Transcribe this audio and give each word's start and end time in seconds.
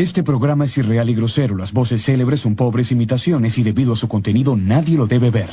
Este 0.00 0.22
programa 0.22 0.64
es 0.64 0.78
irreal 0.78 1.10
y 1.10 1.14
grosero. 1.14 1.54
Las 1.56 1.74
voces 1.74 2.02
célebres 2.02 2.40
son 2.40 2.56
pobres 2.56 2.90
imitaciones 2.90 3.58
y 3.58 3.62
debido 3.62 3.92
a 3.92 3.96
su 3.96 4.08
contenido 4.08 4.56
nadie 4.56 4.96
lo 4.96 5.06
debe 5.06 5.28
ver. 5.28 5.50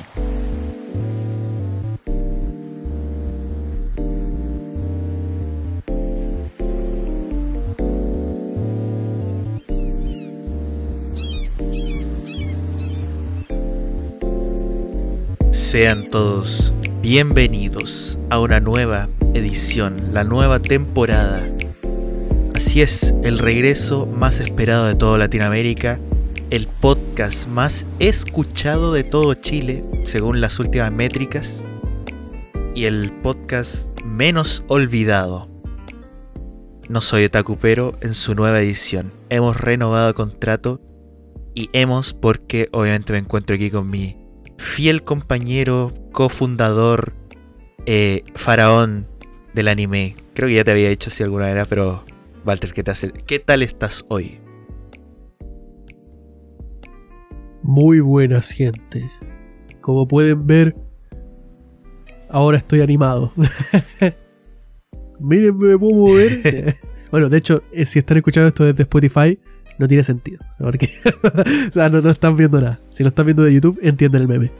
Sean 15.52 16.09
todos 16.09 16.73
bienvenidos 17.02 18.18
a 18.30 18.40
una 18.40 18.62
nueva 18.62 19.09
edición, 19.34 20.14
la 20.14 20.23
nueva 20.23 20.62
temporada. 20.62 21.56
Es, 22.81 23.16
el 23.23 23.39
regreso 23.39 24.05
más 24.05 24.39
esperado 24.39 24.85
de 24.85 24.94
toda 24.94 25.17
Latinoamérica, 25.17 25.99
el 26.52 26.68
podcast 26.68 27.48
más 27.48 27.88
escuchado 27.98 28.94
de 28.94 29.04
todo 29.04 29.34
Chile, 29.34 29.84
según 30.05 30.41
las 30.41 30.59
últimas 30.59 30.91
métricas, 30.91 31.66
y 32.76 32.85
el 32.85 33.12
podcast 33.23 33.99
menos 34.05 34.63
olvidado. 34.68 35.49
No 36.88 37.02
soy 37.02 37.26
Otaku, 37.26 37.58
pero 37.58 37.98
en 38.02 38.13
su 38.13 38.35
nueva 38.35 38.62
edición. 38.62 39.12
Hemos 39.32 39.57
renovado 39.59 40.13
contrato 40.13 40.80
y 41.55 41.71
hemos 41.73 42.13
porque 42.13 42.70
obviamente 42.71 43.12
me 43.12 43.18
encuentro 43.18 43.55
aquí 43.55 43.71
con 43.71 43.90
mi 43.90 44.18
fiel 44.59 45.04
compañero, 45.04 45.91
cofundador, 46.12 47.13
eh, 47.88 48.23
faraón 48.35 49.07
del 49.55 49.68
anime. 49.68 50.16
Creo 50.35 50.48
que 50.48 50.54
ya 50.54 50.63
te 50.63 50.70
había 50.70 50.90
dicho 50.90 51.09
así 51.09 51.23
alguna 51.23 51.52
vez, 51.52 51.68
pero 51.68 52.05
Walter, 52.48 52.72
¿qué, 52.72 52.82
te 52.82 52.92
hace? 52.92 53.12
¿qué 53.12 53.40
tal 53.40 53.62
estás 53.62 54.06
hoy? 54.08 54.40
Muy 57.62 57.99
buenas, 57.99 58.52
gente. 58.52 59.12
Como 59.82 60.08
pueden 60.08 60.48
ver, 60.48 60.74
ahora 62.30 62.58
estoy 62.58 62.80
animado. 62.80 63.34
Miren, 65.19 65.58
me 65.58 65.77
puedo 65.77 65.94
mover. 65.94 66.77
bueno, 67.11 67.27
de 67.27 67.38
hecho, 67.38 67.63
eh, 67.73 67.86
si 67.86 67.99
están 67.99 68.16
escuchando 68.16 68.47
esto 68.47 68.64
desde 68.64 68.83
Spotify, 68.83 69.38
no 69.77 69.86
tiene 69.86 70.05
sentido. 70.05 70.39
Porque, 70.58 70.89
o 71.69 71.73
sea, 71.73 71.89
no, 71.89 71.99
no, 71.99 72.11
están 72.11 72.38
viendo 72.38 72.61
nada. 72.61 72.80
Si 72.89 73.03
lo 73.03 73.09
están 73.09 73.25
viendo 73.25 73.43
de 73.43 73.53
YouTube, 73.55 73.77
entienden 73.81 74.21
el 74.21 74.27
meme. 74.30 74.53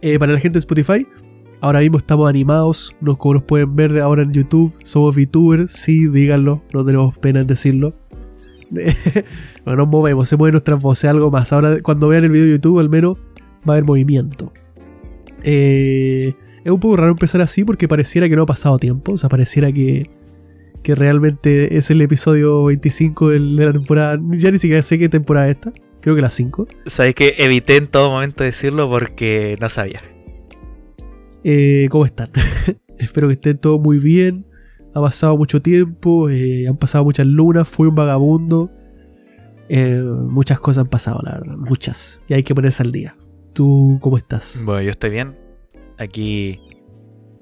Eh, 0.00 0.16
para 0.16 0.32
la 0.32 0.38
gente 0.38 0.54
de 0.54 0.60
Spotify, 0.60 1.08
ahora 1.62 1.80
mismo 1.80 1.96
estamos 1.96 2.28
animados. 2.28 2.94
Nos, 3.00 3.16
como 3.16 3.34
nos 3.34 3.44
pueden 3.44 3.74
ver 3.74 3.98
ahora 4.00 4.22
en 4.22 4.32
YouTube, 4.32 4.74
somos 4.82 5.16
VTubers. 5.16 5.72
Sí, 5.72 6.08
díganlo, 6.08 6.62
no 6.74 6.84
tenemos 6.84 7.16
pena 7.16 7.40
en 7.40 7.46
decirlo. 7.46 7.94
bueno, 9.64 9.76
nos 9.76 9.88
movemos, 9.88 10.28
se 10.28 10.36
mueven 10.36 10.52
nuestras 10.52 10.82
voces, 10.82 11.08
algo 11.08 11.30
más. 11.30 11.52
Ahora, 11.52 11.80
cuando 11.82 12.08
vean 12.08 12.24
el 12.24 12.30
video 12.30 12.46
de 12.46 12.52
YouTube, 12.52 12.80
al 12.80 12.90
menos 12.90 13.16
va 13.66 13.72
a 13.72 13.76
haber 13.76 13.84
movimiento. 13.84 14.52
Eh, 15.42 16.34
es 16.64 16.70
un 16.70 16.80
poco 16.80 16.96
raro 16.96 17.12
empezar 17.12 17.40
así 17.40 17.64
porque 17.64 17.88
pareciera 17.88 18.28
que 18.28 18.36
no 18.36 18.42
ha 18.42 18.46
pasado 18.46 18.78
tiempo. 18.78 19.12
O 19.12 19.16
sea, 19.16 19.30
pareciera 19.30 19.72
que 19.72 20.10
que 20.82 20.96
realmente 20.96 21.76
es 21.76 21.92
el 21.92 22.02
episodio 22.02 22.64
25 22.64 23.30
de 23.30 23.38
la 23.38 23.72
temporada. 23.72 24.20
Ya 24.30 24.50
ni 24.50 24.58
siquiera 24.58 24.82
sé 24.82 24.98
qué 24.98 25.08
temporada 25.08 25.48
es 25.48 25.54
esta. 25.54 25.72
Creo 26.00 26.16
que 26.16 26.22
la 26.22 26.30
5. 26.30 26.66
Sabes 26.86 27.14
que 27.14 27.36
evité 27.38 27.76
en 27.76 27.86
todo 27.86 28.10
momento 28.10 28.42
decirlo 28.42 28.90
porque 28.90 29.56
no 29.60 29.68
sabía. 29.68 30.00
Eh, 31.44 31.88
¿Cómo 31.90 32.06
están? 32.06 32.30
Espero 32.98 33.28
que 33.28 33.34
estén 33.34 33.58
todos 33.58 33.80
muy 33.80 33.98
bien. 33.98 34.46
Ha 34.94 35.00
pasado 35.00 35.36
mucho 35.36 35.62
tiempo, 35.62 36.28
eh, 36.28 36.66
han 36.68 36.76
pasado 36.76 37.04
muchas 37.04 37.26
lunas, 37.26 37.68
fui 37.68 37.88
un 37.88 37.94
vagabundo. 37.94 38.70
Eh, 39.68 40.02
muchas 40.02 40.60
cosas 40.60 40.82
han 40.82 40.90
pasado, 40.90 41.20
la 41.22 41.38
verdad, 41.38 41.56
muchas. 41.56 42.20
Y 42.28 42.34
hay 42.34 42.42
que 42.42 42.54
ponerse 42.54 42.82
al 42.82 42.92
día. 42.92 43.16
¿Tú 43.54 43.98
cómo 44.02 44.18
estás? 44.18 44.62
Bueno, 44.64 44.82
yo 44.82 44.90
estoy 44.90 45.10
bien. 45.10 45.38
Aquí 45.98 46.60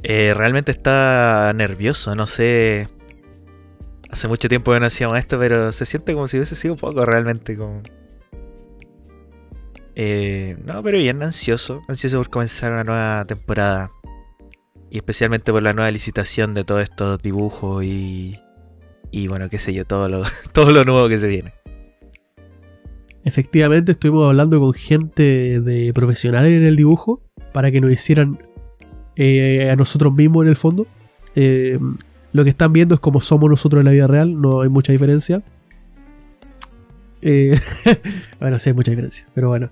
eh, 0.02 0.32
realmente 0.34 0.70
está 0.70 1.52
nervioso, 1.54 2.14
no 2.14 2.26
sé 2.26 2.88
Hace 4.10 4.26
mucho 4.26 4.48
tiempo 4.48 4.72
que 4.72 4.80
no 4.80 4.86
hacíamos 4.86 5.16
esto, 5.18 5.38
pero 5.38 5.70
se 5.70 5.86
siente 5.86 6.14
como 6.14 6.26
si 6.26 6.36
hubiese 6.36 6.56
sido 6.56 6.76
poco 6.76 7.04
realmente. 7.04 7.56
Como... 7.56 7.80
Eh, 10.02 10.56
no, 10.64 10.82
pero 10.82 10.96
bien 10.96 11.22
ansioso. 11.22 11.82
Ansioso 11.86 12.16
por 12.16 12.30
comenzar 12.30 12.72
una 12.72 12.84
nueva 12.84 13.26
temporada. 13.26 13.92
Y 14.88 14.96
especialmente 14.96 15.52
por 15.52 15.62
la 15.62 15.74
nueva 15.74 15.90
licitación 15.90 16.54
de 16.54 16.64
todos 16.64 16.82
estos 16.82 17.20
dibujos 17.20 17.84
y. 17.84 18.40
Y 19.10 19.28
bueno, 19.28 19.50
qué 19.50 19.58
sé 19.58 19.74
yo, 19.74 19.84
todo 19.84 20.08
lo, 20.08 20.22
todo 20.52 20.72
lo 20.72 20.84
nuevo 20.84 21.06
que 21.10 21.18
se 21.18 21.28
viene. 21.28 21.52
Efectivamente, 23.24 23.92
estuvimos 23.92 24.26
hablando 24.26 24.58
con 24.58 24.72
gente 24.72 25.60
de 25.60 25.92
profesionales 25.92 26.52
en 26.52 26.64
el 26.64 26.76
dibujo 26.76 27.20
para 27.52 27.70
que 27.70 27.82
nos 27.82 27.92
hicieran 27.92 28.38
eh, 29.16 29.68
a 29.70 29.76
nosotros 29.76 30.14
mismos 30.14 30.44
en 30.44 30.48
el 30.48 30.56
fondo. 30.56 30.86
Eh, 31.34 31.78
lo 32.32 32.44
que 32.44 32.50
están 32.50 32.72
viendo 32.72 32.94
es 32.94 33.00
como 33.02 33.20
somos 33.20 33.50
nosotros 33.50 33.80
en 33.80 33.84
la 33.84 33.92
vida 33.92 34.06
real, 34.06 34.40
no 34.40 34.62
hay 34.62 34.70
mucha 34.70 34.92
diferencia. 34.92 35.42
Eh, 37.20 37.54
bueno, 38.40 38.58
sí 38.58 38.70
hay 38.70 38.74
mucha 38.74 38.92
diferencia, 38.92 39.28
pero 39.34 39.48
bueno. 39.48 39.70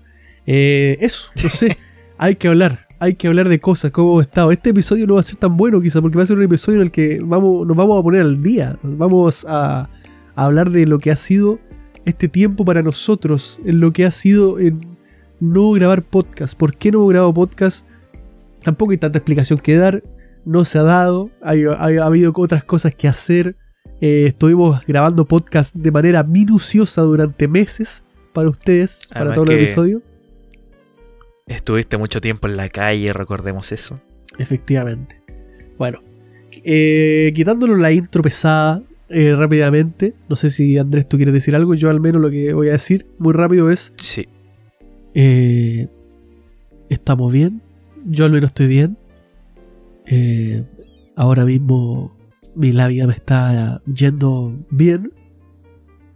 Eh, 0.51 0.97
eso, 0.99 1.29
no 1.43 1.47
sé, 1.47 1.77
hay 2.17 2.35
que 2.35 2.47
hablar, 2.47 2.87
hay 2.97 3.13
que 3.13 3.27
hablar 3.27 3.49
de 3.49 3.59
cosas, 3.59 3.91
cómo 3.91 4.13
hemos 4.13 4.23
estado. 4.23 4.51
Este 4.51 4.71
episodio 4.71 5.05
no 5.05 5.13
va 5.13 5.19
a 5.19 5.23
ser 5.23 5.35
tan 5.35 5.55
bueno 5.55 5.79
quizá, 5.79 6.01
porque 6.01 6.17
va 6.17 6.23
a 6.23 6.27
ser 6.27 6.37
un 6.37 6.43
episodio 6.43 6.77
en 6.77 6.85
el 6.85 6.91
que 6.91 7.19
vamos, 7.23 7.67
nos 7.67 7.77
vamos 7.77 7.99
a 7.99 8.01
poner 8.01 8.21
al 8.21 8.41
día. 8.41 8.79
Vamos 8.81 9.45
a, 9.47 9.81
a 10.35 10.45
hablar 10.45 10.71
de 10.71 10.87
lo 10.87 10.97
que 10.97 11.11
ha 11.11 11.15
sido 11.15 11.59
este 12.05 12.27
tiempo 12.27 12.65
para 12.65 12.81
nosotros, 12.81 13.61
en 13.63 13.79
lo 13.79 13.93
que 13.93 14.05
ha 14.05 14.11
sido 14.11 14.57
en 14.57 14.97
no 15.39 15.69
grabar 15.73 16.01
podcast. 16.01 16.57
¿Por 16.57 16.75
qué 16.75 16.91
no 16.91 16.97
hemos 16.97 17.11
grabado 17.11 17.31
podcast? 17.31 17.85
Tampoco 18.63 18.91
hay 18.91 18.97
tanta 18.97 19.19
explicación 19.19 19.59
que 19.59 19.77
dar 19.77 20.01
no 20.45 20.65
se 20.65 20.79
ha 20.79 20.83
dado, 20.83 21.29
ha 21.43 22.05
habido 22.05 22.33
otras 22.35 22.63
cosas 22.63 22.95
que 22.95 23.07
hacer. 23.07 23.55
Eh, 24.01 24.25
estuvimos 24.27 24.83
grabando 24.87 25.25
podcast 25.25 25.75
de 25.75 25.91
manera 25.91 26.23
minuciosa 26.23 27.03
durante 27.03 27.47
meses 27.47 28.03
para 28.33 28.49
ustedes, 28.49 29.09
para 29.13 29.31
todo 29.33 29.45
el 29.45 29.59
episodio. 29.59 30.01
Estuviste 31.49 31.97
mucho 31.97 32.21
tiempo 32.21 32.47
en 32.47 32.55
la 32.55 32.69
calle, 32.69 33.11
recordemos 33.11 33.71
eso. 33.71 33.99
Efectivamente. 34.37 35.21
Bueno, 35.77 36.01
eh, 36.63 37.31
quitándonos 37.35 37.79
la 37.79 37.91
intro 37.91 38.21
pesada 38.21 38.83
eh, 39.09 39.35
rápidamente, 39.35 40.13
no 40.29 40.35
sé 40.35 40.51
si 40.51 40.77
Andrés 40.77 41.09
tú 41.09 41.17
quieres 41.17 41.33
decir 41.33 41.55
algo, 41.55 41.73
yo 41.73 41.89
al 41.89 41.99
menos 41.99 42.21
lo 42.21 42.29
que 42.29 42.53
voy 42.53 42.69
a 42.69 42.73
decir 42.73 43.07
muy 43.17 43.33
rápido 43.33 43.71
es... 43.71 43.93
Sí. 43.97 44.27
estamos 46.89 47.33
bien, 47.33 47.61
yo 48.05 48.25
al 48.25 48.31
menos 48.31 48.51
estoy 48.51 48.67
bien. 48.67 48.97
Eh, 50.05 50.63
ahora 51.15 51.45
mismo 51.45 52.15
mi 52.55 52.71
labia 52.71 53.07
me 53.07 53.13
está 53.13 53.81
yendo 53.91 54.57
bien. 54.69 55.13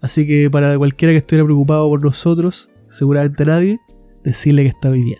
Así 0.01 0.27
que 0.27 0.49
para 0.51 0.77
cualquiera 0.77 1.11
que 1.13 1.17
estuviera 1.17 1.45
preocupado 1.45 1.87
por 1.89 2.03
nosotros, 2.03 2.69
seguramente 2.87 3.45
nadie, 3.45 3.79
decirle 4.23 4.63
que 4.63 4.69
estoy 4.69 5.03
bien. 5.03 5.19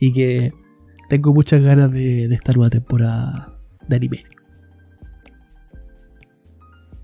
Y 0.00 0.12
que 0.12 0.52
tengo 1.08 1.32
muchas 1.32 1.62
ganas 1.62 1.90
de, 1.92 2.24
esta 2.26 2.52
nueva 2.52 2.70
temporada 2.70 3.58
de 3.88 3.96
anime. 3.96 4.24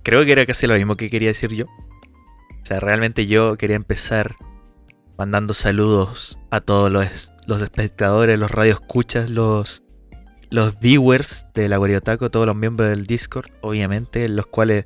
Creo 0.02 0.24
que 0.24 0.32
era 0.32 0.46
casi 0.46 0.66
lo 0.66 0.74
mismo 0.74 0.96
que 0.96 1.08
quería 1.08 1.28
decir 1.28 1.52
yo. 1.52 1.66
O 1.66 2.64
sea, 2.64 2.80
realmente 2.80 3.26
yo 3.26 3.56
quería 3.56 3.76
empezar 3.76 4.36
mandando 5.16 5.54
saludos 5.54 6.38
a 6.50 6.60
todos 6.60 6.90
los, 6.90 7.32
los 7.46 7.62
espectadores, 7.62 8.38
los 8.38 8.50
radioescuchas, 8.50 9.30
los 9.30 9.82
los 10.52 10.78
viewers 10.78 11.46
de 11.54 11.66
la 11.70 12.00
Taco, 12.00 12.30
todos 12.30 12.46
los 12.46 12.54
miembros 12.54 12.90
del 12.90 13.06
Discord, 13.06 13.50
obviamente, 13.62 14.28
los 14.28 14.46
cuales 14.46 14.84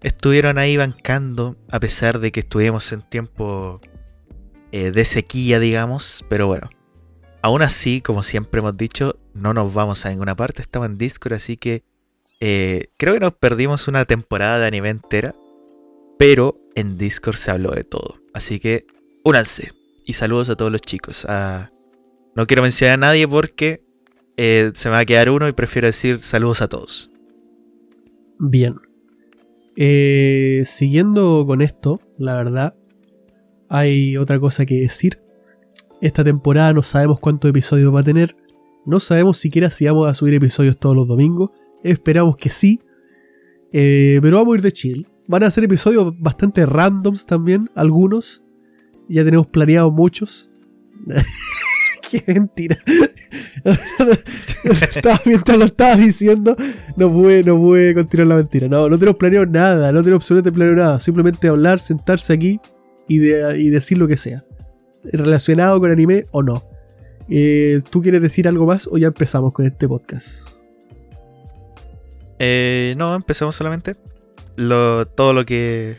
estuvieron 0.00 0.58
ahí 0.58 0.76
bancando, 0.76 1.56
a 1.72 1.80
pesar 1.80 2.20
de 2.20 2.30
que 2.30 2.40
estuvimos 2.40 2.92
en 2.92 3.02
tiempo 3.02 3.80
eh, 4.70 4.90
de 4.90 5.04
sequía, 5.04 5.58
digamos, 5.58 6.24
pero 6.28 6.46
bueno. 6.46 6.68
Aún 7.40 7.62
así, 7.62 8.00
como 8.00 8.22
siempre 8.22 8.60
hemos 8.60 8.76
dicho, 8.76 9.16
no 9.32 9.54
nos 9.54 9.72
vamos 9.72 10.04
a 10.04 10.10
ninguna 10.10 10.34
parte, 10.34 10.60
estamos 10.60 10.88
en 10.88 10.98
Discord, 10.98 11.34
así 11.34 11.56
que 11.56 11.84
eh, 12.40 12.88
creo 12.96 13.14
que 13.14 13.20
nos 13.20 13.34
perdimos 13.34 13.88
una 13.88 14.04
temporada 14.04 14.58
de 14.58 14.66
anime 14.66 14.90
entera, 14.90 15.34
pero 16.18 16.58
en 16.74 16.98
Discord 16.98 17.36
se 17.36 17.50
habló 17.50 17.70
de 17.70 17.84
todo. 17.84 18.16
Así 18.34 18.58
que 18.60 18.84
únanse 19.24 19.72
y 20.04 20.14
saludos 20.14 20.50
a 20.50 20.56
todos 20.56 20.72
los 20.72 20.82
chicos. 20.82 21.24
Ah, 21.28 21.70
no 22.34 22.46
quiero 22.46 22.62
mencionar 22.62 22.94
a 22.94 22.98
nadie 22.98 23.26
porque 23.26 23.82
eh, 24.36 24.72
se 24.74 24.88
me 24.88 24.94
va 24.94 25.00
a 25.00 25.04
quedar 25.06 25.30
uno 25.30 25.48
y 25.48 25.52
prefiero 25.52 25.86
decir 25.86 26.20
saludos 26.22 26.60
a 26.60 26.68
todos. 26.68 27.10
Bien. 28.38 28.76
Siguiendo 30.64 31.44
con 31.46 31.60
esto, 31.60 32.00
la 32.18 32.34
verdad, 32.34 32.74
hay 33.68 34.16
otra 34.16 34.38
cosa 34.40 34.66
que 34.66 34.80
decir. 34.80 35.20
Esta 36.00 36.24
temporada 36.24 36.72
no 36.72 36.82
sabemos 36.82 37.20
cuántos 37.20 37.48
episodios 37.48 37.94
va 37.94 38.00
a 38.00 38.04
tener. 38.04 38.36
No 38.86 39.00
sabemos 39.00 39.38
siquiera 39.38 39.70
si 39.70 39.84
vamos 39.86 40.08
a 40.08 40.14
subir 40.14 40.34
episodios 40.34 40.78
todos 40.78 40.96
los 40.96 41.08
domingos. 41.08 41.50
Esperamos 41.82 42.36
que 42.36 42.50
sí. 42.50 42.80
Eh, 43.72 44.18
pero 44.22 44.38
vamos 44.38 44.54
a 44.54 44.56
ir 44.56 44.62
de 44.62 44.72
chill. 44.72 45.08
Van 45.26 45.42
a 45.42 45.50
ser 45.50 45.64
episodios 45.64 46.18
bastante 46.18 46.64
randoms 46.64 47.26
también, 47.26 47.70
algunos. 47.74 48.42
Ya 49.08 49.24
tenemos 49.24 49.46
planeados 49.48 49.92
muchos. 49.92 50.50
Qué 52.10 52.22
mentira. 52.26 52.78
mientras 55.26 55.58
lo 55.58 55.66
estaba 55.66 55.96
diciendo, 55.96 56.56
no 56.96 57.12
pude, 57.12 57.44
no 57.44 57.56
pude 57.56 57.92
continuar 57.92 58.28
la 58.28 58.36
mentira. 58.36 58.68
No, 58.68 58.88
no 58.88 58.98
tenemos 58.98 59.16
planeado 59.16 59.44
nada, 59.44 59.92
no 59.92 60.02
tenemos 60.02 60.22
absolutamente 60.22 60.52
planeado 60.52 60.76
nada. 60.76 61.00
Simplemente 61.00 61.48
hablar, 61.48 61.80
sentarse 61.80 62.32
aquí 62.32 62.58
y, 63.08 63.18
de- 63.18 63.58
y 63.58 63.70
decir 63.70 63.98
lo 63.98 64.06
que 64.08 64.16
sea. 64.16 64.44
Relacionado 65.04 65.80
con 65.80 65.90
anime 65.90 66.26
o 66.30 66.42
no. 66.42 66.64
Eh, 67.28 67.80
¿Tú 67.90 68.00
quieres 68.02 68.22
decir 68.22 68.48
algo 68.48 68.66
más 68.66 68.86
o 68.90 68.96
ya 68.98 69.08
empezamos 69.08 69.52
con 69.52 69.64
este 69.66 69.86
podcast? 69.88 70.48
Eh, 72.38 72.94
no, 72.96 73.14
empezamos 73.14 73.54
solamente. 73.56 73.96
Lo, 74.56 75.06
todo 75.06 75.32
lo 75.32 75.44
que. 75.44 75.96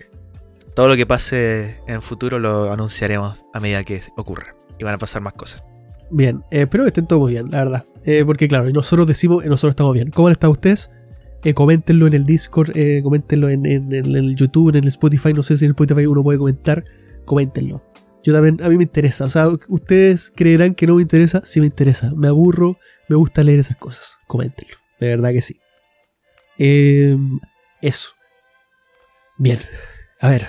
Todo 0.75 0.87
lo 0.87 0.95
que 0.95 1.05
pase 1.05 1.77
en 1.87 2.01
futuro 2.01 2.39
lo 2.39 2.71
anunciaremos 2.71 3.37
a 3.53 3.59
medida 3.59 3.83
que 3.83 4.01
ocurra. 4.15 4.55
Y 4.77 4.83
van 4.83 4.93
a 4.93 4.97
pasar 4.97 5.21
más 5.21 5.33
cosas. 5.33 5.63
Bien, 6.09 6.37
eh, 6.51 6.61
espero 6.61 6.83
que 6.85 6.87
estén 6.89 7.05
todos 7.05 7.21
muy 7.21 7.33
bien, 7.33 7.51
la 7.51 7.57
verdad. 7.65 7.85
Eh, 8.05 8.23
porque 8.25 8.47
claro, 8.47 8.69
nosotros 8.69 9.05
decimos, 9.05 9.43
nosotros 9.45 9.71
estamos 9.71 9.93
bien. 9.93 10.09
¿Cómo 10.11 10.27
han 10.27 10.31
estado 10.31 10.51
ustedes? 10.51 10.89
Eh, 11.43 11.53
coméntenlo 11.53 12.05
en 12.07 12.13
el 12.13 12.25
Discord, 12.25 12.71
eh, 12.75 13.01
coméntenlo 13.01 13.49
en, 13.49 13.65
el 13.65 14.35
YouTube, 14.35 14.69
en 14.69 14.83
el 14.83 14.87
Spotify. 14.87 15.33
No 15.33 15.43
sé 15.43 15.57
si 15.57 15.65
en 15.65 15.69
el 15.69 15.71
Spotify 15.71 16.05
uno 16.05 16.23
puede 16.23 16.37
comentar. 16.37 16.83
Coméntenlo. 17.25 17.83
Yo 18.23 18.33
también, 18.33 18.61
a 18.61 18.67
mí 18.67 18.75
me 18.75 18.83
interesa. 18.83 19.25
O 19.25 19.29
sea, 19.29 19.47
ustedes 19.69 20.33
creerán 20.35 20.75
que 20.75 20.85
no 20.85 20.95
me 20.95 21.01
interesa. 21.01 21.41
Sí 21.45 21.59
me 21.59 21.65
interesa. 21.65 22.11
Me 22.15 22.27
aburro, 22.27 22.77
me 23.07 23.15
gusta 23.15 23.43
leer 23.43 23.59
esas 23.59 23.77
cosas. 23.77 24.19
Coméntenlo. 24.27 24.75
De 24.99 25.07
verdad 25.07 25.31
que 25.31 25.41
sí. 25.41 25.59
Eh, 26.57 27.17
eso. 27.81 28.11
Bien. 29.37 29.59
A 30.19 30.29
ver, 30.29 30.47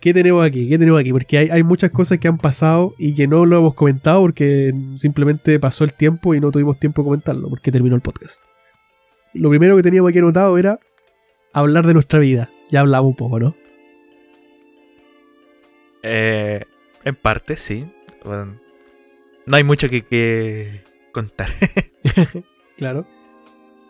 ¿Qué 0.00 0.14
tenemos 0.14 0.46
aquí? 0.46 0.68
¿Qué 0.68 0.78
tenemos 0.78 1.00
aquí? 1.00 1.12
Porque 1.12 1.38
hay, 1.38 1.48
hay 1.50 1.62
muchas 1.62 1.90
cosas 1.90 2.18
que 2.18 2.28
han 2.28 2.38
pasado 2.38 2.94
y 2.98 3.14
que 3.14 3.26
no 3.26 3.46
lo 3.46 3.58
hemos 3.58 3.74
comentado 3.74 4.20
porque 4.20 4.72
simplemente 4.96 5.58
pasó 5.58 5.84
el 5.84 5.92
tiempo 5.92 6.34
y 6.34 6.40
no 6.40 6.52
tuvimos 6.52 6.78
tiempo 6.78 7.02
de 7.02 7.06
comentarlo 7.06 7.48
porque 7.48 7.72
terminó 7.72 7.96
el 7.96 8.02
podcast. 8.02 8.40
Lo 9.34 9.50
primero 9.50 9.76
que 9.76 9.82
teníamos 9.82 10.10
aquí 10.10 10.18
anotado 10.18 10.56
era 10.58 10.78
hablar 11.52 11.86
de 11.86 11.94
nuestra 11.94 12.20
vida. 12.20 12.50
Ya 12.70 12.80
hablamos 12.80 13.10
un 13.10 13.16
poco, 13.16 13.40
¿no? 13.40 13.56
Eh, 16.02 16.64
en 17.04 17.14
parte, 17.14 17.56
sí. 17.56 17.90
Bueno, 18.24 18.60
no 19.46 19.56
hay 19.56 19.64
mucho 19.64 19.88
que, 19.88 20.04
que 20.04 20.82
contar. 21.12 21.48
Claro. 22.76 23.08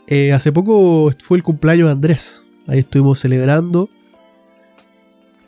Eh, 0.07 0.33
hace 0.33 0.51
poco 0.51 1.13
fue 1.23 1.37
el 1.37 1.45
cumpleaños 1.45 1.89
de 1.89 1.93
Andrés. 1.93 2.43
Ahí 2.67 2.79
estuvimos 2.79 3.19
celebrando. 3.19 3.91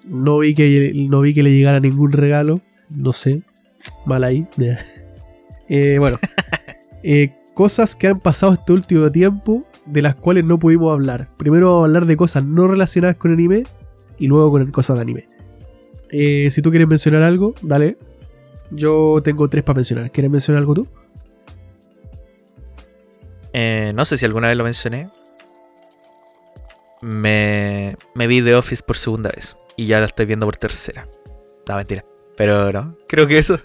No 0.07 0.41
vi 0.41 0.55
que, 0.55 0.93
no 0.95 1.23
vi 1.23 1.33
que 1.33 1.43
le 1.43 1.51
llegara 1.51 1.81
ningún 1.81 2.13
regalo. 2.13 2.61
No 2.91 3.15
sé. 3.15 3.43
Mal 4.05 4.25
ahí. 4.25 4.47
Eh, 5.73 5.99
bueno. 6.01 6.19
Cosas 7.55 7.95
que 7.95 8.09
han 8.09 8.19
pasado 8.19 8.55
este 8.55 8.73
último 8.73 9.13
tiempo 9.13 9.65
de 9.87 10.03
las 10.03 10.15
cuales 10.15 10.45
no 10.45 10.59
pudimos 10.59 10.93
hablar. 10.93 11.29
Primero 11.37 11.85
hablar 11.85 12.07
de 12.07 12.17
cosas 12.17 12.45
no 12.45 12.69
relacionadas 12.69 13.17
con 13.17 13.33
anime 13.33 13.65
y 14.19 14.29
luego 14.29 14.53
con 14.53 14.71
cosas 14.71 14.97
de 14.97 15.03
anime. 15.03 15.29
Eh, 16.11 16.49
si 16.51 16.63
tú 16.63 16.71
quieres 16.71 16.89
mencionar 16.89 17.23
algo, 17.23 17.55
dale. 17.63 17.97
Yo 18.71 19.21
tengo 19.23 19.49
tres 19.49 19.65
para 19.65 19.77
mencionar. 19.77 20.11
¿Quieres 20.11 20.31
mencionar 20.31 20.61
algo 20.61 20.75
tú? 20.75 20.89
Eh, 23.53 23.93
no 23.95 24.05
sé 24.05 24.17
si 24.17 24.25
alguna 24.25 24.49
vez 24.49 24.57
lo 24.57 24.65
mencioné. 24.65 25.11
Me, 27.01 27.97
me 28.15 28.27
vi 28.27 28.43
The 28.43 28.55
Office 28.55 28.83
por 28.87 28.97
segunda 28.97 29.31
vez. 29.31 29.57
Y 29.77 29.87
ya 29.87 29.99
la 29.99 30.07
estoy 30.07 30.27
viendo 30.27 30.47
por 30.47 30.57
tercera. 30.57 31.09
No, 31.69 31.77
mentira. 31.77 32.05
Pero 32.37 32.73
no, 32.73 32.97
creo 33.09 33.27
que 33.27 33.39
eso. 33.39 33.59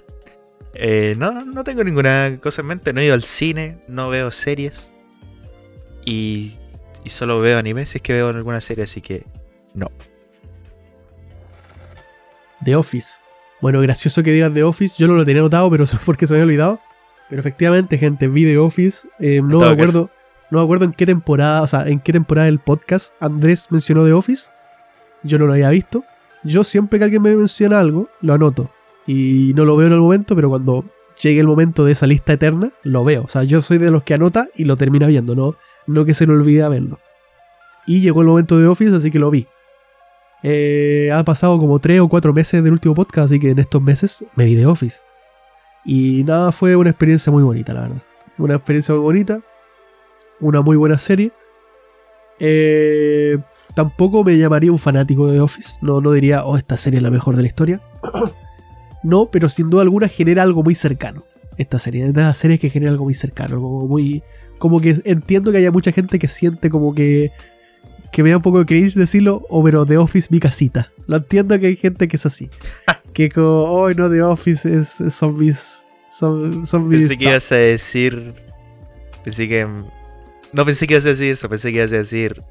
Eh, 0.73 1.15
no, 1.17 1.45
no 1.45 1.63
tengo 1.63 1.83
ninguna 1.83 2.39
cosa 2.41 2.61
en 2.61 2.67
mente. 2.67 2.93
No 2.93 3.01
he 3.01 3.05
ido 3.05 3.13
al 3.13 3.23
cine, 3.23 3.79
no 3.87 4.09
veo 4.09 4.31
series. 4.31 4.91
Y, 6.05 6.53
y 7.03 7.09
solo 7.09 7.39
veo 7.39 7.57
anime 7.57 7.85
si 7.85 7.97
es 7.97 8.01
que 8.01 8.13
veo 8.13 8.29
alguna 8.29 8.61
serie, 8.61 8.83
así 8.83 9.01
que 9.01 9.25
no. 9.73 9.91
The 12.63 12.75
Office. 12.75 13.21
Bueno, 13.61 13.81
gracioso 13.81 14.23
que 14.23 14.31
digas 14.31 14.53
The 14.53 14.63
Office, 14.63 14.95
yo 14.97 15.07
no 15.07 15.15
lo 15.15 15.25
tenía 15.25 15.41
notado, 15.41 15.69
pero 15.69 15.83
eso 15.85 15.97
es 15.97 16.03
porque 16.03 16.27
se 16.27 16.33
me 16.33 16.37
había 16.37 16.45
olvidado. 16.45 16.79
Pero 17.29 17.39
efectivamente, 17.39 17.97
gente, 17.97 18.27
vi 18.27 18.45
The 18.45 18.57
Office. 18.57 19.07
eh, 19.19 19.41
no 19.41 19.59
me 19.59 19.67
acuerdo. 19.67 20.09
No 20.51 20.59
me 20.59 20.63
acuerdo 20.63 20.85
en 20.85 20.91
qué 20.91 21.07
temporada, 21.07 21.63
o 21.63 21.67
sea, 21.67 21.87
en 21.87 21.99
qué 21.99 22.13
temporada 22.13 22.45
del 22.45 22.59
podcast 22.59 23.15
Andrés 23.19 23.71
mencionó 23.71 24.05
The 24.05 24.13
Office. 24.13 24.51
Yo 25.23 25.39
no 25.39 25.47
lo 25.47 25.53
había 25.53 25.71
visto. 25.71 26.03
Yo 26.43 26.63
siempre 26.63 26.99
que 26.99 27.05
alguien 27.05 27.23
me 27.23 27.35
menciona 27.35 27.79
algo, 27.79 28.09
lo 28.21 28.33
anoto. 28.33 28.69
Y 29.07 29.53
no 29.55 29.65
lo 29.65 29.75
veo 29.75 29.87
en 29.87 29.93
el 29.93 29.99
momento, 29.99 30.35
pero 30.35 30.49
cuando 30.49 30.85
llegue 31.21 31.39
el 31.39 31.47
momento 31.47 31.83
de 31.83 31.93
esa 31.93 32.05
lista 32.05 32.33
eterna, 32.33 32.69
lo 32.83 33.03
veo. 33.03 33.23
O 33.23 33.27
sea, 33.27 33.43
yo 33.43 33.59
soy 33.61 33.79
de 33.79 33.89
los 33.89 34.03
que 34.03 34.13
anota 34.13 34.47
y 34.55 34.65
lo 34.65 34.75
termina 34.75 35.07
viendo, 35.07 35.35
no, 35.35 35.55
no 35.87 36.05
que 36.05 36.13
se 36.13 36.25
le 36.25 36.33
olvide 36.33 36.67
verlo. 36.69 36.99
Y 37.87 38.01
llegó 38.01 38.21
el 38.21 38.27
momento 38.27 38.59
de 38.59 38.67
Office, 38.67 38.95
así 38.95 39.11
que 39.11 39.19
lo 39.19 39.29
vi. 39.29 39.47
Eh, 40.43 41.11
ha 41.11 41.23
pasado 41.23 41.57
como 41.59 41.79
3 41.79 42.01
o 42.01 42.07
4 42.07 42.33
meses 42.33 42.63
del 42.63 42.73
último 42.73 42.93
podcast, 42.93 43.25
así 43.25 43.39
que 43.39 43.49
en 43.51 43.59
estos 43.59 43.81
meses 43.81 44.25
me 44.35 44.45
vi 44.45 44.55
The 44.55 44.65
Office. 44.65 45.01
Y 45.85 46.23
nada, 46.23 46.51
fue 46.51 46.75
una 46.75 46.89
experiencia 46.89 47.31
muy 47.31 47.43
bonita, 47.43 47.73
la 47.73 47.81
verdad. 47.81 48.03
Una 48.37 48.55
experiencia 48.55 48.93
muy 48.95 49.03
bonita. 49.03 49.41
Una 50.39 50.61
muy 50.61 50.77
buena 50.77 50.97
serie. 50.97 51.31
Eh, 52.39 53.37
tampoco 53.75 54.23
me 54.23 54.37
llamaría 54.37 54.71
un 54.71 54.79
fanático 54.79 55.31
de 55.31 55.39
Office. 55.39 55.77
No, 55.81 56.01
no 56.01 56.11
diría, 56.11 56.43
oh, 56.43 56.57
esta 56.57 56.75
serie 56.75 56.97
es 56.97 57.03
la 57.03 57.11
mejor 57.11 57.35
de 57.35 57.43
la 57.43 57.47
historia. 57.47 57.81
no, 59.03 59.29
pero 59.31 59.47
sin 59.47 59.69
duda 59.69 59.83
alguna 59.83 60.07
genera 60.07 60.43
algo 60.43 60.63
muy 60.63 60.75
cercano. 60.75 61.23
Esta 61.57 61.79
serie, 61.79 62.11
de 62.11 62.21
las 62.21 62.37
series 62.37 62.59
que 62.59 62.69
genera 62.69 62.91
algo 62.91 63.05
muy 63.05 63.13
cercano, 63.13 63.55
algo 63.55 63.87
muy. 63.87 64.23
Como 64.57 64.79
que 64.81 64.95
entiendo 65.05 65.51
que 65.51 65.57
haya 65.59 65.71
mucha 65.71 65.91
gente 65.91 66.19
que 66.19 66.27
siente 66.27 66.69
como 66.69 66.93
que. 66.95 67.31
Que 68.11 68.23
me 68.23 68.29
da 68.29 68.37
un 68.37 68.41
poco 68.41 68.59
de 68.59 68.65
cringe 68.65 68.93
decirlo, 68.95 69.45
o 69.49 69.63
pero 69.63 69.85
The 69.85 69.97
Office 69.97 70.29
mi 70.31 70.39
casita. 70.39 70.91
Lo 71.07 71.17
entiendo 71.17 71.59
que 71.59 71.67
hay 71.67 71.75
gente 71.75 72.07
que 72.07 72.15
es 72.15 72.25
así. 72.25 72.49
que 73.13 73.29
como, 73.29 73.63
oh 73.63 73.91
no, 73.93 74.09
The 74.09 74.21
Office 74.21 74.73
es, 74.73 75.01
es- 75.01 75.13
son 75.13 75.37
mis. 75.37 75.85
Son, 76.09 76.65
son 76.65 76.87
mis. 76.87 76.99
Pensé 77.01 77.17
que 77.17 77.25
ibas 77.25 77.51
a 77.51 77.55
decir. 77.55 78.33
Pensé 79.23 79.47
que. 79.47 79.67
No 80.53 80.65
pensé 80.65 80.87
que 80.87 80.93
ibas 80.93 81.05
a 81.05 81.09
decir 81.09 81.31
eso, 81.31 81.49
pensé 81.49 81.71
que 81.71 81.77
ibas 81.79 81.91
a 81.91 81.97
decir. 81.97 82.41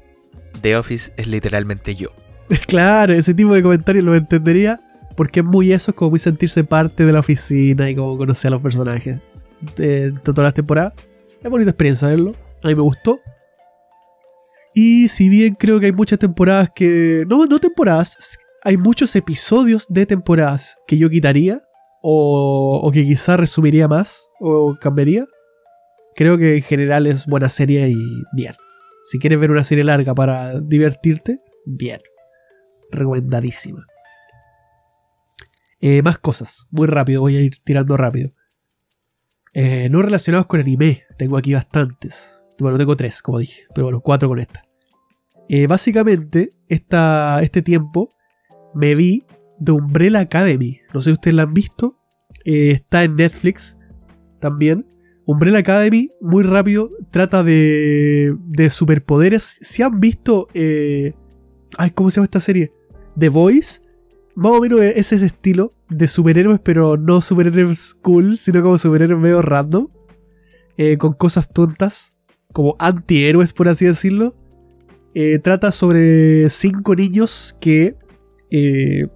The 0.61 0.77
Office 0.77 1.11
es 1.17 1.27
literalmente 1.27 1.95
yo. 1.95 2.09
Claro, 2.67 3.13
ese 3.13 3.33
tipo 3.33 3.53
de 3.55 3.63
comentarios 3.63 4.03
lo 4.05 4.13
entendería. 4.15 4.79
Porque 5.15 5.39
es 5.39 5.45
muy 5.45 5.71
eso, 5.71 5.91
es 5.91 5.95
como 5.95 6.11
muy 6.11 6.19
sentirse 6.19 6.63
parte 6.65 7.05
de 7.05 7.13
la 7.13 7.19
oficina 7.21 7.89
y 7.89 7.95
como 7.95 8.17
conocer 8.17 8.49
a 8.49 8.51
los 8.51 8.61
personajes 8.61 9.21
de, 9.77 10.11
de 10.11 10.19
todas 10.19 10.43
las 10.43 10.53
temporadas. 10.53 10.93
Es 11.41 11.49
bonita 11.49 11.71
experiencia 11.71 12.07
verlo. 12.07 12.35
A 12.63 12.67
mí 12.67 12.75
me 12.75 12.81
gustó. 12.81 13.19
Y 14.73 15.07
si 15.07 15.29
bien 15.29 15.55
creo 15.55 15.79
que 15.79 15.87
hay 15.87 15.91
muchas 15.91 16.19
temporadas 16.19 16.69
que. 16.75 17.25
No, 17.27 17.45
no 17.45 17.59
temporadas. 17.59 18.37
Hay 18.63 18.77
muchos 18.77 19.15
episodios 19.15 19.85
de 19.89 20.05
temporadas 20.05 20.77
que 20.87 20.97
yo 20.97 21.09
quitaría. 21.09 21.61
O, 22.01 22.81
o 22.83 22.91
que 22.91 23.03
quizá 23.03 23.37
resumiría 23.37 23.87
más. 23.87 24.29
O 24.39 24.75
cambiaría. 24.79 25.25
Creo 26.15 26.37
que 26.37 26.55
en 26.55 26.61
general 26.61 27.07
es 27.07 27.25
buena 27.25 27.49
serie 27.49 27.89
y 27.89 28.23
bien. 28.33 28.55
Si 29.05 29.19
quieres 29.19 29.39
ver 29.39 29.51
una 29.51 29.63
serie 29.63 29.83
larga 29.83 30.15
para 30.15 30.59
divertirte, 30.61 31.39
bien. 31.65 31.99
Recomendadísima. 32.91 33.85
Eh, 35.79 36.01
más 36.01 36.17
cosas. 36.17 36.65
Muy 36.71 36.87
rápido, 36.87 37.21
voy 37.21 37.37
a 37.37 37.41
ir 37.41 37.57
tirando 37.63 37.97
rápido. 37.97 38.31
Eh, 39.55 39.87
no 39.89 40.01
relacionados 40.01 40.47
con 40.47 40.59
anime. 40.59 41.03
Tengo 41.17 41.37
aquí 41.37 41.53
bastantes. 41.53 42.43
Bueno, 42.59 42.77
tengo 42.77 42.95
tres, 42.97 43.21
como 43.21 43.39
dije. 43.39 43.63
Pero 43.73 43.85
bueno, 43.85 44.01
cuatro 44.01 44.27
con 44.27 44.37
esta. 44.37 44.61
Eh, 45.47 45.65
básicamente, 45.65 46.53
esta, 46.67 47.41
este 47.41 47.61
tiempo 47.61 48.13
me 48.73 48.95
vi 48.95 49.25
de 49.57 49.71
Umbrella 49.71 50.19
Academy. 50.19 50.81
No 50.93 50.99
sé 50.99 51.11
si 51.11 51.13
ustedes 51.13 51.35
la 51.35 51.43
han 51.43 51.53
visto. 51.53 51.97
Eh, 52.43 52.71
está 52.71 53.05
en 53.05 53.15
Netflix 53.15 53.77
también. 54.41 54.85
Umbrella 55.25 55.59
Academy, 55.59 56.11
muy 56.21 56.43
rápido, 56.43 56.91
trata 57.09 57.43
de, 57.43 58.35
de 58.45 58.69
superpoderes. 58.69 59.57
Si 59.61 59.81
han 59.81 59.99
visto... 59.99 60.49
ay, 60.53 61.91
¿cómo 61.95 62.11
se 62.11 62.17
llama 62.17 62.25
esta 62.25 62.39
serie? 62.39 62.71
The 63.17 63.29
Voice. 63.29 63.81
Más 64.35 64.51
o 64.51 64.61
menos 64.61 64.81
es 64.81 65.11
ese 65.13 65.25
estilo 65.25 65.73
de 65.89 66.07
superhéroes, 66.07 66.59
pero 66.63 66.97
no 66.97 67.21
superhéroes 67.21 67.93
cool, 68.01 68.37
sino 68.37 68.61
como 68.61 68.77
superhéroes 68.77 69.19
medio 69.19 69.41
random. 69.41 69.87
eh, 70.77 70.97
con 70.97 71.13
cosas 71.13 71.49
tontas, 71.49 72.17
como 72.51 72.75
antihéroes, 72.79 73.53
por 73.53 73.67
así 73.69 73.85
decirlo. 73.85 74.35
Eh, 75.13 75.39
trata 75.39 75.71
sobre 75.71 76.49
cinco 76.49 76.95
niños 76.95 77.57
que 77.61 77.95
eh, 78.51 79.07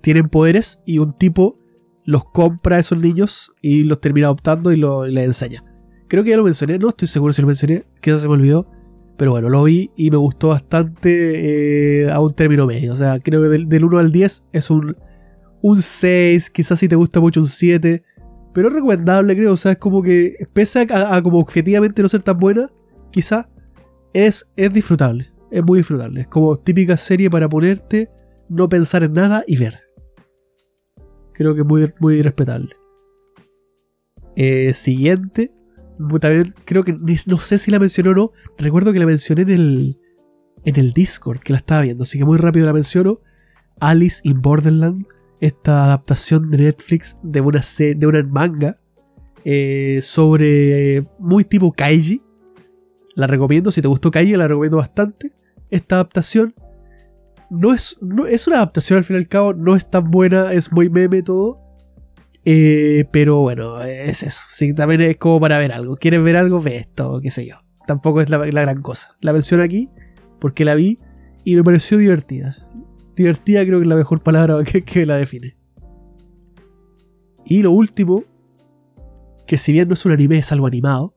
tienen 0.00 0.28
poderes 0.28 0.82
y 0.84 0.98
un 0.98 1.16
tipo 1.16 1.58
los 2.04 2.24
compra 2.24 2.76
a 2.76 2.80
esos 2.80 2.98
niños 2.98 3.52
y 3.62 3.84
los 3.84 4.00
termina 4.00 4.26
adoptando 4.26 4.72
y, 4.72 4.76
lo, 4.76 5.06
y 5.06 5.12
les 5.12 5.24
enseña. 5.24 5.64
Creo 6.08 6.24
que 6.24 6.30
ya 6.30 6.36
lo 6.36 6.44
mencioné, 6.44 6.78
no 6.78 6.88
estoy 6.88 7.06
seguro 7.06 7.32
si 7.32 7.42
lo 7.42 7.46
mencioné, 7.46 7.84
quizás 8.00 8.22
se 8.22 8.26
me 8.28 8.34
olvidó. 8.34 8.68
Pero 9.16 9.32
bueno, 9.32 9.48
lo 9.48 9.64
vi 9.64 9.90
y 9.96 10.10
me 10.10 10.16
gustó 10.16 10.48
bastante 10.48 12.02
eh, 12.02 12.10
a 12.10 12.20
un 12.20 12.32
término 12.32 12.66
medio. 12.66 12.92
O 12.92 12.96
sea, 12.96 13.20
creo 13.20 13.42
que 13.42 13.48
del, 13.48 13.68
del 13.68 13.84
1 13.84 13.98
al 13.98 14.12
10 14.12 14.44
es 14.52 14.70
un, 14.70 14.96
un 15.60 15.80
6, 15.80 16.50
quizás 16.50 16.78
si 16.78 16.88
te 16.88 16.96
gusta 16.96 17.20
mucho 17.20 17.40
un 17.40 17.48
7. 17.48 18.02
Pero 18.52 18.68
es 18.68 18.74
recomendable, 18.74 19.34
creo. 19.36 19.52
O 19.52 19.56
sea, 19.56 19.72
es 19.72 19.78
como 19.78 20.02
que, 20.02 20.34
pese 20.52 20.86
a, 20.90 21.22
como 21.22 21.38
objetivamente 21.38 22.02
no 22.02 22.08
ser 22.08 22.22
tan 22.22 22.36
buena, 22.36 22.68
quizás 23.10 23.46
es, 24.12 24.50
es 24.56 24.72
disfrutable. 24.72 25.30
Es 25.50 25.64
muy 25.64 25.78
disfrutable. 25.78 26.22
Es 26.22 26.26
como 26.28 26.56
típica 26.56 26.96
serie 26.96 27.30
para 27.30 27.48
ponerte, 27.48 28.10
no 28.48 28.68
pensar 28.68 29.02
en 29.02 29.12
nada 29.12 29.44
y 29.46 29.56
ver. 29.56 29.80
Creo 31.32 31.54
que 31.54 31.60
es 31.60 31.66
muy, 31.66 31.92
muy 32.00 32.22
respetable. 32.22 32.70
Eh, 34.36 34.72
siguiente. 34.74 35.52
También 36.20 36.54
creo 36.64 36.84
que 36.84 36.92
no 37.26 37.38
sé 37.38 37.58
si 37.58 37.70
la 37.70 37.78
mencioné 37.78 38.10
o 38.10 38.14
no. 38.14 38.32
Recuerdo 38.58 38.92
que 38.92 38.98
la 38.98 39.06
mencioné 39.06 39.42
en 39.42 39.50
el, 39.50 39.98
en 40.64 40.78
el 40.78 40.92
Discord 40.92 41.40
que 41.40 41.52
la 41.52 41.58
estaba 41.58 41.82
viendo. 41.82 42.02
Así 42.04 42.18
que 42.18 42.24
muy 42.24 42.38
rápido 42.38 42.66
la 42.66 42.72
menciono. 42.72 43.20
Alice 43.80 44.20
in 44.24 44.40
Borderland. 44.42 45.06
Esta 45.40 45.84
adaptación 45.86 46.50
de 46.50 46.58
Netflix 46.58 47.18
de 47.22 47.40
una, 47.40 47.60
de 47.78 48.06
una 48.06 48.22
manga. 48.22 48.78
eh, 49.44 50.00
sobre. 50.02 50.96
eh, 50.96 51.04
muy 51.18 51.44
tipo 51.44 51.72
Kaiji. 51.72 52.22
La 53.14 53.26
recomiendo. 53.26 53.72
Si 53.72 53.82
te 53.82 53.88
gustó 53.88 54.10
Kaiji, 54.10 54.36
la 54.36 54.48
recomiendo 54.48 54.76
bastante. 54.78 55.32
Esta 55.70 55.96
adaptación. 55.96 56.54
No 57.50 57.74
es, 57.74 57.98
no, 58.00 58.26
es 58.26 58.46
una 58.46 58.56
adaptación 58.56 58.98
al 58.98 59.04
fin 59.04 59.16
y 59.16 59.18
al 59.18 59.28
cabo. 59.28 59.52
No 59.54 59.74
es 59.76 59.90
tan 59.90 60.10
buena. 60.10 60.52
Es 60.52 60.72
muy 60.72 60.88
meme 60.88 61.22
todo. 61.22 61.61
Eh, 62.44 63.04
pero 63.12 63.40
bueno, 63.40 63.80
es 63.82 64.22
eso. 64.22 64.42
También 64.74 65.00
es 65.02 65.16
como 65.16 65.40
para 65.40 65.58
ver 65.58 65.72
algo. 65.72 65.96
¿Quieres 65.96 66.22
ver 66.22 66.36
algo? 66.36 66.60
Ve 66.60 66.76
esto, 66.76 67.20
qué 67.22 67.30
sé 67.30 67.46
yo. 67.46 67.56
Tampoco 67.86 68.20
es 68.20 68.30
la, 68.30 68.38
gran 68.38 68.82
cosa. 68.82 69.16
La 69.20 69.32
menciono 69.32 69.62
aquí 69.62 69.90
porque 70.40 70.64
la 70.64 70.74
vi 70.74 70.98
y 71.44 71.54
me 71.56 71.62
pareció 71.62 71.98
divertida. 71.98 72.56
Divertida 73.16 73.64
creo 73.64 73.78
que 73.78 73.84
es 73.84 73.88
la 73.88 73.96
mejor 73.96 74.22
palabra 74.22 74.56
que, 74.64 75.06
la 75.06 75.16
define. 75.16 75.56
Y 77.44 77.62
lo 77.62 77.72
último, 77.72 78.24
que 79.46 79.56
si 79.56 79.72
bien 79.72 79.88
no 79.88 79.94
es 79.94 80.06
un 80.06 80.12
anime, 80.12 80.38
es 80.38 80.52
algo 80.52 80.66
animado, 80.66 81.14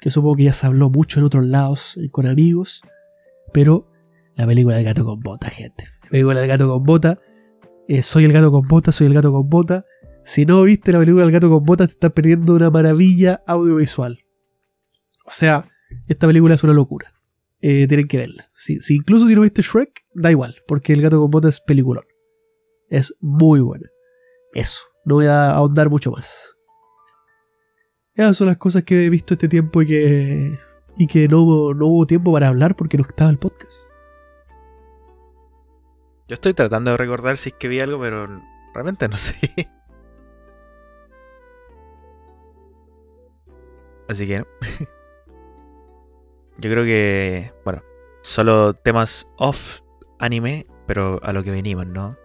que 0.00 0.10
supongo 0.10 0.36
que 0.36 0.44
ya 0.44 0.52
se 0.52 0.66
habló 0.66 0.90
mucho 0.90 1.20
en 1.20 1.26
otros 1.26 1.46
lados 1.46 1.98
con 2.10 2.26
amigos, 2.26 2.82
pero 3.52 3.90
la 4.34 4.46
película 4.46 4.76
del 4.76 4.84
gato 4.84 5.04
con 5.04 5.20
bota, 5.20 5.50
gente. 5.50 5.84
La 6.04 6.10
película 6.10 6.40
del 6.40 6.48
gato 6.48 6.68
con 6.68 6.82
bota. 6.82 7.18
eh, 7.86 8.02
soy 8.02 8.24
el 8.24 8.32
gato 8.32 8.50
con 8.50 8.66
bota, 8.66 8.92
soy 8.92 9.08
el 9.08 9.14
gato 9.14 9.30
con 9.30 9.48
bota. 9.48 9.84
Si 10.28 10.44
no 10.44 10.60
viste 10.60 10.92
la 10.92 10.98
película 10.98 11.24
del 11.24 11.32
gato 11.32 11.48
con 11.48 11.64
botas, 11.64 11.86
te 11.86 11.92
estás 11.94 12.12
perdiendo 12.12 12.54
una 12.54 12.68
maravilla 12.68 13.42
audiovisual. 13.46 14.26
O 15.24 15.30
sea, 15.30 15.70
esta 16.06 16.26
película 16.26 16.54
es 16.54 16.62
una 16.62 16.74
locura. 16.74 17.14
Eh, 17.62 17.88
tienen 17.88 18.06
que 18.06 18.18
verla. 18.18 18.50
Si, 18.52 18.78
si 18.78 18.96
incluso 18.96 19.26
si 19.26 19.34
no 19.34 19.40
viste 19.40 19.62
Shrek, 19.62 20.04
da 20.12 20.30
igual, 20.30 20.54
porque 20.66 20.92
el 20.92 21.00
gato 21.00 21.18
con 21.18 21.30
botas 21.30 21.54
es 21.54 21.60
peliculón. 21.62 22.04
Es 22.90 23.16
muy 23.20 23.60
buena. 23.60 23.88
Eso, 24.52 24.82
no 25.06 25.14
voy 25.14 25.28
a 25.28 25.52
ahondar 25.52 25.88
mucho 25.88 26.10
más. 26.10 26.54
Esas 28.12 28.36
son 28.36 28.48
las 28.48 28.58
cosas 28.58 28.82
que 28.82 29.06
he 29.06 29.08
visto 29.08 29.32
este 29.32 29.48
tiempo 29.48 29.80
y 29.80 29.86
que, 29.86 30.58
y 30.98 31.06
que 31.06 31.26
no, 31.26 31.72
no 31.72 31.86
hubo 31.86 32.06
tiempo 32.06 32.34
para 32.34 32.48
hablar 32.48 32.76
porque 32.76 32.98
no 32.98 33.02
estaba 33.02 33.30
el 33.30 33.38
podcast. 33.38 33.78
Yo 36.28 36.34
estoy 36.34 36.52
tratando 36.52 36.90
de 36.90 36.98
recordar 36.98 37.38
si 37.38 37.48
es 37.48 37.54
que 37.54 37.68
vi 37.68 37.80
algo, 37.80 37.98
pero 37.98 38.26
realmente 38.74 39.08
no 39.08 39.16
sé. 39.16 39.34
Así 44.08 44.26
que. 44.26 44.44
Yo 46.58 46.70
creo 46.70 46.84
que. 46.84 47.52
Bueno, 47.64 47.82
solo 48.22 48.72
temas 48.72 49.26
off 49.36 49.80
anime, 50.18 50.66
pero 50.86 51.20
a 51.22 51.32
lo 51.32 51.44
que 51.44 51.50
venimos, 51.50 51.86
¿no? 51.86 52.16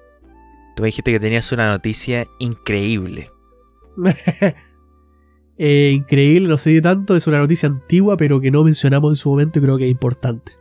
Tú 0.75 0.81
me 0.83 0.87
dijiste 0.87 1.11
que 1.11 1.19
tenías 1.19 1.51
una 1.51 1.69
noticia 1.69 2.27
increíble. 2.39 3.31
Eh, 5.59 5.91
increíble, 5.93 6.47
no 6.47 6.57
sé 6.57 6.71
de 6.71 6.81
tanto, 6.81 7.15
es 7.15 7.27
una 7.27 7.37
noticia 7.37 7.69
antigua, 7.69 8.17
pero 8.17 8.41
que 8.41 8.49
no 8.49 8.63
mencionamos 8.63 9.11
en 9.11 9.15
su 9.15 9.29
momento 9.29 9.59
y 9.59 9.61
creo 9.61 9.77
que 9.77 9.85
es 9.85 9.91
importante. 9.91 10.53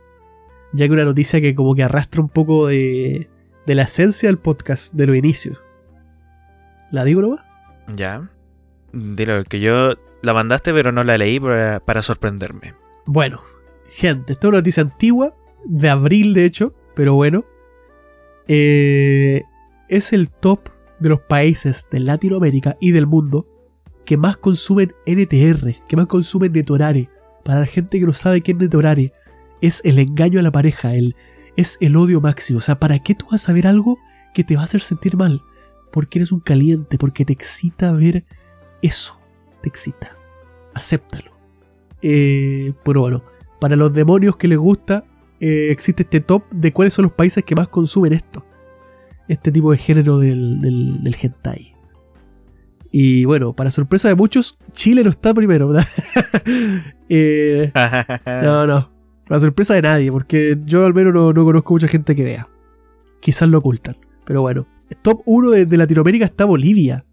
Ya 0.71 0.85
que 0.85 0.93
una 0.93 1.03
noticia 1.03 1.41
que 1.41 1.55
como 1.55 1.73
que 1.73 1.81
arrastra 1.81 2.21
un 2.21 2.29
poco 2.29 2.67
de, 2.67 3.27
de 3.65 3.75
la 3.75 3.83
esencia 3.83 4.29
del 4.29 4.37
podcast, 4.37 4.93
de 4.93 5.07
los 5.07 5.17
inicios. 5.17 5.59
¿La 6.91 7.03
digo 7.03 7.23
nomás? 7.23 7.43
Ya. 7.95 8.29
Dilo, 8.91 9.43
que 9.45 9.59
yo 9.59 9.95
la 10.23 10.33
mandaste, 10.33 10.73
pero 10.73 10.91
no 10.91 11.03
la 11.03 11.17
leí 11.17 11.39
para, 11.39 12.01
sorprenderme. 12.01 12.73
Bueno, 13.05 13.41
gente, 13.89 14.33
esta 14.33 14.47
es 14.47 14.49
una 14.49 14.57
noticia 14.59 14.81
antigua, 14.81 15.35
de 15.65 15.89
abril 15.89 16.33
de 16.33 16.45
hecho, 16.45 16.73
pero 16.95 17.13
bueno. 17.13 17.45
Eh, 18.47 19.43
es 19.89 20.13
el 20.13 20.29
top 20.29 20.69
de 20.99 21.09
los 21.09 21.19
países 21.19 21.87
de 21.91 21.99
Latinoamérica 21.99 22.77
y 22.79 22.91
del 22.91 23.05
mundo 23.05 23.47
que 24.05 24.15
más 24.15 24.37
consumen 24.37 24.93
NTR, 25.05 25.85
que 25.87 25.95
más 25.97 26.07
consumen 26.07 26.53
Netorare. 26.53 27.09
Para 27.43 27.59
la 27.59 27.65
gente 27.65 27.99
que 27.99 28.05
no 28.05 28.13
sabe 28.13 28.41
qué 28.41 28.53
es 28.53 28.57
Netorare, 28.57 29.11
es 29.61 29.81
el 29.83 29.99
engaño 29.99 30.39
a 30.39 30.43
la 30.43 30.51
pareja, 30.51 30.95
el, 30.95 31.17
es 31.57 31.77
el 31.81 31.97
odio 31.97 32.21
máximo. 32.21 32.59
O 32.59 32.61
sea, 32.61 32.79
¿para 32.79 32.99
qué 32.99 33.13
tú 33.13 33.27
vas 33.29 33.49
a 33.49 33.53
ver 33.53 33.67
algo 33.67 33.99
que 34.33 34.45
te 34.45 34.55
va 34.55 34.61
a 34.61 34.65
hacer 34.65 34.79
sentir 34.79 35.17
mal? 35.17 35.41
Porque 35.91 36.19
eres 36.19 36.31
un 36.31 36.39
caliente, 36.39 36.97
porque 36.97 37.25
te 37.25 37.33
excita 37.33 37.91
ver 37.91 38.25
eso. 38.81 39.22
Te 39.63 39.69
excita. 39.69 40.15
Acéptalo. 40.75 41.31
Eh, 42.03 42.73
pero 42.83 43.01
bueno, 43.01 43.23
para 43.59 43.75
los 43.75 43.93
demonios 43.93 44.37
que 44.37 44.49
les 44.49 44.57
gusta, 44.57 45.05
eh, 45.39 45.71
existe 45.71 46.03
este 46.03 46.19
top 46.19 46.43
de 46.51 46.71
cuáles 46.71 46.93
son 46.93 47.03
los 47.03 47.13
países 47.13 47.43
que 47.43 47.55
más 47.55 47.69
consumen 47.69 48.13
esto. 48.13 48.45
Este 49.27 49.51
tipo 49.51 49.71
de 49.71 49.77
género 49.77 50.19
del, 50.19 50.61
del, 50.61 51.01
del 51.01 51.15
hentai. 51.19 51.73
Y 52.91 53.25
bueno, 53.25 53.55
para 53.55 53.71
sorpresa 53.71 54.09
de 54.09 54.15
muchos, 54.15 54.59
Chile 54.71 55.03
no 55.03 55.09
está 55.09 55.33
primero, 55.33 55.69
¿verdad? 55.69 55.87
Eh, 57.09 57.71
no, 58.43 58.65
no. 58.65 58.91
Para 59.27 59.39
sorpresa 59.39 59.75
de 59.75 59.83
nadie, 59.83 60.11
porque 60.11 60.57
yo 60.65 60.85
al 60.85 60.93
menos 60.93 61.13
no, 61.13 61.31
no 61.31 61.45
conozco 61.45 61.73
mucha 61.73 61.87
gente 61.87 62.15
que 62.15 62.23
vea. 62.23 62.49
Quizás 63.21 63.47
lo 63.47 63.59
ocultan. 63.59 63.95
Pero 64.25 64.41
bueno, 64.41 64.67
top 65.01 65.21
1 65.25 65.51
de, 65.51 65.65
de 65.65 65.77
Latinoamérica 65.77 66.25
está 66.25 66.45
Bolivia. 66.45 67.05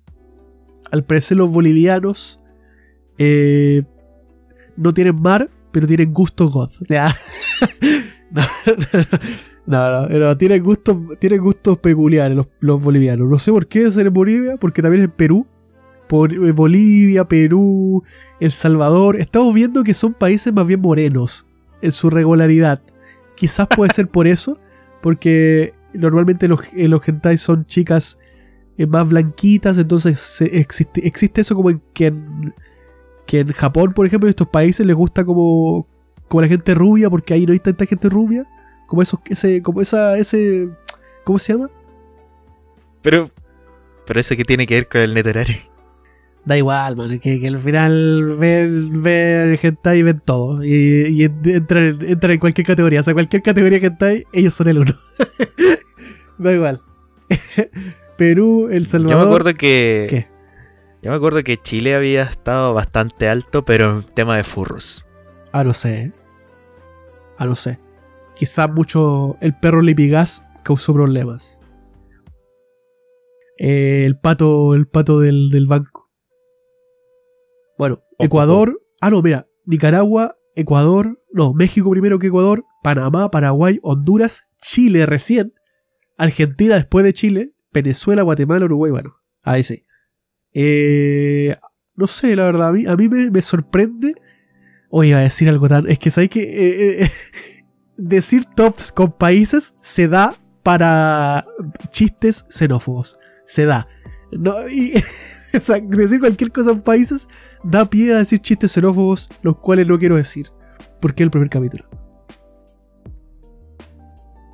Al 0.91 1.05
parecer 1.05 1.37
los 1.37 1.51
bolivianos 1.51 2.41
eh, 3.19 3.83
no 4.77 4.95
tienen 4.95 5.21
mar, 5.21 5.51
pero 5.73 5.87
tienen 5.87 6.13
gusto 6.13 6.49
god. 6.49 6.71
No, 8.33 9.91
no, 9.91 10.09
no, 10.09 10.19
no, 10.19 10.37
tienen 10.37 10.63
gustos, 10.63 10.97
tienen 11.19 11.41
gustos 11.41 11.79
peculiares 11.79 12.37
los, 12.37 12.49
los 12.61 12.83
bolivianos. 12.83 13.29
No 13.29 13.39
sé 13.39 13.53
por 13.53 13.67
qué 13.69 13.83
es 13.83 13.97
en 13.97 14.13
Bolivia, 14.13 14.57
porque 14.57 14.83
también 14.83 15.03
es 15.03 15.09
en 15.09 15.17
Perú. 15.17 15.47
Por, 16.09 16.33
eh, 16.33 16.53
Bolivia, 16.53 17.29
Perú, 17.29 18.03
El 18.41 18.51
Salvador. 18.51 19.21
Estamos 19.21 19.55
viendo 19.55 19.85
que 19.85 19.95
son 19.95 20.15
países 20.15 20.53
más 20.53 20.67
bien 20.67 20.81
morenos 20.81 21.47
en 21.83 21.93
su 21.93 22.11
regularidad. 22.11 22.81
Quizás 23.37 23.69
puede 23.69 23.93
ser 23.93 24.09
por 24.09 24.27
eso, 24.27 24.59
porque 25.03 25.75
normalmente 25.93 26.49
los, 26.49 26.61
eh, 26.75 26.89
los 26.89 27.07
hentai 27.07 27.37
son 27.37 27.65
chicas 27.67 28.19
eh, 28.83 28.87
más 28.87 29.09
blanquitas, 29.09 29.79
entonces 29.79 30.19
se- 30.19 30.59
existe, 30.59 31.07
existe 31.07 31.41
eso 31.41 31.55
como 31.55 31.71
en, 31.71 31.83
que, 31.93 32.07
en, 32.07 32.55
que 33.27 33.41
en 33.41 33.53
Japón, 33.53 33.93
por 33.93 34.07
ejemplo, 34.07 34.27
en 34.27 34.31
estos 34.31 34.49
países 34.49 34.85
les 34.87 34.97
gusta 34.97 35.25
como, 35.25 35.87
como 36.29 36.41
la 36.43 36.49
gente 36.49 36.75
rubia, 36.75 37.11
porque 37.11 37.35
ahí 37.35 37.47
no 37.47 37.53
hay 37.53 37.59
tanta 37.59 37.87
gente 37.87 38.09
rubia, 38.09 38.45
como 38.87 39.03
esos, 39.03 39.21
ese, 39.29 39.63
como 39.63 39.81
esa, 39.81 40.17
ese, 40.19 40.69
¿cómo 41.25 41.39
se 41.39 41.53
llama? 41.53 41.71
pero. 43.03 43.29
Pero 44.07 44.19
eso 44.19 44.35
que 44.35 44.45
tiene 44.45 44.67
que 44.67 44.75
ver 44.75 44.89
con 44.89 45.03
el 45.03 45.15
Netorare. 45.15 45.57
Da 46.45 46.57
igual, 46.59 46.97
man, 46.97 47.21
que, 47.21 47.39
que 47.39 47.47
al 47.47 47.61
final 47.61 48.35
ven, 48.41 49.03
ven 49.03 49.57
hentai 49.63 49.99
y 49.99 50.03
ven 50.03 50.19
todo. 50.25 50.65
Y, 50.65 50.71
y 51.11 51.25
en- 51.25 51.41
entran, 51.45 51.85
en- 51.85 52.09
entran 52.09 52.33
en 52.33 52.39
cualquier 52.41 52.67
categoría. 52.67 53.01
O 53.01 53.03
sea, 53.05 53.15
cualquier 53.15 53.43
categoría 53.43 53.79
que 53.79 53.87
hentai, 53.87 54.25
ellos 54.33 54.53
son 54.55 54.67
el 54.67 54.79
uno. 54.81 54.93
da 56.39 56.53
igual. 56.53 56.81
Perú, 58.21 58.69
El 58.71 58.85
Yo 58.85 58.91
Salvador. 58.91 59.19
me 59.19 59.27
acuerdo 59.29 59.55
que. 59.55 60.07
¿Qué? 60.11 60.29
Yo 61.01 61.11
me 61.11 61.17
acuerdo 61.17 61.43
que 61.43 61.57
Chile 61.57 61.95
había 61.95 62.21
estado 62.25 62.75
bastante 62.75 63.31
alto, 63.31 63.65
pero 63.65 63.91
en 63.91 64.03
tema 64.03 64.37
de 64.37 64.45
furros. 64.45 65.07
Ah, 65.53 65.65
no 65.65 65.73
sé. 65.73 66.13
Ah, 67.39 67.47
no 67.47 67.55
sé. 67.55 67.79
Quizás 68.37 68.71
mucho. 68.71 69.39
El 69.41 69.59
perro 69.59 69.81
Lipigas 69.81 70.45
causó 70.63 70.93
problemas. 70.93 71.63
Eh, 73.57 74.05
el 74.05 74.19
pato, 74.19 74.75
el 74.75 74.87
pato 74.87 75.19
del, 75.21 75.49
del 75.49 75.67
banco. 75.67 76.11
Bueno, 77.79 78.03
Ecuador. 78.19 78.83
Ah, 79.01 79.09
no, 79.09 79.23
mira. 79.23 79.49
Nicaragua, 79.65 80.37
Ecuador. 80.57 81.23
No, 81.33 81.55
México 81.55 81.91
primero 81.91 82.19
que 82.19 82.27
Ecuador. 82.27 82.67
Panamá, 82.83 83.31
Paraguay, 83.31 83.79
Honduras, 83.83 84.47
Chile 84.61 85.07
recién. 85.07 85.55
Argentina 86.19 86.75
después 86.75 87.03
de 87.03 87.15
Chile. 87.15 87.55
Venezuela, 87.73 88.23
Guatemala, 88.23 88.65
Uruguay. 88.65 88.91
Bueno, 88.93 89.15
ahí 89.43 89.63
sí. 89.63 89.85
Eh, 90.55 91.57
no 91.95 92.07
sé, 92.07 92.35
la 92.37 92.45
verdad. 92.45 92.69
A 92.69 92.73
mí, 92.73 92.87
a 92.87 92.97
mí 92.97 93.09
me, 93.09 93.31
me 93.31 93.43
sorprende 93.43 94.15
Oye, 94.93 95.11
iba 95.11 95.19
a 95.19 95.23
decir 95.23 95.49
algo 95.49 95.69
tan. 95.69 95.89
Es 95.89 95.99
que 95.99 96.11
sabéis 96.11 96.31
que. 96.31 96.43
eh, 96.43 97.03
eh, 97.05 97.11
decir 97.97 98.45
tops 98.45 98.91
con 98.93 99.13
países 99.13 99.77
se 99.81 100.09
da 100.09 100.35
para 100.65 101.45
chistes 101.91 102.45
xenófobos. 102.51 103.19
Se 103.47 103.65
da. 103.67 103.87
No, 104.33 104.69
y, 104.69 104.95
o 105.57 105.61
sea, 105.61 105.79
decir 105.81 106.19
cualquier 106.21 106.51
cosa 106.51 106.73
en 106.73 106.81
países 106.83 107.29
da 107.63 107.89
pie 107.89 108.13
a 108.15 108.19
decir 108.19 108.41
chistes 108.41 108.73
xenófobos, 108.73 109.29
los 109.43 109.59
cuales 109.59 109.87
no 109.87 109.97
quiero 109.99 110.17
decir. 110.17 110.49
Porque 111.01 111.23
es 111.23 111.27
el 111.27 111.31
primer 111.31 111.49
capítulo. 111.49 111.85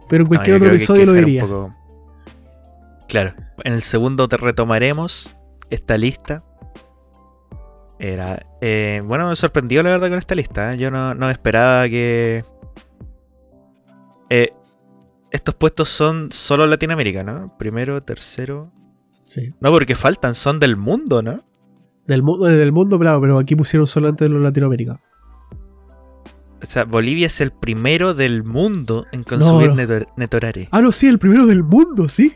Pero 0.09 0.23
en 0.23 0.29
cualquier 0.29 0.57
No, 0.59 0.65
otro 0.65 0.75
episodio 0.75 1.07
lo 1.07 1.13
diría. 1.15 1.43
poco- 1.43 1.75
Claro. 3.09 3.35
En 3.65 3.73
el 3.73 3.83
segundo 3.83 4.29
te 4.29 4.37
retomaremos 4.37 5.37
esta 5.71 5.97
lista. 5.97 6.45
Era. 7.99 8.43
eh, 8.61 9.01
bueno, 9.05 9.29
me 9.29 9.37
sorprendió 9.37 9.83
la 9.83 9.91
verdad 9.91 10.09
con 10.11 10.19
esta 10.19 10.35
lista. 10.35 10.75
¿eh? 10.75 10.79
Yo 10.79 10.91
no, 10.91 11.15
no 11.15 11.31
esperaba 11.31 11.89
que. 11.89 12.45
eh, 14.31 14.53
estos 15.31 15.55
puestos 15.55 15.89
son 15.89 16.31
solo 16.33 16.67
Latinoamérica, 16.67 17.23
¿no? 17.23 17.57
Primero, 17.59 18.03
tercero. 18.03 18.73
Sí. 19.25 19.53
No, 19.61 19.71
porque 19.71 19.95
faltan, 19.95 20.35
son 20.35 20.61
del 20.61 20.77
mundo, 20.77 21.23
¿no? 21.23 21.43
Del, 22.07 22.23
mu- 22.23 22.39
del 22.39 22.73
mundo, 22.73 22.99
claro, 22.99 23.21
pero 23.21 23.39
aquí 23.39 23.57
pusieron 23.57 23.87
solamente 23.87 24.25
de 24.25 24.31
los 24.31 24.41
Latinoamérica. 24.43 25.01
O 26.63 26.67
sea, 26.67 26.85
Bolivia 26.85 27.27
es 27.27 27.41
el 27.41 27.51
primero 27.53 28.15
del 28.15 28.45
mundo 28.45 29.07
en 29.13 29.25
consumir 29.25 29.69
no. 29.71 29.75
neto- 29.75 30.07
netorare. 30.17 30.69
Ah, 30.71 30.81
no, 30.81 30.93
sí, 30.93 31.09
el 31.09 31.19
primero 31.19 31.47
del 31.47 31.63
mundo, 31.65 32.09
sí. 32.09 32.33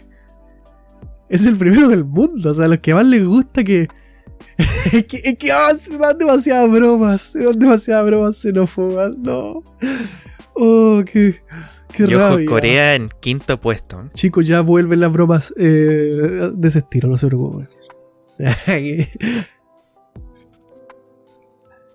Es 1.30 1.46
el 1.46 1.56
primero 1.56 1.88
del 1.88 2.04
mundo. 2.04 2.50
O 2.50 2.54
sea, 2.54 2.66
a 2.66 2.68
los 2.68 2.80
que 2.80 2.92
más 2.92 3.06
les 3.06 3.25
gusta 3.25 3.64
que. 3.64 3.88
es 4.92 5.04
que, 5.04 5.22
es 5.25 5.38
que 5.38 5.50
ah, 5.52 5.70
se 5.78 5.96
dan 5.96 6.18
demasiadas 6.18 6.70
bromas. 6.70 7.22
Se 7.22 7.42
dan 7.44 7.58
demasiadas 7.58 8.04
bromas 8.06 8.37
xenófobas. 8.37 9.16
No. 9.18 9.62
Oh, 10.54 11.02
qué. 11.10 11.40
Qué 11.92 12.04
Y 12.04 12.14
ojo, 12.14 12.30
rabia. 12.30 12.46
Corea 12.46 12.94
en 12.94 13.10
quinto 13.20 13.60
puesto. 13.60 14.10
Chicos, 14.14 14.46
ya 14.46 14.60
vuelven 14.60 15.00
las 15.00 15.12
bromas 15.12 15.54
eh, 15.56 16.50
de 16.54 16.68
ese 16.68 16.80
estilo, 16.80 17.08
no 17.08 17.16
se 17.16 17.26
preocupen. 17.28 17.68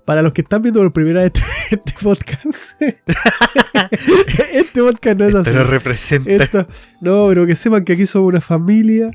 Para 0.06 0.22
los 0.22 0.34
que 0.34 0.42
están 0.42 0.62
viendo 0.62 0.80
por 0.82 0.94
primera 0.94 1.22
vez 1.22 1.32
este, 1.34 1.42
este 1.76 1.94
podcast, 2.04 2.80
este 4.54 4.82
podcast 4.84 5.18
no 5.18 5.26
es 5.26 5.34
así. 5.36 5.52
Lo 5.52 5.64
representa. 5.64 6.32
Esto- 6.32 6.68
no, 7.02 7.26
pero 7.30 7.48
que 7.48 7.56
sepan 7.56 7.84
que 7.84 7.94
aquí 7.94 8.06
somos 8.06 8.30
una 8.30 8.42
familia, 8.42 9.10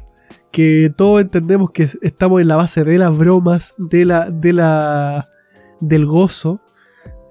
que 0.50 0.92
todos 0.94 1.20
entendemos 1.20 1.70
que 1.70 1.86
estamos 2.02 2.40
en 2.40 2.48
la 2.48 2.56
base 2.56 2.84
de 2.84 2.98
las 2.98 3.16
bromas, 3.16 3.74
de 3.78 4.04
la, 4.04 4.30
de 4.30 4.52
la, 4.52 5.28
del 5.80 6.06
gozo. 6.06 6.60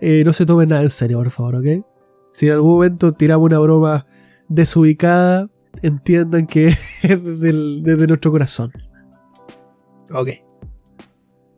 Eh, 0.02 0.24
no 0.26 0.34
se 0.34 0.46
tomen 0.46 0.70
nada 0.70 0.84
en 0.84 0.90
serio, 0.90 1.18
por 1.18 1.32
favor, 1.32 1.56
¿ok? 1.56 1.86
Si 2.32 2.48
en 2.48 2.54
algún 2.54 2.72
momento 2.76 3.12
tiramos 3.12 3.48
una 3.48 3.60
broma 3.60 4.06
desubicada, 4.48 5.48
entiendan 5.82 6.48
que 6.48 6.68
es 7.04 7.24
desde, 7.24 8.08
nuestro 8.08 8.32
corazón. 8.32 8.72
Ok. 10.12 10.30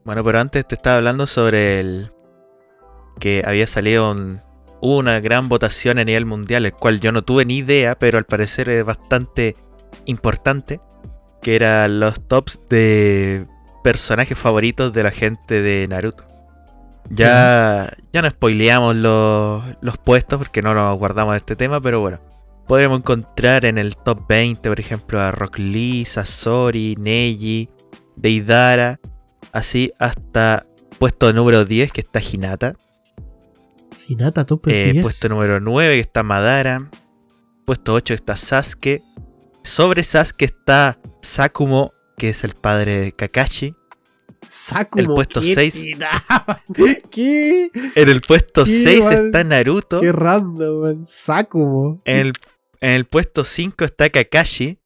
Bueno, 0.04 0.24
pero 0.24 0.40
antes 0.40 0.66
te 0.66 0.74
estaba 0.74 0.96
hablando 0.96 1.26
sobre 1.26 1.80
el 1.80 2.12
que 3.20 3.42
había 3.46 3.68
salido 3.68 4.14
una 4.80 5.20
gran 5.20 5.48
votación 5.48 5.98
a 5.98 6.04
nivel 6.04 6.26
mundial, 6.26 6.66
el 6.66 6.72
cual 6.72 6.98
yo 6.98 7.12
no 7.12 7.22
tuve 7.22 7.44
ni 7.44 7.58
idea, 7.58 7.96
pero 7.96 8.18
al 8.18 8.24
parecer 8.24 8.68
es 8.68 8.84
bastante 8.84 9.54
importante, 10.06 10.80
que 11.42 11.56
eran 11.56 12.00
los 12.00 12.26
tops 12.28 12.60
de 12.70 13.46
personajes 13.82 14.38
favoritos 14.38 14.92
de 14.92 15.02
la 15.02 15.10
gente 15.10 15.60
de 15.60 15.86
Naruto. 15.88 16.24
Ya, 17.10 17.92
ya 18.12 18.22
no 18.22 18.30
spoileamos 18.30 18.96
los, 18.96 19.62
los 19.80 19.98
puestos 19.98 20.38
porque 20.38 20.62
no 20.62 20.72
nos 20.72 20.96
guardamos 20.98 21.34
de 21.34 21.38
este 21.38 21.56
tema, 21.56 21.80
pero 21.80 22.00
bueno. 22.00 22.20
Podremos 22.66 23.00
encontrar 23.00 23.64
en 23.64 23.76
el 23.76 23.96
top 23.96 24.26
20, 24.28 24.68
por 24.68 24.78
ejemplo, 24.78 25.20
a 25.20 25.32
Rock 25.32 25.58
Lee, 25.58 26.04
Sasori, 26.04 26.94
Neji, 26.96 27.68
Deidara, 28.16 29.00
así 29.50 29.92
hasta 29.98 30.64
puesto 30.98 31.32
número 31.32 31.64
10 31.64 31.90
que 31.90 32.00
está 32.00 32.20
Hinata, 32.20 32.74
Hinata 34.08 34.46
top 34.46 34.68
eh, 34.68 34.92
10. 34.92 35.02
puesto 35.02 35.28
número 35.28 35.60
9 35.60 35.94
que 35.94 36.00
está 36.00 36.22
Madara, 36.22 36.88
puesto 37.66 37.94
8 37.94 38.06
que 38.06 38.14
está 38.14 38.36
Sasuke, 38.36 39.02
sobre 39.64 40.04
Sasuke 40.04 40.44
está 40.44 40.98
Sakumo, 41.22 41.92
que 42.18 42.28
es 42.30 42.44
el 42.44 42.54
padre 42.54 42.98
de 43.00 43.12
Kakashi, 43.12 43.74
Sakumo, 44.46 45.00
el 45.02 45.06
puesto 45.14 45.40
¿qué 45.40 45.54
seis. 45.54 45.74
tiraba? 45.74 46.62
¿Qué? 47.10 47.70
en 47.94 48.08
el 48.08 48.20
puesto 48.20 48.64
Qué 48.64 48.70
6 48.82 49.04
mal- 49.04 49.26
está 49.26 49.44
Naruto, 49.44 50.00
Qué 50.00 50.10
random, 50.12 50.82
man. 50.82 51.04
Sakumo. 51.04 52.02
en 52.04 52.18
el, 52.18 52.32
en 52.80 52.90
el 52.92 53.04
puesto 53.04 53.44
5 53.44 53.84
está 53.84 54.10
Kakashi, 54.10 54.78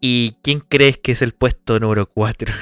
¿y 0.00 0.36
quién 0.42 0.60
crees 0.60 0.98
que 0.98 1.12
es 1.12 1.22
el 1.22 1.32
puesto 1.32 1.80
número 1.80 2.06
4? 2.06 2.54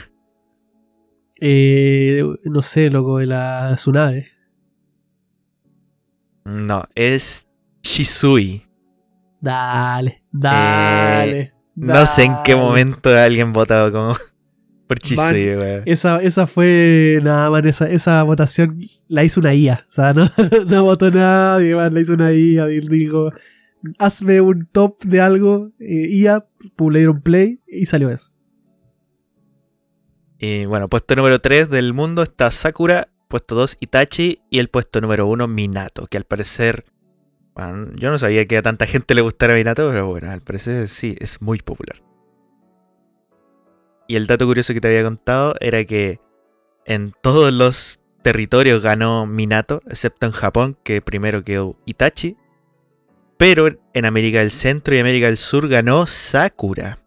Eh, 1.41 2.23
no 2.45 2.63
sé, 2.63 2.89
loco, 2.89 3.19
de 3.19 3.27
la 3.27 3.73
Tsunade. 3.75 4.31
No, 6.45 6.85
es 6.95 7.49
Shisui. 7.83 8.63
Dale, 9.41 10.23
dale. 10.31 11.41
Eh, 11.41 11.53
No 11.75 12.07
sé 12.07 12.25
en 12.25 12.35
qué 12.45 12.55
momento 12.55 13.11
alguien 13.11 13.53
votado 13.53 13.91
como 13.91 14.15
por 14.87 14.99
Chisui, 14.99 15.57
weón. 15.57 15.83
Esa, 15.87 16.23
esa 16.23 16.47
fue 16.47 17.19
nada 17.23 17.51
más, 17.51 17.65
esa, 17.65 17.91
esa 17.91 18.23
votación 18.23 18.79
la 19.09 19.25
hizo 19.25 19.41
una 19.41 19.55
IA. 19.55 19.87
O 19.89 19.93
sea, 19.93 20.13
no, 20.15 20.29
no 20.67 20.85
votó 20.85 21.11
nadie 21.11 21.75
más, 21.75 21.93
la 21.93 22.01
hizo 22.01 22.15
una 22.15 22.33
IA. 22.33 22.71
y 22.71 22.81
Dijo, 22.81 23.33
hazme 23.99 24.41
un 24.41 24.67
top 24.71 25.01
de 25.05 25.21
algo. 25.21 25.71
eh, 25.79 26.09
IA, 26.11 26.47
dieron 26.93 27.23
play 27.23 27.61
y 27.67 27.87
salió 27.87 28.11
eso. 28.11 28.31
Y 30.39 30.65
bueno, 30.67 30.89
puesto 30.89 31.15
número 31.15 31.41
3 31.41 31.71
del 31.71 31.95
mundo 31.95 32.23
está 32.23 32.51
Sakura, 32.51 33.09
puesto 33.29 33.55
2 33.55 33.77
Itachi 33.79 34.41
y 34.51 34.59
el 34.59 34.69
puesto 34.69 35.01
número 35.01 35.27
1 35.27 35.47
Minato, 35.47 36.07
que 36.07 36.17
al 36.17 36.25
parecer... 36.25 36.85
bueno, 37.55 37.93
yo 37.97 38.11
no 38.11 38.19
sabía 38.19 38.47
que 38.47 38.57
a 38.57 38.63
tanta 38.63 38.87
gente 38.87 39.15
le 39.15 39.21
gustara 39.21 39.55
Minato, 39.55 39.89
pero 39.91 40.07
bueno, 40.07 40.31
al 40.31 40.41
parecer 40.41 40.89
sí, 40.89 41.17
es 41.21 41.43
muy 41.43 41.59
popular. 41.59 42.03
Y 44.09 44.17
el 44.17 44.27
dato 44.27 44.47
curioso 44.47 44.73
que 44.73 44.81
te 44.81 44.89
había 44.89 45.05
contado 45.05 45.55
era 45.61 45.85
que 45.85 46.21
en 46.85 47.13
todos 47.21 47.53
los 47.53 48.01
territorios 48.23 48.83
ganó 48.83 49.27
Minato, 49.27 49.83
excepto 49.87 50.27
en 50.27 50.33
Japón, 50.33 50.77
que 50.83 51.03
primero 51.03 51.43
quedó 51.43 51.75
Itachi. 51.85 52.37
Pero 53.37 53.69
en 53.93 54.05
América 54.05 54.39
del 54.39 54.51
Centro 54.51 54.95
y 54.95 55.01
América 55.01 55.27
del 55.27 55.37
Sur 55.37 55.69
ganó 55.69 56.07
Sakura. 56.07 57.01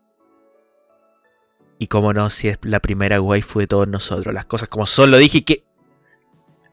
Y 1.79 1.87
como 1.87 2.13
no, 2.13 2.29
si 2.29 2.49
es 2.49 2.57
la 2.63 2.79
primera 2.79 3.21
waifu 3.21 3.59
de 3.59 3.67
todos 3.67 3.87
nosotros, 3.87 4.33
las 4.33 4.45
cosas 4.45 4.69
como 4.69 4.85
son, 4.85 5.11
lo 5.11 5.17
dije 5.17 5.43
que. 5.43 5.63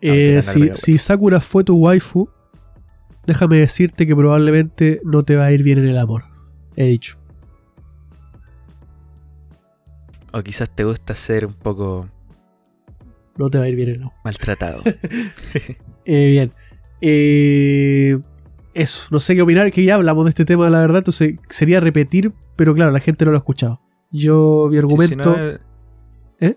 Eh, 0.00 0.36
no, 0.36 0.42
si, 0.42 0.70
si 0.74 0.98
Sakura 0.98 1.40
fue 1.40 1.64
tu 1.64 1.76
waifu, 1.76 2.28
déjame 3.26 3.56
decirte 3.58 4.06
que 4.06 4.16
probablemente 4.16 5.00
no 5.04 5.22
te 5.22 5.36
va 5.36 5.46
a 5.46 5.52
ir 5.52 5.62
bien 5.62 5.78
en 5.78 5.88
el 5.88 5.98
amor. 5.98 6.24
He 6.76 6.84
dicho. 6.84 7.18
O 10.32 10.42
quizás 10.42 10.70
te 10.74 10.84
gusta 10.84 11.14
ser 11.14 11.44
un 11.44 11.52
poco 11.52 12.08
No 13.36 13.50
te 13.50 13.58
va 13.58 13.64
a 13.64 13.68
ir 13.68 13.76
bien 13.76 13.90
en 13.90 13.94
el 13.96 14.02
amor. 14.02 14.14
maltratado. 14.24 14.82
Eh, 16.04 16.26
bien. 16.26 16.52
Eh, 17.00 18.18
eso, 18.74 19.06
no 19.12 19.20
sé 19.20 19.36
qué 19.36 19.42
opinar, 19.42 19.70
que 19.70 19.84
ya 19.84 19.94
hablamos 19.94 20.24
de 20.24 20.30
este 20.30 20.44
tema, 20.44 20.68
la 20.68 20.80
verdad, 20.80 20.98
entonces 20.98 21.36
sería 21.48 21.78
repetir, 21.78 22.32
pero 22.56 22.74
claro, 22.74 22.90
la 22.90 22.98
gente 22.98 23.24
no 23.24 23.30
lo 23.30 23.36
ha 23.36 23.38
escuchado. 23.38 23.80
Yo, 24.10 24.66
mi 24.68 24.78
argumento... 24.78 25.32
si 25.32 25.38
no, 25.38 25.46
¿Eh? 26.40 26.56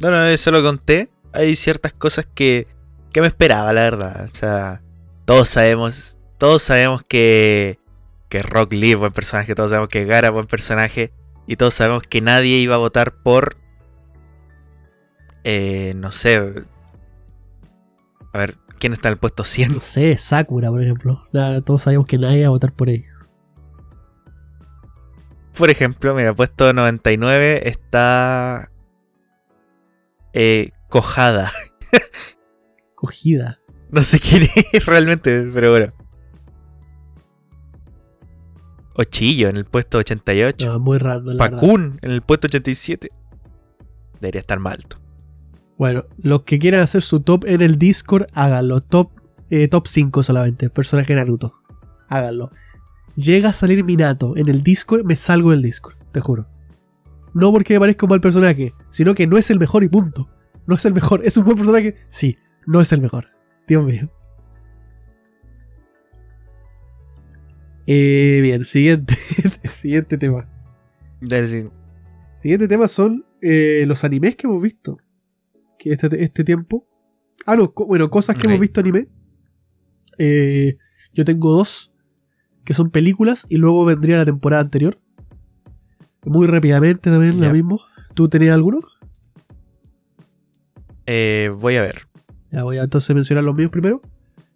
No, 0.00 0.10
no, 0.10 0.26
eso 0.26 0.50
lo 0.50 0.64
conté. 0.64 1.10
Hay 1.32 1.54
ciertas 1.54 1.92
cosas 1.92 2.26
que, 2.26 2.66
que 3.12 3.20
me 3.20 3.28
esperaba, 3.28 3.72
la 3.72 3.82
verdad. 3.82 4.28
O 4.28 4.34
sea, 4.34 4.82
todos 5.26 5.48
sabemos, 5.48 6.18
todos 6.38 6.62
sabemos 6.62 7.02
que, 7.04 7.78
que 8.30 8.42
Rock 8.42 8.72
Lee 8.72 8.92
es 8.92 8.98
buen 8.98 9.12
personaje, 9.12 9.54
todos 9.54 9.70
sabemos 9.70 9.90
que 9.90 10.06
Gara 10.06 10.28
es 10.28 10.32
buen 10.34 10.46
personaje, 10.46 11.12
y 11.46 11.56
todos 11.56 11.74
sabemos 11.74 12.04
que 12.04 12.22
nadie 12.22 12.56
iba 12.56 12.76
a 12.76 12.78
votar 12.78 13.22
por, 13.22 13.56
eh, 15.44 15.92
no 15.96 16.10
sé, 16.12 16.64
a 18.32 18.38
ver, 18.38 18.56
¿quién 18.78 18.92
está 18.92 19.08
en 19.08 19.12
el 19.12 19.18
puesto 19.18 19.44
100? 19.44 19.74
No 19.74 19.80
sé, 19.80 20.16
Sakura, 20.16 20.70
por 20.70 20.82
ejemplo. 20.82 21.26
Todos 21.64 21.82
sabemos 21.82 22.06
que 22.06 22.18
nadie 22.18 22.42
va 22.42 22.48
a 22.48 22.50
votar 22.50 22.72
por 22.72 22.88
ella. 22.88 23.12
Por 25.56 25.70
ejemplo, 25.70 26.14
mira, 26.14 26.34
puesto 26.34 26.72
99 26.72 27.68
está 27.68 28.70
eh, 30.34 30.72
Cojada. 30.88 31.50
Cogida. 32.94 33.60
No 33.90 34.02
sé 34.02 34.18
quién 34.20 34.42
es 34.42 34.84
realmente, 34.86 35.46
pero 35.52 35.70
bueno. 35.70 35.88
Ochillo 38.94 39.48
en 39.48 39.56
el 39.56 39.66
puesto 39.66 39.98
88. 39.98 40.66
No, 40.66 40.80
muy 40.80 40.98
random. 40.98 41.36
Pakun 41.36 41.98
en 42.02 42.10
el 42.10 42.22
puesto 42.22 42.46
87. 42.46 43.10
Debería 44.20 44.40
estar 44.40 44.58
más 44.58 44.74
alto. 44.74 44.98
Bueno, 45.76 46.06
los 46.16 46.42
que 46.42 46.58
quieran 46.58 46.80
hacer 46.80 47.02
su 47.02 47.20
top 47.20 47.44
en 47.46 47.60
el 47.60 47.78
Discord, 47.78 48.26
háganlo. 48.32 48.80
Top, 48.80 49.10
eh, 49.50 49.68
top 49.68 49.86
5 49.86 50.22
solamente, 50.22 50.70
personaje 50.70 51.14
Naruto. 51.14 51.60
Háganlo. 52.08 52.50
Llega 53.14 53.50
a 53.50 53.52
salir 53.52 53.84
Minato 53.84 54.36
en 54.36 54.48
el 54.48 54.62
Discord, 54.62 55.04
me 55.04 55.16
salgo 55.16 55.50
del 55.50 55.62
Discord, 55.62 55.96
te 56.12 56.20
juro. 56.20 56.48
No 57.34 57.52
porque 57.52 57.74
me 57.74 57.80
parezca 57.80 58.06
un 58.06 58.10
mal 58.10 58.20
personaje, 58.22 58.72
sino 58.88 59.14
que 59.14 59.26
no 59.26 59.36
es 59.36 59.50
el 59.50 59.58
mejor 59.58 59.84
y 59.84 59.88
punto. 59.88 60.30
No 60.66 60.74
es 60.74 60.84
el 60.86 60.94
mejor. 60.94 61.20
¿Es 61.24 61.36
un 61.36 61.44
buen 61.44 61.56
personaje? 61.56 61.94
Sí, 62.08 62.36
no 62.66 62.80
es 62.80 62.92
el 62.92 63.02
mejor. 63.02 63.35
Dios 63.66 63.84
mío. 63.84 64.10
Eh, 67.86 68.40
bien, 68.42 68.64
siguiente, 68.64 69.14
siguiente 69.64 70.18
tema. 70.18 70.48
Sí. 71.48 71.68
Siguiente 72.34 72.68
tema 72.68 72.88
son 72.88 73.24
eh, 73.40 73.84
los 73.86 74.04
animes 74.04 74.36
que 74.36 74.46
hemos 74.46 74.62
visto. 74.62 74.98
Que 75.78 75.92
este, 75.92 76.22
este 76.22 76.44
tiempo. 76.44 76.86
Ah, 77.46 77.56
no, 77.56 77.72
co- 77.72 77.86
bueno, 77.86 78.10
cosas 78.10 78.36
que 78.36 78.42
hemos 78.48 78.60
visto 78.60 78.80
anime. 78.80 79.08
Eh, 80.18 80.76
yo 81.14 81.24
tengo 81.24 81.50
dos. 81.50 81.92
Que 82.64 82.74
son 82.74 82.90
películas. 82.90 83.46
Y 83.48 83.56
luego 83.58 83.84
vendría 83.84 84.16
la 84.16 84.24
temporada 84.24 84.62
anterior. 84.62 84.98
Muy 86.24 86.48
rápidamente 86.48 87.08
también, 87.10 87.40
lo 87.40 87.52
mismo. 87.52 87.80
¿Tú 88.14 88.28
tenías 88.28 88.54
alguno? 88.54 88.80
Eh, 91.06 91.52
voy 91.56 91.76
a 91.76 91.82
ver. 91.82 92.08
Voy 92.62 92.78
a 92.78 92.84
entonces 92.84 93.14
mencionar 93.14 93.44
los 93.44 93.54
míos 93.54 93.70
primero. 93.70 94.00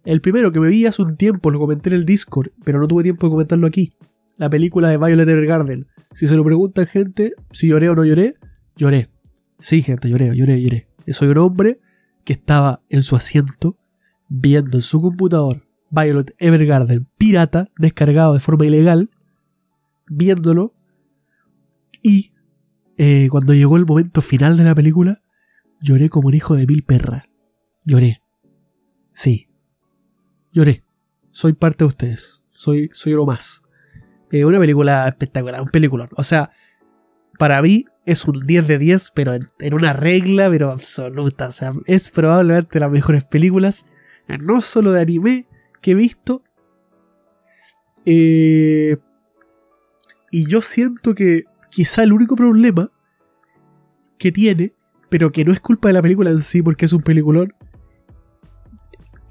El 0.03 0.21
primero 0.21 0.51
que 0.51 0.59
me 0.59 0.69
vi 0.69 0.85
hace 0.85 1.01
un 1.01 1.15
tiempo, 1.15 1.51
lo 1.51 1.59
comenté 1.59 1.89
en 1.89 1.95
el 1.95 2.05
Discord, 2.05 2.51
pero 2.63 2.79
no 2.79 2.87
tuve 2.87 3.03
tiempo 3.03 3.27
de 3.27 3.31
comentarlo 3.31 3.67
aquí. 3.67 3.93
La 4.37 4.49
película 4.49 4.89
de 4.89 4.97
Violet 4.97 5.29
Evergarden. 5.29 5.87
Si 6.13 6.27
se 6.27 6.35
lo 6.35 6.43
preguntan, 6.43 6.87
gente, 6.87 7.33
si 7.51 7.67
lloré 7.67 7.89
o 7.89 7.95
no 7.95 8.03
lloré, 8.03 8.33
lloré. 8.75 9.09
Sí, 9.59 9.83
gente, 9.83 10.09
lloré, 10.09 10.35
lloré, 10.35 10.61
lloré. 10.61 10.87
Soy 11.07 11.29
un 11.29 11.37
hombre 11.37 11.79
que 12.25 12.33
estaba 12.33 12.81
en 12.89 13.03
su 13.03 13.15
asiento 13.15 13.77
viendo 14.27 14.77
en 14.77 14.81
su 14.81 15.01
computador 15.01 15.67
Violet 15.91 16.33
Evergarden 16.39 17.07
pirata, 17.17 17.67
descargado 17.77 18.33
de 18.33 18.39
forma 18.39 18.65
ilegal, 18.65 19.11
viéndolo. 20.07 20.73
Y 22.01 22.33
eh, 22.97 23.27
cuando 23.29 23.53
llegó 23.53 23.77
el 23.77 23.85
momento 23.85 24.21
final 24.21 24.57
de 24.57 24.63
la 24.63 24.73
película, 24.73 25.21
lloré 25.81 26.09
como 26.09 26.29
un 26.29 26.33
hijo 26.33 26.55
de 26.55 26.65
mil 26.65 26.83
perra. 26.83 27.25
Lloré. 27.83 28.21
Sí. 29.13 29.49
Lloré. 30.51 30.83
Soy 31.31 31.53
parte 31.53 31.83
de 31.83 31.87
ustedes. 31.87 32.41
Soy, 32.51 32.89
soy 32.93 33.13
uno 33.13 33.25
más. 33.25 33.63
Eh, 34.31 34.45
una 34.45 34.59
película 34.59 35.07
espectacular, 35.07 35.61
un 35.61 35.69
peliculón. 35.69 36.09
O 36.15 36.23
sea, 36.23 36.51
para 37.37 37.61
mí 37.61 37.85
es 38.05 38.25
un 38.25 38.45
10 38.45 38.67
de 38.67 38.77
10, 38.77 39.11
pero 39.15 39.33
en, 39.33 39.73
una 39.73 39.93
regla, 39.93 40.49
pero 40.49 40.71
absoluta. 40.71 41.47
O 41.47 41.51
sea, 41.51 41.73
es 41.85 42.09
probablemente 42.09 42.79
las 42.79 42.91
mejores 42.91 43.25
películas, 43.25 43.87
no 44.27 44.61
solo 44.61 44.91
de 44.91 45.01
anime, 45.01 45.47
que 45.81 45.91
he 45.91 45.95
visto. 45.95 46.43
Eh, 48.05 48.97
y 50.31 50.47
yo 50.47 50.61
siento 50.61 51.13
que 51.13 51.43
quizá 51.69 52.03
el 52.03 52.13
único 52.13 52.35
problema 52.35 52.91
que 54.17 54.31
tiene, 54.31 54.73
pero 55.09 55.31
que 55.31 55.43
no 55.43 55.51
es 55.51 55.59
culpa 55.59 55.89
de 55.89 55.93
la 55.93 56.01
película 56.01 56.29
en 56.29 56.41
sí, 56.41 56.61
porque 56.61 56.85
es 56.85 56.93
un 56.93 57.01
peliculón, 57.01 57.53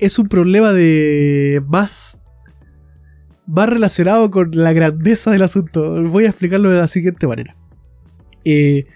es 0.00 0.18
un 0.18 0.28
problema 0.28 0.72
de 0.72 1.62
más 1.68 2.20
más 3.50 3.68
relacionado 3.68 4.30
con 4.30 4.50
la 4.52 4.72
grandeza 4.72 5.32
del 5.32 5.42
asunto. 5.42 6.00
Voy 6.04 6.24
a 6.24 6.28
explicarlo 6.28 6.70
de 6.70 6.78
la 6.78 6.86
siguiente 6.86 7.26
manera. 7.26 7.56
Eh, 8.44 8.86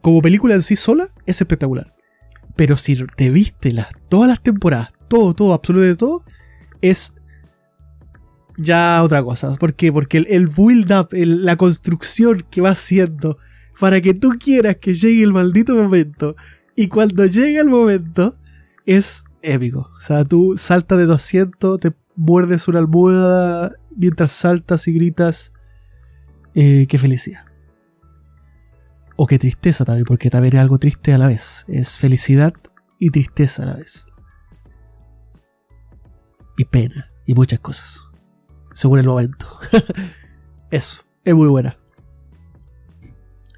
como 0.00 0.22
película 0.22 0.54
en 0.54 0.62
sí 0.62 0.74
sola, 0.74 1.08
es 1.26 1.40
espectacular. 1.40 1.94
Pero 2.56 2.78
si 2.78 2.96
te 3.16 3.28
viste 3.28 3.72
las, 3.72 3.88
todas 4.08 4.28
las 4.28 4.42
temporadas, 4.42 4.92
todo, 5.08 5.34
todo, 5.34 5.52
absolutamente 5.52 5.98
todo, 5.98 6.24
es 6.80 7.14
ya 8.56 9.02
otra 9.02 9.22
cosa. 9.22 9.52
¿Por 9.52 9.74
qué? 9.74 9.92
Porque 9.92 10.18
el, 10.18 10.46
build 10.46 10.90
up, 10.92 11.08
la 11.12 11.56
construcción 11.56 12.46
que 12.50 12.62
va 12.62 12.70
haciendo 12.70 13.38
para 13.78 14.00
que 14.00 14.14
tú 14.14 14.30
quieras 14.42 14.76
que 14.80 14.94
llegue 14.94 15.22
el 15.22 15.34
maldito 15.34 15.74
momento. 15.74 16.36
Y 16.74 16.88
cuando 16.88 17.26
llega 17.26 17.60
el 17.60 17.68
momento, 17.68 18.36
es 18.86 19.24
épico. 19.42 19.90
O 19.96 20.00
sea, 20.00 20.24
tú 20.24 20.56
saltas 20.56 20.98
de 20.98 21.06
200, 21.06 21.80
te 21.80 21.92
muerdes 22.16 22.68
una 22.68 22.78
almohada 22.78 23.72
mientras 23.96 24.32
saltas 24.32 24.88
y 24.88 24.92
gritas. 24.92 25.52
Eh, 26.54 26.86
qué 26.88 26.98
felicidad. 26.98 27.44
O 29.16 29.26
qué 29.26 29.38
tristeza 29.38 29.84
también, 29.84 30.04
porque 30.04 30.30
también 30.30 30.54
es 30.54 30.60
algo 30.60 30.78
triste 30.78 31.12
a 31.12 31.18
la 31.18 31.26
vez. 31.26 31.64
Es 31.68 31.98
felicidad 31.98 32.52
y 32.98 33.10
tristeza 33.10 33.64
a 33.64 33.66
la 33.66 33.74
vez. 33.74 34.06
Y 36.56 36.64
pena, 36.64 37.10
y 37.26 37.34
muchas 37.34 37.60
cosas. 37.60 38.00
Según 38.72 39.00
el 39.00 39.06
momento. 39.06 39.46
Eso, 40.70 41.02
es 41.24 41.34
muy 41.34 41.48
buena. 41.48 41.78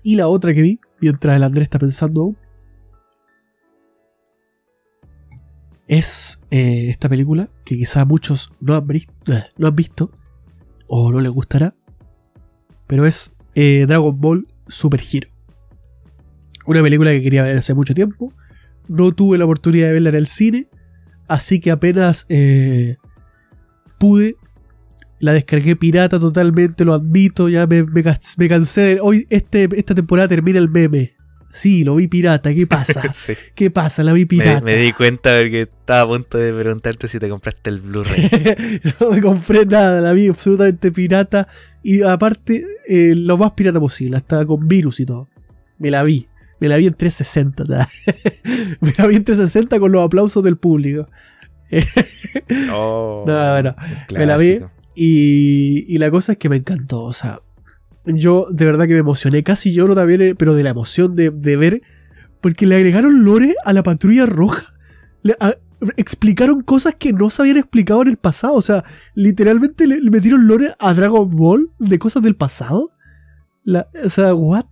Y 0.03 0.16
la 0.16 0.29
otra 0.29 0.55
que 0.55 0.62
vi, 0.62 0.81
mientras 1.01 1.37
el 1.37 1.43
Andrés 1.43 1.64
está 1.64 1.79
pensando 1.79 2.23
aún, 2.23 2.38
es 5.90 6.40
eh, 6.53 6.87
esta 6.88 7.09
película 7.09 7.50
que 7.64 7.76
quizás 7.76 8.07
muchos 8.07 8.53
no 8.61 8.76
han, 8.76 8.88
eh, 8.88 9.42
han 9.61 9.74
visto 9.76 10.12
o 10.87 11.11
no 11.11 11.20
les 11.20 11.33
gustará, 11.33 11.74
pero 12.87 13.07
es 13.07 13.35
eh, 13.57 13.87
Dragon 13.88 14.18
Ball 14.20 14.46
Super 14.68 15.00
Hero. 15.00 15.29
Una 16.64 16.81
película 16.81 17.11
que 17.11 17.22
quería 17.22 17.42
ver 17.42 17.59
hace 17.59 17.74
mucho 17.74 17.92
tiempo, 17.92 18.33
no 18.87 19.11
tuve 19.11 19.37
la 19.37 19.46
oportunidad 19.46 19.88
de 19.88 19.94
verla 19.94 20.11
en 20.11 20.14
el 20.14 20.29
cine, 20.29 20.68
así 21.26 21.59
que 21.59 21.72
apenas 21.72 22.29
pude, 23.98 24.37
la 25.18 25.33
descargué 25.33 25.74
pirata 25.74 26.20
totalmente, 26.20 26.85
lo 26.85 26.94
admito, 26.94 27.48
ya 27.48 27.66
me, 27.66 27.83
me 27.83 28.48
cansé. 28.48 28.98
Hoy 29.03 29.26
este, 29.29 29.68
esta 29.76 29.96
temporada 29.96 30.29
termina 30.29 30.61
el 30.61 30.68
meme. 30.68 31.20
Sí, 31.53 31.83
lo 31.83 31.97
vi 31.97 32.07
pirata, 32.07 32.55
¿qué 32.55 32.67
pasa? 32.67 33.03
Sí. 33.13 33.33
¿Qué 33.55 33.71
pasa? 33.71 34.05
La 34.05 34.13
vi 34.13 34.25
pirata. 34.25 34.61
me 34.61 34.77
di 34.77 34.93
cuenta 34.93 35.37
porque 35.41 35.63
estaba 35.63 36.03
a 36.03 36.07
punto 36.07 36.39
de 36.39 36.53
preguntarte 36.53 37.09
si 37.09 37.19
te 37.19 37.29
compraste 37.29 37.71
el 37.71 37.81
Blu-ray. 37.81 38.81
no 39.01 39.11
me 39.11 39.21
compré 39.21 39.67
nada, 39.67 40.01
la 40.01 40.13
vi 40.13 40.29
absolutamente 40.29 40.93
pirata. 40.93 41.49
Y 41.83 42.03
aparte, 42.03 42.65
eh, 42.89 43.15
lo 43.17 43.37
más 43.37 43.53
pirata 43.53 43.81
posible, 43.81 44.17
hasta 44.17 44.45
con 44.47 44.69
virus 44.69 45.01
y 45.01 45.07
todo. 45.07 45.29
Me 45.79 45.91
la 45.91 46.03
vi. 46.03 46.29
Me 46.61 46.69
la 46.69 46.77
vi 46.77 46.87
en 46.87 46.95
360. 46.95 47.65
¿tá? 47.65 47.89
me 48.81 48.93
la 48.97 49.07
vi 49.07 49.17
en 49.17 49.25
360 49.25 49.81
con 49.81 49.91
los 49.93 50.05
aplausos 50.05 50.45
del 50.45 50.57
público. 50.57 51.07
Oh, 52.73 53.25
No, 53.27 53.51
bueno, 53.53 53.75
un 54.11 54.19
me 54.19 54.27
la 54.27 54.37
vi. 54.37 54.61
y 54.95 55.99
la 55.99 56.11
cosa 56.11 56.33
es 56.33 56.39
que 56.39 56.49
me 56.49 56.57
encantó. 56.57 57.03
O 57.03 57.13
sea, 57.13 57.41
yo 58.16 58.46
de 58.51 58.64
verdad 58.64 58.87
que 58.87 58.94
me 58.94 59.01
emocioné. 59.01 59.42
Casi 59.42 59.73
lloro 59.73 59.94
también, 59.94 60.20
eh, 60.23 60.35
pero 60.35 60.55
de 60.55 60.62
la 60.62 60.70
emoción 60.70 61.16
de, 61.16 61.31
de 61.31 61.57
ver. 61.57 61.83
Porque 62.40 62.66
le 62.66 62.77
agregaron 62.77 63.25
lore 63.25 63.55
a 63.64 63.73
la 63.73 63.83
patrulla 63.83 64.27
roja. 64.27 64.64
Le- 65.23 65.37
explicaron 65.96 66.61
cosas 66.62 66.94
que 66.99 67.12
no 67.12 67.31
se 67.31 67.42
habían 67.42 67.57
explicado 67.57 68.03
en 68.03 68.09
el 68.09 68.16
pasado. 68.16 68.55
O 68.55 68.62
sea, 68.62 68.85
literalmente 69.14 69.87
le, 69.87 70.01
metieron 70.11 70.46
lore 70.46 70.73
a 70.79 70.94
Dragon 70.94 71.29
Ball 71.35 71.70
de 71.79 71.99
cosas 71.99 72.23
del 72.23 72.37
pasado. 72.37 72.90
O 73.66 74.09
sea, 74.09 74.35
¿what? 74.35 74.66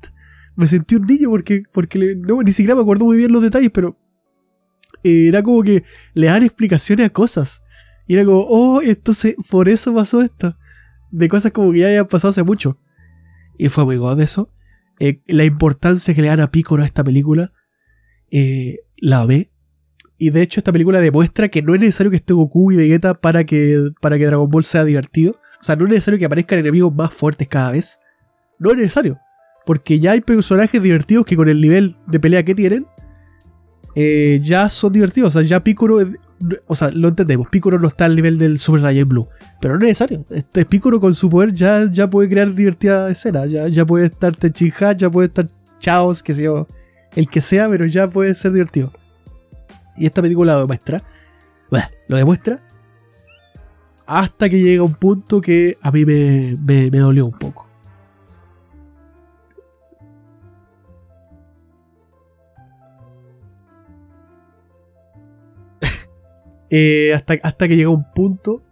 Me 0.56 0.66
sentí 0.66 0.96
un 0.96 1.06
niño 1.06 1.30
porque, 1.30 1.62
porque 1.72 2.16
no, 2.16 2.42
ni 2.42 2.52
siquiera 2.52 2.74
me 2.74 2.82
acuerdo 2.82 3.04
muy 3.04 3.16
bien 3.16 3.32
los 3.32 3.42
detalles, 3.42 3.70
pero 3.72 3.96
eh, 5.04 5.28
era 5.28 5.42
como 5.42 5.62
que 5.62 5.84
le 6.14 6.26
dan 6.26 6.42
explicaciones 6.42 7.06
a 7.06 7.10
cosas. 7.10 7.62
Y 8.06 8.14
era 8.14 8.24
como, 8.24 8.40
oh, 8.48 8.80
entonces 8.82 9.36
por 9.50 9.68
eso 9.68 9.94
pasó 9.94 10.22
esto. 10.22 10.56
De 11.10 11.28
cosas 11.28 11.52
como 11.52 11.72
que 11.72 11.80
ya 11.80 11.86
habían 11.86 12.06
pasado 12.06 12.30
hace 12.30 12.42
mucho. 12.42 12.78
Y 13.58 13.68
fue 13.68 13.84
muy 13.84 13.96
god 13.96 14.20
eso. 14.20 14.50
Eh, 15.00 15.20
la 15.26 15.44
importancia 15.44 16.14
que 16.14 16.22
le 16.22 16.28
dan 16.28 16.40
a 16.40 16.50
Piccolo 16.50 16.82
a 16.82 16.86
esta 16.86 17.04
película, 17.04 17.52
eh, 18.30 18.78
la 18.96 19.26
ve. 19.26 19.52
Y 20.16 20.30
de 20.30 20.42
hecho 20.42 20.60
esta 20.60 20.72
película 20.72 21.00
demuestra 21.00 21.48
que 21.48 21.62
no 21.62 21.74
es 21.74 21.80
necesario 21.80 22.10
que 22.10 22.16
esté 22.16 22.32
Goku 22.32 22.72
y 22.72 22.76
Vegeta 22.76 23.14
para 23.14 23.44
que, 23.44 23.90
para 24.00 24.16
que 24.16 24.26
Dragon 24.26 24.48
Ball 24.48 24.64
sea 24.64 24.84
divertido. 24.84 25.40
O 25.60 25.64
sea, 25.64 25.76
no 25.76 25.84
es 25.84 25.90
necesario 25.90 26.18
que 26.18 26.24
aparezcan 26.24 26.60
enemigos 26.60 26.94
más 26.94 27.12
fuertes 27.12 27.46
cada 27.48 27.72
vez. 27.72 28.00
No 28.58 28.70
es 28.70 28.76
necesario. 28.76 29.18
Porque 29.66 30.00
ya 30.00 30.12
hay 30.12 30.20
personajes 30.20 30.82
divertidos 30.82 31.26
que 31.26 31.36
con 31.36 31.48
el 31.48 31.60
nivel 31.60 31.94
de 32.06 32.20
pelea 32.20 32.44
que 32.44 32.54
tienen, 32.54 32.86
eh, 33.94 34.40
ya 34.42 34.68
son 34.68 34.92
divertidos. 34.92 35.34
O 35.34 35.38
sea, 35.38 35.46
ya 35.46 35.62
Piccolo 35.62 35.98
o 36.66 36.74
sea, 36.74 36.90
lo 36.90 37.08
entendemos, 37.08 37.50
Piccolo 37.50 37.78
no 37.78 37.88
está 37.88 38.04
al 38.04 38.16
nivel 38.16 38.38
del 38.38 38.58
Super 38.58 38.82
Saiyan 38.82 39.08
Blue, 39.08 39.28
pero 39.60 39.74
no 39.74 39.80
es 39.80 39.88
necesario. 39.88 40.24
Este 40.30 40.64
Piccolo 40.64 41.00
con 41.00 41.14
su 41.14 41.28
poder 41.28 41.52
ya, 41.52 41.90
ya 41.90 42.08
puede 42.08 42.28
crear 42.28 42.54
divertida 42.54 43.10
escena, 43.10 43.46
ya, 43.46 43.68
ya 43.68 43.84
puede 43.84 44.06
estar 44.06 44.34
Tenshinhan, 44.36 44.96
ya 44.96 45.10
puede 45.10 45.28
estar 45.28 45.48
Chaos, 45.78 46.22
que 46.22 46.34
yo, 46.34 46.66
el 47.14 47.28
que 47.28 47.40
sea, 47.40 47.68
pero 47.68 47.86
ya 47.86 48.08
puede 48.08 48.34
ser 48.34 48.52
divertido. 48.52 48.92
Y 49.96 50.06
esta 50.06 50.22
película 50.22 50.54
lo 50.54 50.60
demuestra, 50.60 51.02
bah, 51.70 51.90
lo 52.08 52.16
demuestra, 52.16 52.62
hasta 54.06 54.48
que 54.48 54.60
llega 54.60 54.82
un 54.82 54.94
punto 54.94 55.40
que 55.40 55.76
a 55.82 55.90
mí 55.90 56.04
me, 56.04 56.56
me, 56.60 56.90
me 56.90 56.98
dolió 56.98 57.26
un 57.26 57.32
poco. 57.32 57.67
Eh, 66.70 67.12
hasta, 67.14 67.34
hasta 67.42 67.68
que 67.68 67.76
llega 67.76 67.90
un 67.90 68.04
punto. 68.12 68.62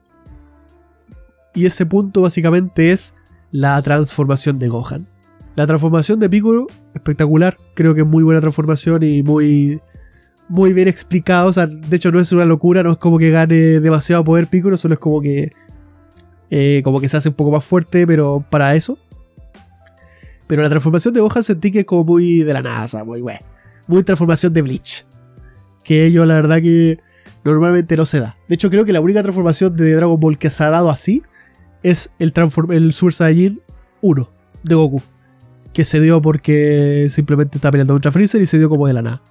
Y 1.55 1.67
ese 1.67 1.87
punto 1.87 2.23
básicamente 2.23 2.93
es 2.93 3.17
la 3.51 3.81
transformación 3.83 4.59
de 4.59 4.69
Gohan. 4.69 5.09
La 5.55 5.67
transformación 5.67 6.21
de 6.21 6.29
Piccolo, 6.29 6.67
espectacular. 6.95 7.57
Creo 7.75 7.95
que 7.95 8.03
es 8.03 8.07
muy 8.07 8.23
buena 8.23 8.41
transformación 8.41 9.03
y 9.03 9.23
muy, 9.23 9.81
muy 10.49 10.75
bien 10.75 10.89
explicado. 10.89 11.49
O 11.49 11.53
sea, 11.53 11.67
de 11.67 11.97
hecho 11.97 12.13
no 12.13 12.21
es 12.21 12.31
una 12.33 12.45
locura, 12.45 12.83
no 12.83 12.93
es 12.93 12.99
como 12.99 13.19
que 13.19 13.31
gane 13.31 13.81
demasiado 13.81 14.23
poder 14.25 14.49
Piccolo, 14.49 14.77
solo 14.77 14.95
es 14.95 15.01
como 15.01 15.23
que 15.23 15.53
eh, 16.51 16.81
como 16.85 17.01
que 17.01 17.09
se 17.09 17.17
hace 17.17 17.31
un 17.31 17.35
poco 17.35 17.51
más 17.51 17.65
fuerte, 17.65 18.07
pero 18.07 18.45
para 18.51 18.75
eso. 18.75 18.99
Pero 20.47 20.63
la 20.63 20.69
transformación 20.69 21.15
de 21.15 21.21
Gohan 21.21 21.43
sentí 21.43 21.73
que 21.73 21.81
es 21.81 21.87
como 21.87 22.05
muy 22.05 22.41
de 22.41 22.53
la 22.53 22.63
NASA, 22.63 23.05
muy 23.05 23.21
wey. 23.21 23.39
Muy 23.87 24.03
transformación 24.03 24.53
de 24.53 24.63
Bleach. 24.63 25.07
Que 25.83 26.07
ello 26.07 26.25
la 26.27 26.35
verdad 26.35 26.61
que 26.61 26.99
normalmente 27.51 27.97
no 27.97 28.07
se 28.07 28.21
da. 28.21 28.37
De 28.49 28.55
hecho 28.55 28.71
creo 28.71 28.85
que 28.85 28.93
la 28.93 29.01
única 29.01 29.23
transformación 29.23 29.77
de 29.77 29.95
Dragon 29.95 30.19
Ball 30.19 30.39
que 30.39 30.51
se 30.51 30.65
ha 30.65 30.71
dado 30.71 30.91
así 30.91 31.23
es 31.83 32.13
el, 32.19 32.33
el 32.71 32.93
Super 32.93 33.13
Saiyajin 33.13 33.61
1 34.03 34.31
de 34.63 34.75
Goku. 34.75 35.03
Que 35.73 35.85
se 35.85 36.01
dio 36.01 36.23
porque 36.23 37.09
simplemente 37.11 37.59
está 37.59 37.71
peleando 37.71 37.95
contra 37.95 38.11
Freezer 38.11 38.41
y 38.41 38.47
se 38.47 38.59
dio 38.59 38.69
como 38.69 38.87
de 38.87 38.95
la 38.95 39.03
nada 39.03 39.23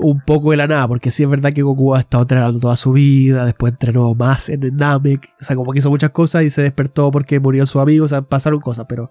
un 0.00 0.20
poco 0.20 0.50
de 0.50 0.56
la 0.56 0.66
nada, 0.66 0.88
porque 0.88 1.10
sí 1.10 1.22
es 1.22 1.28
verdad 1.28 1.52
que 1.52 1.62
Goku 1.62 1.94
ha 1.94 2.00
estado 2.00 2.22
entrenando 2.22 2.58
toda 2.58 2.76
su 2.76 2.92
vida, 2.92 3.44
después 3.44 3.72
entrenó 3.72 4.14
más 4.14 4.48
en 4.48 4.76
Namek, 4.76 5.34
o 5.40 5.44
sea, 5.44 5.56
como 5.56 5.72
que 5.72 5.78
hizo 5.78 5.90
muchas 5.90 6.10
cosas 6.10 6.44
y 6.44 6.50
se 6.50 6.62
despertó 6.62 7.10
porque 7.10 7.38
murió 7.38 7.66
su 7.66 7.80
amigo, 7.80 8.04
o 8.04 8.08
sea, 8.08 8.22
pasaron 8.22 8.60
cosas, 8.60 8.86
pero 8.88 9.10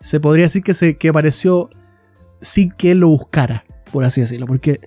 se 0.00 0.20
podría 0.20 0.44
decir 0.44 0.62
que, 0.62 0.74
se, 0.74 0.96
que 0.96 1.08
apareció 1.08 1.68
sin 2.40 2.70
que 2.70 2.92
él 2.92 3.00
lo 3.00 3.08
buscara, 3.08 3.64
por 3.92 4.04
así 4.04 4.20
decirlo, 4.20 4.46
porque 4.46 4.80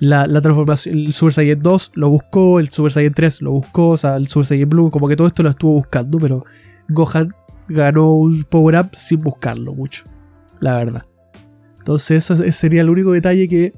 la, 0.00 0.40
transformación, 0.40 0.98
el 0.98 1.12
Super 1.12 1.32
Saiyan 1.32 1.62
2 1.62 1.92
lo 1.94 2.10
buscó, 2.10 2.58
el 2.58 2.70
Super 2.70 2.92
Saiyan 2.92 3.14
3 3.14 3.42
lo 3.42 3.52
buscó, 3.52 3.90
o 3.90 3.96
sea, 3.96 4.16
el 4.16 4.28
Super 4.28 4.46
Saiyan 4.46 4.68
Blue, 4.68 4.90
como 4.90 5.08
que 5.08 5.16
todo 5.16 5.26
esto 5.26 5.42
lo 5.42 5.50
estuvo 5.50 5.72
buscando, 5.72 6.18
pero 6.18 6.44
Gohan 6.88 7.34
ganó 7.68 8.12
un 8.12 8.42
power 8.44 8.80
up 8.80 8.90
sin 8.94 9.20
buscarlo 9.20 9.74
mucho, 9.74 10.04
la 10.58 10.76
verdad. 10.76 11.06
Entonces, 11.78 12.30
ese 12.30 12.52
sería 12.52 12.80
el 12.80 12.90
único 12.90 13.12
detalle 13.12 13.48
que 13.48 13.72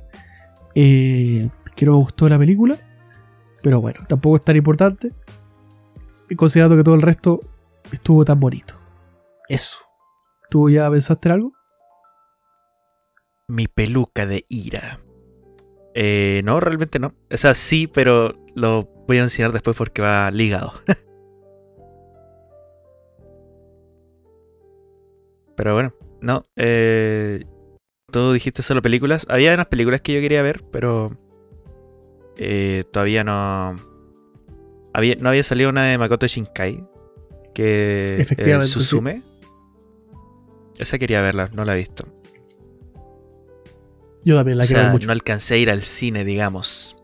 eh, 0.74 1.50
que 1.74 1.86
no 1.86 1.92
me 1.92 1.98
gustó 1.98 2.28
la 2.28 2.38
película. 2.38 2.76
Pero 3.62 3.80
bueno, 3.80 4.00
tampoco 4.08 4.36
es 4.36 4.42
tan 4.42 4.56
importante. 4.56 5.12
Considerando 6.36 6.76
que 6.76 6.84
todo 6.84 6.94
el 6.94 7.02
resto 7.02 7.40
estuvo 7.92 8.24
tan 8.24 8.40
bonito. 8.40 8.78
Eso. 9.48 9.78
¿Tú 10.50 10.70
ya 10.70 10.90
pensaste 10.90 11.28
en 11.28 11.32
algo? 11.32 11.52
Mi 13.48 13.68
peluca 13.68 14.26
de 14.26 14.46
ira. 14.48 15.00
Eh, 15.94 16.42
no, 16.44 16.60
realmente 16.60 16.98
no. 16.98 17.14
O 17.30 17.36
sea, 17.36 17.54
sí, 17.54 17.86
pero 17.86 18.34
lo 18.54 18.88
voy 19.06 19.18
a 19.18 19.22
enseñar 19.22 19.52
después 19.52 19.76
porque 19.76 20.02
va 20.02 20.30
ligado. 20.30 20.72
pero 25.56 25.74
bueno, 25.74 25.94
no. 26.20 26.42
Eh, 26.56 27.44
tú 28.10 28.32
dijiste 28.32 28.62
solo 28.62 28.82
películas. 28.82 29.26
Había 29.28 29.54
unas 29.54 29.66
películas 29.66 30.00
que 30.00 30.14
yo 30.14 30.20
quería 30.20 30.42
ver, 30.42 30.64
pero 30.70 31.10
eh, 32.36 32.84
todavía 32.92 33.24
no. 33.24 33.80
Había, 34.94 35.16
no 35.16 35.28
había 35.28 35.42
salido 35.42 35.70
una 35.70 35.84
de 35.84 35.98
Makoto 35.98 36.26
Shinkai. 36.26 36.86
Que 37.54 38.00
Efectivamente, 38.18 38.72
Susume. 38.72 39.22
Esa 40.78 40.98
quería 40.98 41.20
verla, 41.20 41.50
no 41.52 41.64
la 41.64 41.74
he 41.74 41.76
visto. 41.76 42.06
Yo 44.24 44.36
también 44.36 44.58
la 44.58 44.66
quiero 44.66 44.90
mucho. 44.90 45.06
No 45.06 45.12
alcancé 45.12 45.54
a 45.54 45.56
ir 45.56 45.70
al 45.70 45.82
cine, 45.82 46.24
digamos. 46.24 46.96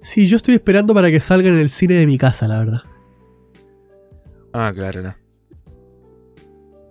Sí, 0.00 0.26
yo 0.26 0.36
estoy 0.36 0.54
esperando 0.54 0.92
para 0.92 1.10
que 1.10 1.20
salga 1.20 1.48
en 1.48 1.58
el 1.58 1.70
cine 1.70 1.94
de 1.94 2.06
mi 2.06 2.18
casa, 2.18 2.46
la 2.46 2.58
verdad. 2.58 2.82
Ah, 4.52 4.70
claro. 4.74 5.00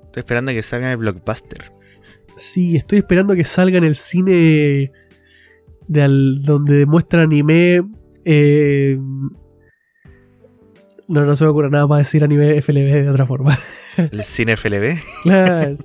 Estoy 0.05 0.19
esperando 0.19 0.51
a 0.51 0.53
que 0.53 0.63
salga 0.63 0.87
en 0.87 0.91
el 0.93 0.97
blockbuster. 0.97 1.71
Sí, 2.35 2.75
estoy 2.75 2.99
esperando 2.99 3.35
que 3.35 3.45
salga 3.45 3.77
en 3.77 3.83
el 3.83 3.95
cine 3.95 4.91
de 5.87 6.07
donde 6.41 6.85
muestra 6.85 7.21
anime. 7.21 7.81
Eh, 8.25 8.97
no, 11.07 11.25
no 11.25 11.35
se 11.35 11.43
me 11.43 11.49
ocurre 11.51 11.69
nada 11.69 11.87
para 11.87 11.99
decir 11.99 12.23
anime 12.23 12.61
FLB 12.61 13.03
de 13.03 13.09
otra 13.09 13.25
forma. 13.25 13.57
¿El 13.97 14.23
cine 14.23 14.57
FLB? 14.57 14.97
Claro. 15.23 15.75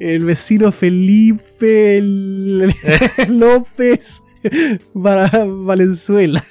El 0.00 0.24
vecino 0.24 0.72
Felipe 0.72 2.00
López 3.28 4.22
para 5.02 5.30
Valenzuela. 5.44 6.42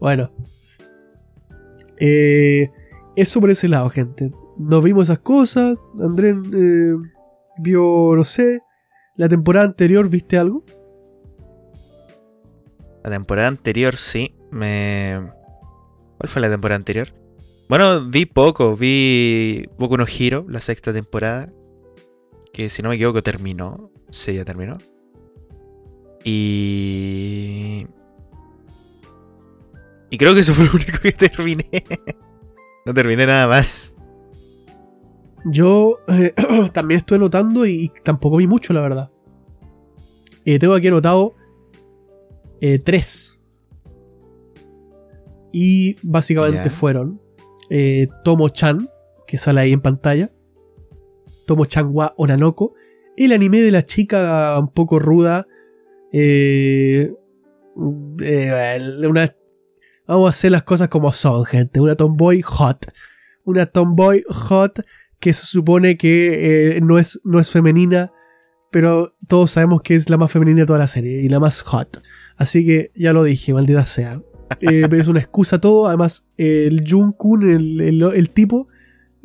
Bueno. 0.00 0.30
Eh, 1.98 2.70
eso 3.16 3.40
por 3.40 3.50
ese 3.50 3.68
lado, 3.68 3.88
gente 3.90 4.30
nos 4.56 4.84
vimos 4.84 5.04
esas 5.04 5.18
cosas. 5.18 5.78
Andrés 6.00 6.36
eh, 6.54 6.94
vio, 7.58 8.14
no 8.16 8.24
sé, 8.24 8.62
la 9.16 9.28
temporada 9.28 9.66
anterior, 9.66 10.08
¿viste 10.08 10.38
algo? 10.38 10.64
La 13.02 13.10
temporada 13.10 13.48
anterior 13.48 13.96
sí, 13.96 14.34
me... 14.50 15.30
¿Cuál 16.18 16.28
fue 16.28 16.40
la 16.42 16.50
temporada 16.50 16.76
anterior? 16.76 17.08
Bueno, 17.68 18.08
vi 18.08 18.24
poco, 18.24 18.76
vi 18.76 19.68
poco 19.78 19.96
no 19.96 20.06
giro, 20.06 20.46
la 20.48 20.60
sexta 20.60 20.92
temporada, 20.92 21.46
que 22.54 22.70
si 22.70 22.82
no 22.82 22.88
me 22.88 22.94
equivoco 22.94 23.20
terminó, 23.20 23.90
sí, 24.10 24.32
ya 24.32 24.44
terminó. 24.44 24.78
Y... 26.22 27.84
Y 30.08 30.16
creo 30.18 30.34
que 30.34 30.40
eso 30.40 30.54
fue 30.54 30.66
lo 30.66 30.70
único 30.74 30.98
que 31.02 31.10
terminé. 31.10 31.84
no 32.86 32.94
terminé 32.94 33.26
nada 33.26 33.48
más. 33.48 33.96
Yo 35.44 35.98
eh, 36.06 36.32
también 36.72 36.98
estoy 36.98 37.18
notando 37.18 37.66
y 37.66 37.90
tampoco 38.04 38.36
vi 38.36 38.46
mucho, 38.46 38.72
la 38.72 38.80
verdad. 38.80 39.10
Eh, 40.44 40.60
tengo 40.60 40.74
aquí 40.74 40.86
anotado 40.86 41.34
eh, 42.60 42.78
tres. 42.78 43.40
Y 45.52 45.96
básicamente 46.02 46.70
fueron 46.70 47.20
Tomo-chan, 48.22 48.88
que 49.26 49.38
sale 49.38 49.60
ahí 49.60 49.72
en 49.72 49.80
pantalla. 49.80 50.30
Tomo-chan 51.46 51.88
wa 51.92 52.14
Onanoko. 52.16 52.74
El 53.16 53.32
anime 53.32 53.60
de 53.60 53.70
la 53.70 53.82
chica 53.82 54.58
un 54.58 54.68
poco 54.68 54.98
ruda. 54.98 55.46
una, 57.74 59.36
vamos 60.06 60.26
a 60.26 60.30
hacer 60.30 60.50
las 60.52 60.62
cosas 60.64 60.88
como 60.88 61.12
son, 61.12 61.44
gente. 61.44 61.80
Una 61.80 61.94
tomboy 61.94 62.42
hot. 62.42 62.86
Una 63.44 63.66
tomboy 63.66 64.24
hot 64.28 64.80
que 65.20 65.32
se 65.32 65.46
supone 65.46 65.96
que 65.96 66.76
eh, 66.76 66.80
no, 66.80 66.98
es, 66.98 67.20
no 67.24 67.40
es 67.40 67.50
femenina, 67.50 68.12
pero 68.70 69.16
todos 69.26 69.52
sabemos 69.52 69.80
que 69.82 69.94
es 69.94 70.10
la 70.10 70.18
más 70.18 70.30
femenina 70.30 70.60
de 70.60 70.66
toda 70.66 70.78
la 70.78 70.88
serie 70.88 71.22
y 71.22 71.28
la 71.28 71.40
más 71.40 71.62
hot. 71.62 72.02
Así 72.36 72.66
que 72.66 72.90
ya 72.94 73.12
lo 73.12 73.24
dije, 73.24 73.54
maldita 73.54 73.86
sea. 73.86 74.20
Eh, 74.60 74.86
es 74.92 75.08
una 75.08 75.20
excusa 75.20 75.60
todo. 75.60 75.88
Además, 75.88 76.28
el 76.36 76.84
Jun-kun, 76.84 77.42
el, 77.80 78.30
tipo 78.30 78.68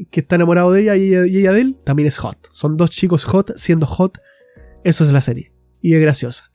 que 0.06 0.22
está 0.22 0.36
enamorado 0.36 0.72
de 0.72 0.82
ella 0.82 0.96
y, 0.96 1.14
ella 1.14 1.54
de 1.54 1.62
él, 1.62 1.78
también 1.84 2.08
es 2.08 2.18
hot. 2.18 2.38
Son 2.52 2.78
dos 2.78 2.92
chicos 2.92 3.26
hot 3.26 3.52
siendo 3.56 3.86
hot. 3.86 4.20
Eso 4.84 5.04
es 5.04 5.12
la 5.12 5.22
serie. 5.22 5.54
Y 5.82 5.94
es 5.94 6.02
graciosa. 6.02 6.52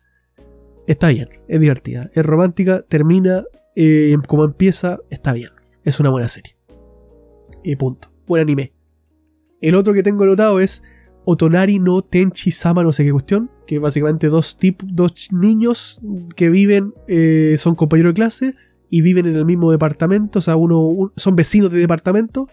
Está 0.87 1.09
bien, 1.09 1.29
es 1.49 1.61
divertida, 1.61 2.11
es 2.15 2.27
romántica, 2.27 2.83
termina 2.83 3.45
eh, 3.75 4.15
como 4.29 4.45
empieza, 4.45 4.99
está 5.11 5.33
bien. 5.33 5.51
Es 5.83 6.01
una 6.01 6.11
buena 6.11 6.29
serie. 6.29 6.57
Y 7.63 7.77
punto. 7.77 8.13
Buen 8.27 8.43
anime. 8.43 8.73
El 9.61 9.75
otro 9.75 9.95
que 9.95 10.03
tengo 10.03 10.25
anotado 10.25 10.61
es 10.61 10.83
Otonari 11.25 11.79
no 11.79 12.03
Tenchi 12.03 12.51
Sama, 12.51 12.83
no 12.83 12.93
sé 12.93 13.05
qué 13.05 13.13
cuestión. 13.13 13.51
Que 13.67 13.79
básicamente 13.79 14.29
dos, 14.29 14.59
dos 14.85 15.33
niños 15.33 16.01
que 16.37 16.51
viven, 16.51 16.95
eh, 17.09 17.57
son 17.59 17.75
compañeros 17.75 18.11
de 18.11 18.15
clase 18.15 18.55
y 18.91 19.01
viven 19.01 19.27
en 19.27 19.37
el 19.37 19.45
mismo 19.45 19.71
departamento. 19.71 20.39
O 20.39 20.43
sea, 20.43 20.57
uno, 20.57 21.13
son 21.17 21.37
vecinos 21.37 21.71
de 21.71 21.79
departamento. 21.79 22.49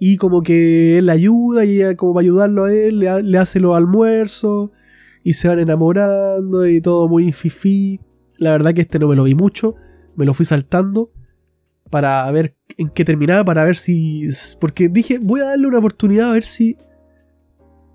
Y 0.00 0.16
como 0.16 0.42
que 0.42 0.98
él 0.98 1.06
le 1.06 1.12
ayuda 1.12 1.64
y 1.64 1.96
como 1.96 2.14
para 2.14 2.22
ayudarlo 2.22 2.64
a 2.64 2.72
él, 2.72 3.00
le, 3.00 3.38
hace 3.38 3.60
los 3.60 3.76
almuerzos. 3.76 4.70
Y 5.24 5.34
se 5.34 5.48
van 5.48 5.58
enamorando 5.58 6.66
y 6.66 6.80
todo 6.80 7.08
muy 7.08 7.32
fifi. 7.32 8.00
La 8.38 8.52
verdad 8.52 8.72
que 8.72 8.82
este 8.82 8.98
no 8.98 9.08
me 9.08 9.16
lo 9.16 9.24
vi 9.24 9.34
mucho. 9.34 9.74
Me 10.16 10.24
lo 10.24 10.34
fui 10.34 10.46
saltando 10.46 11.10
para 11.90 12.30
ver 12.30 12.56
en 12.76 12.90
qué 12.90 13.04
terminaba, 13.04 13.44
para 13.44 13.64
ver 13.64 13.76
si... 13.76 14.28
Porque 14.60 14.88
dije, 14.88 15.18
voy 15.18 15.40
a 15.40 15.46
darle 15.46 15.66
una 15.66 15.78
oportunidad 15.78 16.30
a 16.30 16.32
ver 16.32 16.44
si 16.44 16.76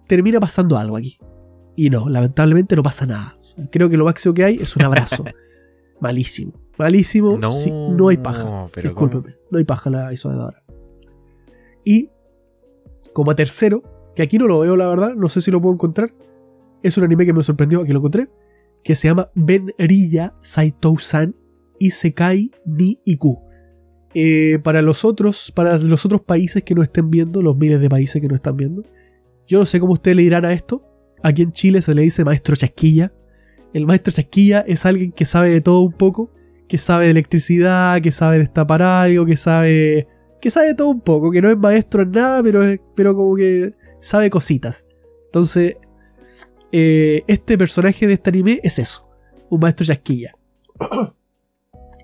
termina 0.07 0.39
pasando 0.39 0.77
algo 0.77 0.97
aquí. 0.97 1.17
Y 1.75 1.89
no, 1.89 2.09
lamentablemente 2.09 2.75
no 2.75 2.83
pasa 2.83 3.05
nada. 3.05 3.37
Creo 3.71 3.89
que 3.89 3.97
lo 3.97 4.05
máximo 4.05 4.33
que 4.33 4.43
hay 4.43 4.55
es 4.55 4.75
un 4.75 4.83
abrazo. 4.83 5.23
Malísimo. 6.01 6.53
Malísimo. 6.77 7.37
No, 7.37 7.49
no 7.91 8.07
hay 8.09 8.17
paja. 8.17 8.69
Discúlpeme. 8.75 9.35
No 9.51 9.57
hay 9.57 9.63
paja 9.63 9.89
la 9.89 10.11
hizo 10.11 10.29
de 10.29 10.35
ahora. 10.35 10.62
Y 11.85 12.09
como 13.13 13.35
tercero, 13.35 13.83
que 14.15 14.21
aquí 14.21 14.37
no 14.37 14.47
lo 14.47 14.59
veo 14.59 14.75
la 14.75 14.87
verdad, 14.87 15.15
no 15.15 15.29
sé 15.29 15.41
si 15.41 15.51
lo 15.51 15.61
puedo 15.61 15.73
encontrar. 15.73 16.13
Es 16.81 16.97
un 16.97 17.03
anime 17.03 17.25
que 17.25 17.33
me 17.33 17.43
sorprendió, 17.43 17.81
aquí 17.81 17.91
lo 17.91 17.99
encontré. 17.99 18.29
que 18.83 18.95
se 18.95 19.07
llama 19.07 19.29
Benriya 19.33 20.35
Saitousan 20.41 21.35
Isekai 21.79 22.51
ni 22.65 22.99
Iku. 23.05 23.41
Eh, 24.13 24.59
para 24.61 24.81
los 24.81 25.05
otros, 25.05 25.51
para 25.55 25.77
los 25.77 26.05
otros 26.05 26.21
países 26.21 26.63
que 26.63 26.75
no 26.75 26.83
estén 26.83 27.09
viendo, 27.09 27.41
los 27.41 27.55
miles 27.55 27.79
de 27.79 27.89
países 27.89 28.21
que 28.21 28.27
no 28.27 28.35
están 28.35 28.57
viendo, 28.57 28.83
yo 29.47 29.59
no 29.59 29.65
sé 29.65 29.79
cómo 29.79 29.93
ustedes 29.93 30.17
le 30.17 30.23
dirán 30.23 30.45
a 30.45 30.53
esto. 30.53 30.83
Aquí 31.23 31.41
en 31.41 31.51
Chile 31.51 31.81
se 31.81 31.95
le 31.95 32.01
dice 32.01 32.25
maestro 32.25 32.55
chasquilla. 32.55 33.13
El 33.73 33.85
maestro 33.85 34.11
chasquilla 34.11 34.59
es 34.61 34.85
alguien 34.85 35.11
que 35.11 35.25
sabe 35.25 35.49
de 35.49 35.61
todo 35.61 35.81
un 35.81 35.93
poco, 35.93 36.31
que 36.67 36.77
sabe 36.77 37.05
de 37.05 37.11
electricidad, 37.11 38.01
que 38.01 38.11
sabe 38.11 38.39
destapar 38.39 38.81
algo, 38.81 39.25
que 39.25 39.37
sabe 39.37 40.07
que 40.43 40.51
sabe 40.51 40.73
todo 40.73 40.89
un 40.89 40.99
poco, 40.99 41.31
que 41.31 41.41
no 41.41 41.49
es 41.49 41.57
maestro 41.57 42.01
en 42.01 42.11
nada, 42.11 42.43
pero, 42.43 42.63
pero 42.97 43.15
como 43.15 43.37
que 43.37 43.73
sabe 43.99 44.29
cositas. 44.29 44.85
Entonces, 45.27 45.77
eh, 46.73 47.23
este 47.27 47.57
personaje 47.57 48.07
de 48.07 48.15
este 48.15 48.29
anime 48.29 48.59
es 48.61 48.77
eso, 48.77 49.07
un 49.49 49.61
maestro 49.61 49.85
chasquilla. 49.85 50.35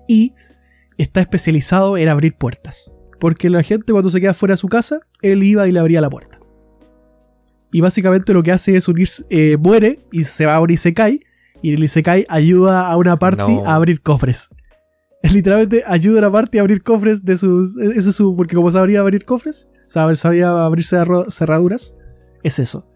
y 0.08 0.32
está 0.96 1.20
especializado 1.20 1.98
en 1.98 2.08
abrir 2.08 2.34
puertas. 2.34 2.90
Porque 3.18 3.50
la 3.50 3.62
gente 3.62 3.92
cuando 3.92 4.10
se 4.10 4.22
queda 4.22 4.32
fuera 4.32 4.54
de 4.54 4.58
su 4.58 4.68
casa, 4.68 5.00
él 5.20 5.42
iba 5.42 5.68
y 5.68 5.72
le 5.72 5.78
abría 5.78 6.00
la 6.00 6.08
puerta. 6.08 6.40
Y 7.70 7.82
básicamente 7.82 8.32
lo 8.32 8.42
que 8.42 8.52
hace 8.52 8.74
es 8.74 8.88
unirse, 8.88 9.26
eh, 9.28 9.58
muere 9.58 10.00
y 10.12 10.24
se 10.24 10.46
va 10.46 10.54
a 10.54 10.60
un 10.62 10.70
Isekai. 10.70 11.20
Y 11.60 11.74
el 11.74 11.84
Isekai 11.84 12.24
ayuda 12.30 12.88
a 12.90 12.96
una 12.96 13.18
party 13.18 13.58
a 13.66 13.74
abrir 13.74 14.00
cofres. 14.00 14.48
Literalmente 15.34 15.82
ayuda 15.86 16.16
a 16.16 16.18
una 16.20 16.32
party 16.32 16.58
a 16.58 16.60
abrir 16.62 16.82
cofres 16.82 17.24
de 17.24 17.36
sus. 17.36 17.76
Ese 17.76 18.10
es 18.10 18.16
su. 18.16 18.36
Porque 18.36 18.56
como 18.56 18.70
sabría 18.70 19.00
abrir 19.00 19.24
cofres, 19.24 19.68
sabía 19.86 20.64
abrirse 20.64 20.96
cerraduras. 21.30 21.94
Es 22.42 22.58
eso. 22.58 22.88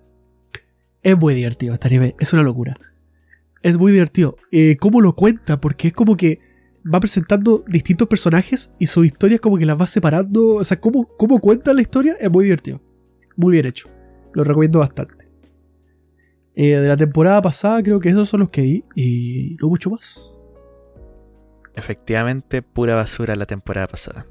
Es 1.02 1.18
muy 1.18 1.34
divertido 1.34 1.74
este 1.74 1.88
anime. 1.88 2.14
Es 2.18 2.32
una 2.32 2.42
locura. 2.42 2.76
Es 3.62 3.76
muy 3.76 3.92
divertido. 3.92 4.36
Eh, 4.52 4.76
¿Cómo 4.80 5.00
lo 5.00 5.14
cuenta? 5.14 5.60
Porque 5.60 5.88
es 5.88 5.94
como 5.94 6.16
que 6.16 6.40
va 6.92 7.00
presentando 7.00 7.64
distintos 7.66 8.08
personajes 8.08 8.72
y 8.78 8.86
sus 8.86 9.06
historias 9.06 9.40
como 9.40 9.58
que 9.58 9.66
las 9.66 9.78
va 9.78 9.86
separando. 9.86 10.54
O 10.56 10.64
sea, 10.64 10.80
cómo, 10.80 11.06
cómo 11.18 11.40
cuenta 11.40 11.74
la 11.74 11.82
historia 11.82 12.16
es 12.18 12.30
muy 12.30 12.44
divertido. 12.44 12.80
Muy 13.36 13.52
bien 13.52 13.66
hecho. 13.66 13.90
Lo 14.32 14.44
recomiendo 14.44 14.78
bastante. 14.78 15.28
Eh, 16.56 16.76
de 16.76 16.88
la 16.88 16.96
temporada 16.96 17.42
pasada 17.42 17.82
creo 17.82 17.98
que 17.98 18.08
esos 18.08 18.28
son 18.28 18.40
los 18.40 18.50
que 18.50 18.62
vi 18.62 18.84
y 18.94 19.56
no 19.60 19.68
mucho 19.68 19.90
más. 19.90 20.33
Efectivamente, 21.74 22.62
pura 22.62 22.94
basura 22.94 23.36
la 23.36 23.46
temporada 23.46 23.86
pasada. 23.86 24.26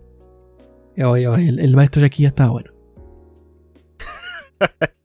el, 0.96 1.76
maestro 1.76 2.02
de 2.02 2.06
aquí 2.06 2.24
ya 2.24 2.30
estaba 2.30 2.52
bueno. 2.52 2.72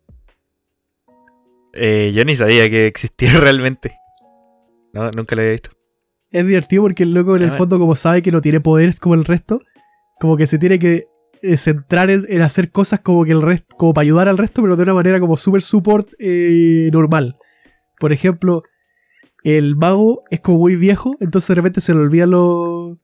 Eh, 1.80 2.10
yo 2.12 2.24
ni 2.24 2.34
sabía 2.34 2.68
que 2.68 2.88
existía 2.88 3.30
realmente. 3.40 3.96
No, 4.92 5.12
nunca 5.12 5.36
lo 5.36 5.42
había 5.42 5.52
visto. 5.52 5.70
Es 6.32 6.44
divertido 6.44 6.82
porque 6.82 7.04
el 7.04 7.14
loco 7.14 7.36
en 7.36 7.42
el 7.42 7.52
fondo, 7.52 7.78
como 7.78 7.94
sabe 7.94 8.20
que 8.20 8.32
no 8.32 8.40
tiene 8.40 8.60
poderes 8.60 8.98
como 8.98 9.14
el 9.14 9.24
resto, 9.24 9.60
como 10.18 10.36
que 10.36 10.48
se 10.48 10.58
tiene 10.58 10.80
que 10.80 11.04
eh, 11.40 11.56
centrar 11.56 12.10
en, 12.10 12.42
hacer 12.42 12.70
cosas 12.70 13.00
como 13.00 13.24
que 13.24 13.30
el 13.30 13.42
resto, 13.42 13.76
como 13.76 13.94
para 13.94 14.02
ayudar 14.02 14.28
al 14.28 14.38
resto, 14.38 14.60
pero 14.60 14.76
de 14.76 14.82
una 14.82 14.94
manera 14.94 15.20
como 15.20 15.36
super 15.36 15.62
support 15.62 16.08
eh, 16.18 16.90
normal. 16.92 17.36
Por 18.00 18.12
ejemplo, 18.12 18.62
el 19.56 19.76
mago 19.76 20.24
es 20.30 20.40
como 20.40 20.58
muy 20.58 20.76
viejo, 20.76 21.16
entonces 21.20 21.48
de 21.48 21.54
repente 21.54 21.80
se 21.80 21.94
le 21.94 22.00
olvidan 22.00 22.30
los, 22.30 22.98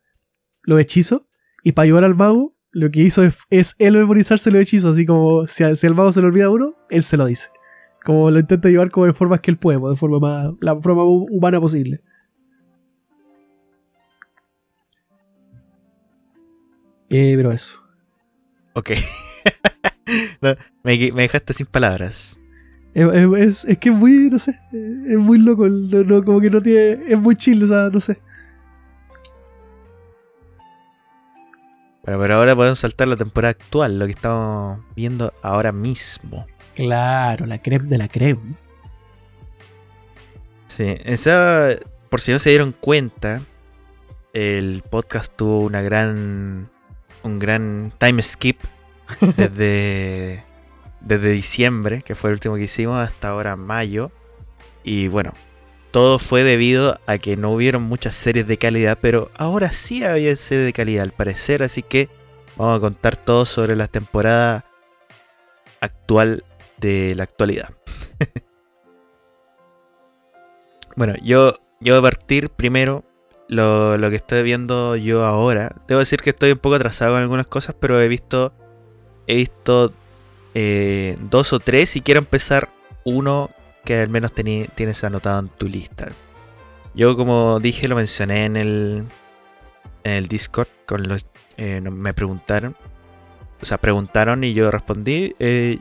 los 0.63 0.81
hechizos. 0.81 1.23
Y 1.63 1.73
para 1.73 1.85
ayudar 1.85 2.05
al 2.05 2.15
mago, 2.15 2.55
lo 2.71 2.91
que 2.91 3.01
hizo 3.01 3.23
es, 3.23 3.77
él 3.79 3.95
memorizarse 3.95 4.51
los 4.51 4.61
hechizos, 4.61 4.93
así 4.93 5.07
como 5.07 5.47
si, 5.47 5.65
si 5.77 5.87
al 5.87 5.95
mago 5.95 6.13
se 6.13 6.21
le 6.21 6.27
olvida 6.27 6.51
uno, 6.51 6.75
él 6.91 7.03
se 7.03 7.17
lo 7.17 7.25
dice. 7.25 7.49
Como 8.05 8.31
lo 8.31 8.39
intenta 8.39 8.69
llevar 8.69 8.91
como 8.91 9.07
de 9.07 9.15
formas 9.15 9.41
que 9.41 9.51
él 9.51 9.57
puede, 9.57 9.79
de 9.79 9.97
forma 9.97 10.19
más, 10.19 10.53
la 10.61 10.79
forma 10.79 11.05
humana 11.05 11.61
posible. 11.61 12.03
Eh, 17.09 17.35
pero 17.37 17.53
eso. 17.53 17.81
Ok. 18.75 18.91
me, 20.83 20.97
dejaste 20.97 21.53
sin 21.53 21.67
palabras. 21.67 22.37
Es, 22.95 23.67
que 23.81 23.89
es 23.89 23.95
muy, 23.95 24.31
no 24.31 24.39
sé, 24.39 24.53
es 24.73 25.19
muy 25.19 25.39
loco, 25.39 25.67
como 26.25 26.41
que 26.41 26.49
no 26.49 26.63
tiene, 26.63 27.01
es 27.09 27.19
muy 27.19 27.35
chill, 27.35 27.63
o 27.65 27.67
sea, 27.67 27.89
no 27.93 28.01
sé. 28.01 28.21
Bueno, 32.05 32.21
pero 32.21 32.35
ahora 32.37 32.55
podemos 32.55 32.79
saltar 32.79 33.09
la 33.09 33.17
temporada 33.17 33.51
actual, 33.51 33.99
lo 33.99 34.07
que 34.07 34.13
estamos 34.13 34.81
viendo 34.95 35.33
ahora 35.43 35.73
mismo. 35.73 36.47
Claro, 36.75 37.47
la 37.47 37.61
creme 37.61 37.89
de 37.89 37.99
la 37.99 38.09
creme. 38.09 38.55
Sí, 40.67 40.97
esa, 41.05 41.71
por 42.11 42.21
si 42.21 42.31
no 42.31 42.39
se 42.39 42.51
dieron 42.51 42.73
cuenta, 42.73 43.43
el 44.33 44.83
podcast 44.89 45.33
tuvo 45.35 45.61
una 45.61 45.83
gran 45.83 46.71
un 47.25 47.39
gran 47.39 47.93
time 47.99 48.23
skip 48.23 48.59
desde, 49.37 50.45
desde 51.05 51.31
diciembre, 51.31 52.03
que 52.03 52.15
fue 52.15 52.31
el 52.31 52.35
último 52.35 52.57
que 52.57 52.63
hicimos, 52.63 52.97
hasta 52.99 53.29
ahora 53.29 53.57
mayo. 53.57 54.11
Y 54.83 55.09
bueno, 55.09 55.33
todo 55.91 56.19
fue 56.19 56.43
debido 56.43 57.01
a 57.07 57.19
que 57.19 57.37
no 57.37 57.53
hubieron 57.53 57.83
muchas 57.83 58.15
series 58.15 58.47
de 58.47 58.59
calidad, 58.59 58.99
pero 59.01 59.31
ahora 59.37 59.73
sí 59.73 60.05
había 60.05 60.35
series 60.37 60.67
de 60.67 60.73
calidad 60.73 61.05
al 61.05 61.13
parecer, 61.13 61.63
así 61.63 61.83
que 61.83 62.09
vamos 62.57 62.79
a 62.79 62.81
contar 62.81 63.17
todo 63.17 63.47
sobre 63.47 63.77
la 63.77 63.89
temporada 63.89 64.65
actual 65.81 66.45
de 66.79 67.15
la 67.15 67.25
actualidad. 67.25 67.71
bueno, 70.97 71.15
yo, 71.23 71.55
yo 71.81 71.95
voy 71.95 71.99
a 71.99 72.11
partir 72.11 72.51
primero 72.51 73.05
lo, 73.49 74.11
que 74.11 74.17
estoy 74.17 74.43
viendo 74.43 74.97
yo 74.97 75.25
ahora. 75.25 75.77
Debo 75.87 76.01
decir 76.01 76.21
que 76.21 76.31
estoy 76.31 76.53
un 76.53 76.59
poco 76.59 76.77
atrasado 76.77 77.17
en 77.17 77.23
algunas 77.23 77.47
cosas, 77.47 77.75
pero 77.79 78.01
he 78.01 78.09
visto. 78.09 78.53
He 79.27 79.37
visto 79.37 79.93
eh, 80.55 81.17
dos 81.21 81.53
o 81.53 81.59
tres 81.59 81.97
y 81.97 82.01
quiero 82.01 82.19
empezar 82.19 82.69
uno 83.05 83.51
que 83.85 84.01
al 84.01 84.09
menos 84.09 84.33
tienes 84.33 85.05
anotado 85.05 85.41
en 85.41 85.49
tu 85.49 85.69
lista. 85.69 86.13
Yo, 86.95 87.17
como 87.17 87.61
dije, 87.61 87.89
lo 87.89 87.97
mencioné 87.97 88.47
en 88.47 88.57
el, 88.57 89.05
en 90.05 90.13
el 90.13 90.29
Discord. 90.29 90.69
Con 90.87 91.09
los, 91.09 91.27
eh, 91.57 91.81
me 91.81 92.15
preguntaron. 92.15 92.77
O 93.61 93.67
sea, 93.67 93.79
preguntaron 93.79 94.45
y 94.45 94.55
yo 94.55 94.71
respondí. 94.71 95.35
Eh, 95.39 95.81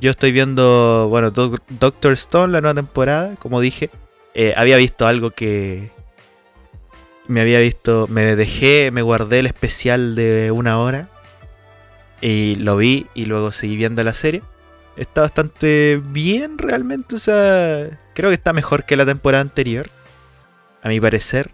yo 0.00 0.10
estoy 0.10 0.32
viendo, 0.32 1.08
bueno, 1.08 1.30
Doctor 1.30 2.12
Stone, 2.12 2.52
la 2.52 2.60
nueva 2.60 2.74
temporada, 2.74 3.34
como 3.36 3.60
dije. 3.60 3.90
había 4.56 4.76
visto 4.76 5.06
algo 5.06 5.30
que, 5.30 5.90
me 7.28 7.40
había 7.40 7.60
visto, 7.60 8.06
me 8.08 8.36
dejé, 8.36 8.90
me 8.90 9.02
guardé 9.02 9.38
el 9.38 9.46
especial 9.46 10.14
de 10.14 10.50
una 10.50 10.78
hora 10.78 11.08
y 12.22 12.54
lo 12.54 12.78
vi 12.78 13.08
y 13.12 13.26
luego 13.26 13.52
seguí 13.52 13.76
viendo 13.76 14.02
la 14.02 14.14
serie. 14.14 14.42
Está 14.96 15.22
bastante 15.22 16.00
bien 16.08 16.56
realmente, 16.56 17.16
o 17.16 17.18
sea, 17.18 18.00
creo 18.14 18.30
que 18.30 18.34
está 18.34 18.52
mejor 18.52 18.84
que 18.84 18.96
la 18.96 19.04
temporada 19.04 19.42
anterior, 19.42 19.90
a 20.82 20.88
mi 20.88 21.00
parecer. 21.00 21.50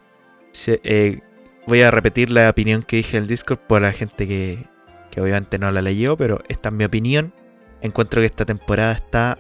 Eh, 0.67 1.21
voy 1.67 1.83
a 1.83 1.91
repetir 1.91 2.31
la 2.31 2.51
opinión 2.51 2.83
que 2.83 2.97
dije 2.97 3.17
en 3.17 3.25
el 3.25 3.29
Discord 3.29 3.59
por 3.59 3.83
la 3.83 3.93
gente 3.93 4.29
que, 4.29 4.67
que 5.11 5.21
obviamente 5.21 5.59
no 5.59 5.71
la 5.71 5.83
leyó, 5.83 6.17
pero 6.17 6.43
esta 6.49 6.69
es 6.69 6.75
mi 6.75 6.85
opinión. 6.85 7.33
Encuentro 7.81 8.21
que 8.21 8.27
esta 8.27 8.45
temporada 8.45 8.93
está 8.93 9.39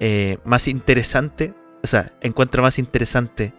eh, 0.00 0.38
más 0.44 0.66
interesante, 0.66 1.52
o 1.82 1.86
sea, 1.86 2.12
encuentro 2.22 2.62
más 2.62 2.78
interesante 2.78 3.52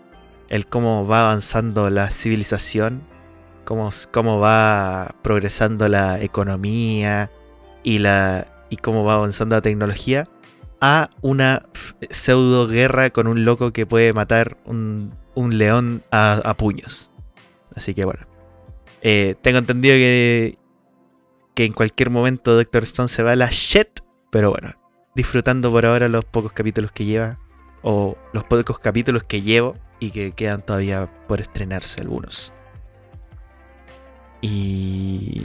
el 0.49 0.65
cómo 0.65 1.07
va 1.07 1.21
avanzando 1.21 1.89
la 1.89 2.09
civilización, 2.09 3.03
cómo, 3.63 3.89
cómo 4.11 4.39
va 4.39 5.15
progresando 5.21 5.87
la 5.87 6.21
economía 6.21 7.31
y, 7.83 7.99
la, 7.99 8.47
y 8.69 8.77
cómo 8.77 9.03
va 9.03 9.15
avanzando 9.15 9.55
la 9.55 9.61
tecnología, 9.61 10.27
a 10.81 11.09
una 11.21 11.63
pseudo 12.09 12.67
guerra 12.67 13.11
con 13.11 13.27
un 13.27 13.45
loco 13.45 13.71
que 13.71 13.85
puede 13.85 14.13
matar 14.13 14.57
un, 14.65 15.13
un 15.35 15.57
león 15.57 16.03
a, 16.11 16.53
puños. 16.57 17.11
Así 17.75 17.93
que 17.93 18.05
bueno. 18.05 18.27
Eh, 19.03 19.35
tengo 19.41 19.57
entendido 19.57 19.95
que, 19.95 20.57
que 21.55 21.65
en 21.65 21.73
cualquier 21.73 22.09
momento 22.09 22.55
Doctor 22.55 22.83
Stone 22.83 23.09
se 23.09 23.23
va 23.23 23.31
a 23.33 23.35
la 23.35 23.49
shit. 23.51 24.01
Pero 24.31 24.51
bueno, 24.51 24.73
disfrutando 25.15 25.71
por 25.71 25.85
ahora 25.85 26.07
los 26.07 26.25
pocos 26.25 26.51
capítulos 26.51 26.91
que 26.91 27.05
lleva. 27.05 27.35
O 27.83 28.17
los 28.33 28.43
pocos 28.43 28.79
capítulos 28.79 29.23
que 29.23 29.41
llevo 29.41 29.75
y 29.99 30.11
que 30.11 30.33
quedan 30.33 30.63
todavía 30.63 31.07
por 31.27 31.41
estrenarse 31.41 32.01
algunos. 32.01 32.53
Y 34.41 35.43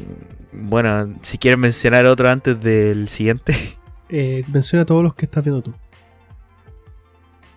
bueno, 0.53 1.15
si 1.23 1.39
quieres 1.39 1.59
mencionar 1.59 2.07
otro 2.07 2.29
antes 2.29 2.61
del 2.61 3.09
siguiente. 3.09 3.55
Eh, 4.09 4.45
menciona 4.47 4.85
todos 4.85 5.03
los 5.03 5.17
que 5.17 5.25
estás 5.25 5.43
viendo 5.43 5.63
tú. 5.65 5.75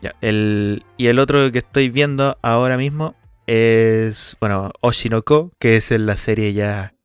Ya, 0.01 0.15
el, 0.19 0.83
y 0.97 1.05
el 1.05 1.19
otro 1.19 1.51
que 1.51 1.59
estoy 1.59 1.89
viendo 1.89 2.39
ahora 2.41 2.75
mismo 2.75 3.13
es, 3.45 4.35
bueno, 4.41 4.71
Oshinoko, 4.81 5.51
que 5.59 5.75
es 5.75 5.91
la 5.91 6.17
serie 6.17 6.53
ya 6.53 6.95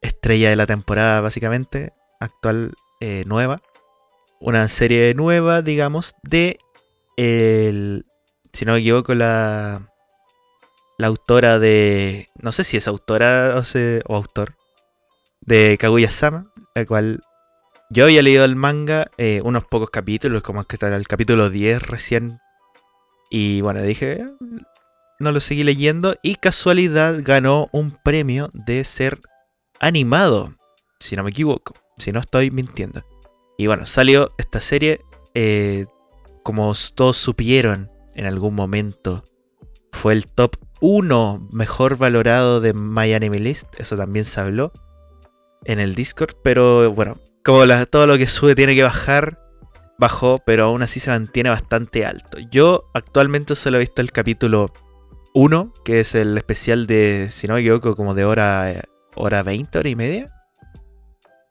estrella 0.00 0.48
de 0.48 0.56
la 0.56 0.64
temporada, 0.64 1.20
básicamente, 1.20 1.92
actual, 2.20 2.72
eh, 3.02 3.24
nueva. 3.26 3.60
Una 4.40 4.66
serie 4.68 5.12
nueva, 5.12 5.60
digamos, 5.60 6.14
de 6.22 6.58
el 7.18 8.06
si 8.56 8.64
no 8.64 8.72
me 8.72 8.78
equivoco, 8.78 9.14
la, 9.14 9.82
la 10.98 11.06
autora 11.08 11.58
de. 11.58 12.28
No 12.36 12.52
sé 12.52 12.64
si 12.64 12.76
es 12.76 12.88
autora 12.88 13.54
o, 13.56 13.64
se- 13.64 14.02
o 14.06 14.16
autor. 14.16 14.54
De 15.40 15.76
Kaguya-sama, 15.78 16.42
el 16.74 16.86
cual 16.86 17.22
yo 17.90 18.04
había 18.04 18.22
leído 18.22 18.44
el 18.44 18.56
manga 18.56 19.08
eh, 19.16 19.40
unos 19.44 19.64
pocos 19.64 19.90
capítulos, 19.90 20.42
como 20.42 20.60
es 20.60 20.66
que 20.66 20.76
está 20.76 20.94
el 20.94 21.06
capítulo 21.06 21.50
10 21.50 21.82
recién. 21.82 22.38
Y 23.30 23.60
bueno, 23.60 23.82
dije, 23.82 24.12
"Eh, 24.22 24.26
no 25.20 25.32
lo 25.32 25.40
seguí 25.40 25.62
leyendo. 25.64 26.16
Y 26.22 26.36
casualidad 26.36 27.16
ganó 27.22 27.68
un 27.72 27.92
premio 28.02 28.48
de 28.54 28.84
ser 28.84 29.20
animado, 29.80 30.54
si 31.00 31.16
no 31.16 31.22
me 31.22 31.30
equivoco, 31.30 31.74
si 31.98 32.12
no 32.12 32.20
estoy 32.20 32.50
mintiendo. 32.50 33.02
Y 33.58 33.66
bueno, 33.68 33.86
salió 33.86 34.34
esta 34.38 34.60
serie, 34.60 35.00
eh, 35.34 35.86
como 36.42 36.72
todos 36.94 37.16
supieron 37.16 37.90
en 38.14 38.26
algún 38.26 38.54
momento, 38.54 39.24
fue 39.92 40.12
el 40.12 40.26
top 40.26 40.56
1 40.80 41.48
mejor 41.50 41.96
valorado 41.96 42.60
de 42.60 42.74
My 42.74 43.12
Anime 43.12 43.38
List, 43.38 43.68
eso 43.78 43.96
también 43.96 44.24
se 44.24 44.40
habló 44.40 44.72
en 45.64 45.80
el 45.80 45.94
Discord, 45.94 46.36
pero 46.42 46.92
bueno, 46.92 47.16
como 47.44 47.64
todo 47.86 48.06
lo 48.06 48.18
que 48.18 48.26
sube 48.26 48.54
tiene 48.54 48.74
que 48.74 48.82
bajar, 48.82 49.38
bajó, 49.98 50.38
pero 50.44 50.64
aún 50.64 50.82
así 50.82 51.00
se 51.00 51.10
mantiene 51.10 51.50
bastante 51.50 52.04
alto. 52.04 52.38
Yo 52.50 52.90
actualmente 52.94 53.54
solo 53.54 53.78
he 53.78 53.80
visto 53.80 54.02
el 54.02 54.12
capítulo 54.12 54.72
1, 55.34 55.74
que 55.84 56.00
es 56.00 56.14
el 56.14 56.36
especial 56.36 56.86
de, 56.86 57.28
si 57.30 57.46
no 57.46 57.54
me 57.54 57.60
equivoco, 57.60 57.94
como 57.94 58.14
de 58.14 58.24
hora, 58.24 58.70
eh, 58.70 58.82
hora 59.14 59.42
20, 59.42 59.78
hora 59.78 59.88
y 59.88 59.94
media. 59.94 60.26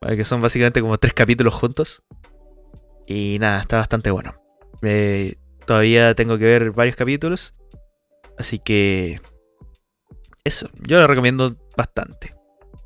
Que 0.02 0.26
son 0.26 0.42
básicamente 0.42 0.82
como 0.82 0.98
tres 0.98 1.14
capítulos 1.14 1.54
juntos. 1.54 2.04
Y 3.08 3.38
nada, 3.40 3.62
está 3.62 3.78
bastante 3.78 4.12
bueno. 4.12 4.36
Eh, 4.84 5.36
todavía 5.66 6.14
tengo 6.14 6.38
que 6.38 6.46
ver 6.46 6.72
varios 6.72 6.96
capítulos. 6.96 7.56
Así 8.38 8.60
que... 8.60 9.20
Eso, 10.44 10.70
yo 10.88 11.00
lo 11.00 11.08
recomiendo 11.08 11.56
bastante. 11.76 12.34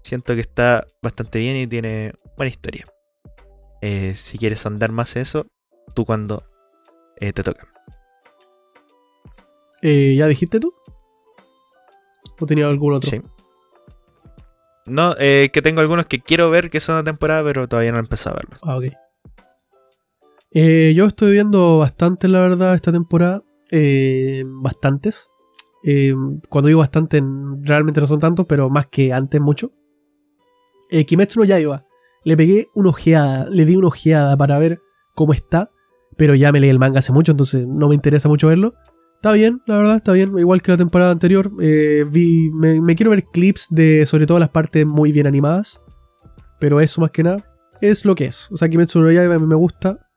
Siento 0.04 0.34
que 0.34 0.41
está 0.41 0.88
bastante 1.02 1.39
bien 1.39 1.58
y 1.58 1.68
tiene 1.68 2.14
buena 2.38 2.50
historia. 2.50 2.88
Eh, 3.82 4.14
si 4.16 4.38
quieres 4.38 4.66
andar 4.66 4.91
más 4.91 5.16
eso, 5.16 5.45
tú 5.93 6.06
cuando 6.06 6.43
eh, 7.18 7.34
te 7.34 7.43
toca. 7.43 7.68
Eh, 9.82 10.16
¿Ya 10.18 10.28
dijiste 10.28 10.60
tú? 10.60 10.74
¿O 12.39 12.45
tenía 12.45 12.68
algún 12.68 12.93
otro? 12.93 13.10
Sí. 13.10 13.22
No, 14.86 15.16
eh, 15.20 15.50
que 15.54 15.62
tengo 15.62 15.82
algunos 15.82 16.06
que 16.06 16.20
quiero 16.20 16.50
ver 16.50 16.70
que 16.70 16.80
son 16.80 16.97
de 16.97 17.04
temporada, 17.04 17.43
pero 17.43 17.68
todavía 17.68 17.91
no 17.91 17.97
he 17.97 18.02
empezado 18.02 18.36
a 18.36 18.39
verlos. 18.39 18.60
Ah, 18.64 18.78
ok. 18.78 18.86
Eh, 20.52 20.93
yo 20.95 21.06
estoy 21.06 21.34
viendo 21.34 21.78
bastante, 21.78 22.28
la 22.28 22.41
verdad, 22.41 22.74
esta 22.74 22.91
temporada. 22.91 23.43
Eh, 23.72 24.43
bastantes. 24.45 25.30
Eh, 25.84 26.13
cuando 26.49 26.67
digo 26.67 26.80
bastante, 26.80 27.21
realmente 27.61 28.01
no 28.01 28.07
son 28.07 28.19
tantos, 28.19 28.45
pero 28.45 28.69
más 28.69 28.88
que 28.88 29.13
antes, 29.13 29.39
mucho. 29.39 29.71
Eh, 30.89 31.05
Kimetsu 31.05 31.39
no 31.39 31.45
Yaiba. 31.45 31.86
Le 32.23 32.36
pegué 32.36 32.67
una 32.75 32.89
ojeada, 32.89 33.49
le 33.49 33.65
di 33.65 33.75
una 33.75 33.88
ojeada 33.88 34.36
para 34.36 34.59
ver 34.59 34.82
cómo 35.15 35.34
está, 35.34 35.71
pero 36.17 36.36
ya 36.36 36.51
me 36.51 36.59
leí 36.59 36.69
el 36.69 36.80
manga 36.80 36.99
hace 36.99 37.13
mucho, 37.13 37.32
entonces 37.32 37.67
no 37.67 37.88
me 37.88 37.95
interesa 37.95 38.27
mucho 38.27 38.47
verlo. 38.47 38.73
Está 39.15 39.32
bien, 39.34 39.61
la 39.65 39.77
verdad, 39.77 39.95
está 39.97 40.13
bien, 40.13 40.38
igual 40.38 40.61
que 40.61 40.71
la 40.71 40.77
temporada 40.77 41.11
anterior. 41.11 41.51
Eh, 41.61 42.05
vi, 42.09 42.51
me, 42.51 42.95
quiero 42.95 43.11
ver 43.11 43.25
clips 43.25 43.67
de 43.69 44.05
sobre 44.05 44.25
todo 44.27 44.39
las 44.39 44.49
partes 44.49 44.86
muy 44.86 45.11
bien 45.11 45.27
animadas, 45.27 45.82
pero 46.59 46.80
eso 46.80 47.01
más 47.01 47.11
que 47.11 47.23
nada 47.23 47.45
es 47.82 48.05
lo 48.05 48.15
que 48.15 48.25
es. 48.25 48.49
O 48.51 48.57
sea, 48.57 48.69
Kimetsu 48.69 49.01
no 49.01 49.11
Yaiba 49.11 49.39
me 49.39 49.55
gusta, 49.55 50.09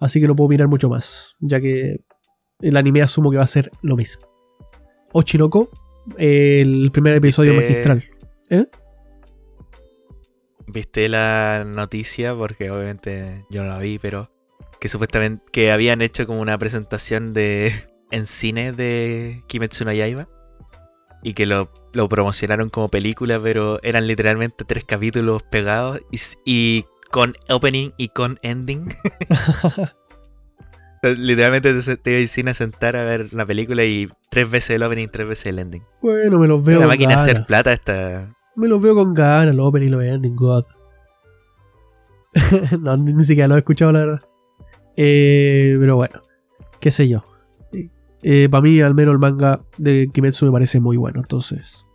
así 0.00 0.20
que 0.20 0.26
no 0.26 0.36
puedo 0.36 0.48
mirar 0.48 0.68
mucho 0.68 0.88
más, 0.88 1.36
ya 1.40 1.60
que 1.60 2.04
el 2.60 2.76
anime 2.76 3.02
asumo 3.02 3.30
que 3.30 3.36
va 3.36 3.44
a 3.44 3.48
ser 3.48 3.70
lo 3.82 3.96
mismo. 3.96 4.33
Ochinoko, 5.14 5.70
el 6.18 6.90
primer 6.92 7.14
episodio 7.14 7.54
magistral. 7.54 8.02
¿Viste 10.66 11.08
la 11.08 11.64
noticia? 11.64 12.34
Porque 12.34 12.70
obviamente 12.70 13.46
yo 13.48 13.62
no 13.62 13.68
la 13.68 13.78
vi, 13.78 14.00
pero 14.00 14.32
que 14.80 14.88
supuestamente 14.88 15.44
que 15.52 15.70
habían 15.70 16.02
hecho 16.02 16.26
como 16.26 16.40
una 16.40 16.58
presentación 16.58 17.32
de 17.32 17.72
en 18.10 18.26
cine 18.26 18.72
de 18.72 19.44
Kimetsu 19.46 19.84
no 19.84 19.92
Yaiba 19.92 20.26
y 21.22 21.34
que 21.34 21.46
lo, 21.46 21.72
lo 21.92 22.08
promocionaron 22.08 22.68
como 22.68 22.88
película, 22.88 23.40
pero 23.40 23.78
eran 23.84 24.08
literalmente 24.08 24.64
tres 24.64 24.84
capítulos 24.84 25.44
pegados 25.44 26.00
y, 26.10 26.18
y 26.44 26.84
con 27.12 27.34
opening 27.48 27.92
y 27.96 28.08
con 28.08 28.40
ending. 28.42 28.88
literalmente 31.12 31.74
te, 31.74 31.96
te 31.96 32.10
iba 32.10 32.20
al 32.20 32.28
cine 32.28 32.50
a 32.52 32.54
sentar 32.54 32.96
a 32.96 33.04
ver 33.04 33.32
la 33.34 33.46
película 33.46 33.84
y 33.84 34.08
tres 34.30 34.50
veces 34.50 34.70
el 34.70 34.82
opening, 34.82 35.08
tres 35.08 35.28
veces 35.28 35.46
el 35.46 35.58
ending. 35.58 35.82
Bueno, 36.02 36.38
me 36.38 36.48
los 36.48 36.64
veo 36.64 36.80
la 36.80 36.86
máquina 36.86 37.16
hacer 37.16 37.44
plata 37.46 37.72
esta 37.72 38.34
Me 38.56 38.68
los 38.68 38.82
veo 38.82 38.94
con 38.94 39.14
ganas, 39.14 39.54
los 39.54 39.66
opening 39.66 39.88
y 39.88 39.90
los 39.90 40.04
ending, 40.04 40.36
God. 40.36 40.64
no, 42.80 42.96
ni, 42.96 43.22
siquiera 43.22 43.48
lo 43.48 43.56
he 43.56 43.58
escuchado, 43.58 43.92
la 43.92 44.00
verdad. 44.00 44.20
Eh, 44.96 45.76
pero 45.78 45.96
bueno, 45.96 46.22
qué 46.80 46.90
sé 46.90 47.08
yo. 47.08 47.24
para 48.50 48.62
mí, 48.62 48.80
al 48.80 48.94
menos 48.94 49.12
el 49.12 49.18
manga 49.18 49.64
de 49.78 50.08
Kimetsu 50.12 50.46
me 50.46 50.52
parece 50.52 50.80
muy 50.80 50.96
bueno, 50.96 51.20
entonces. 51.20 51.86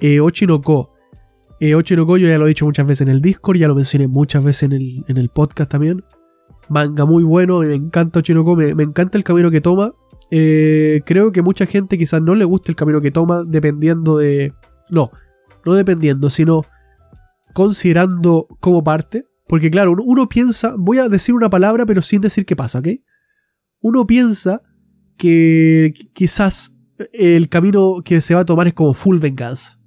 Eh, 0.00 0.20
Ochinoko. 0.20 0.92
Eh, 1.60 1.74
Ochinoko 1.74 2.18
yo 2.18 2.28
ya 2.28 2.36
lo 2.36 2.44
he 2.44 2.48
dicho 2.48 2.66
muchas 2.66 2.86
veces 2.86 3.06
en 3.06 3.08
el 3.08 3.22
Discord, 3.22 3.56
ya 3.56 3.68
lo 3.68 3.74
mencioné 3.74 4.08
muchas 4.08 4.44
veces 4.44 4.64
en 4.64 4.72
el, 4.72 5.04
en 5.08 5.16
el 5.16 5.28
podcast 5.30 5.70
también. 5.70 6.04
Manga 6.68 7.04
muy 7.06 7.24
bueno, 7.24 7.60
me 7.60 7.74
encanta 7.74 8.20
Ochinoko, 8.20 8.56
me, 8.56 8.74
me 8.74 8.82
encanta 8.84 9.18
el 9.18 9.24
camino 9.24 9.50
que 9.50 9.60
toma. 9.60 9.92
Eh, 10.30 11.00
creo 11.04 11.30
que 11.32 11.42
mucha 11.42 11.66
gente 11.66 11.98
quizás 11.98 12.22
no 12.22 12.34
le 12.34 12.44
guste 12.44 12.72
el 12.72 12.76
camino 12.76 13.00
que 13.00 13.10
toma, 13.10 13.42
dependiendo 13.46 14.16
de. 14.18 14.52
No, 14.90 15.10
no 15.64 15.74
dependiendo, 15.74 16.30
sino 16.30 16.62
considerando 17.52 18.46
como 18.60 18.82
parte. 18.82 19.24
Porque 19.46 19.70
claro, 19.70 19.94
uno, 20.04 20.26
piensa, 20.28 20.74
voy 20.78 20.98
a 20.98 21.08
decir 21.08 21.34
una 21.34 21.50
palabra 21.50 21.84
pero 21.84 22.00
sin 22.00 22.22
decir 22.22 22.46
qué 22.46 22.56
pasa, 22.56 22.78
¿ok? 22.78 22.88
Uno 23.82 24.06
piensa 24.06 24.62
que 25.18 25.92
qui- 25.94 26.10
quizás 26.14 26.74
el 27.12 27.48
camino 27.50 27.96
que 28.04 28.20
se 28.22 28.34
va 28.34 28.40
a 28.40 28.44
tomar 28.46 28.66
es 28.68 28.74
como 28.74 28.94
full 28.94 29.18
venganza. 29.18 29.78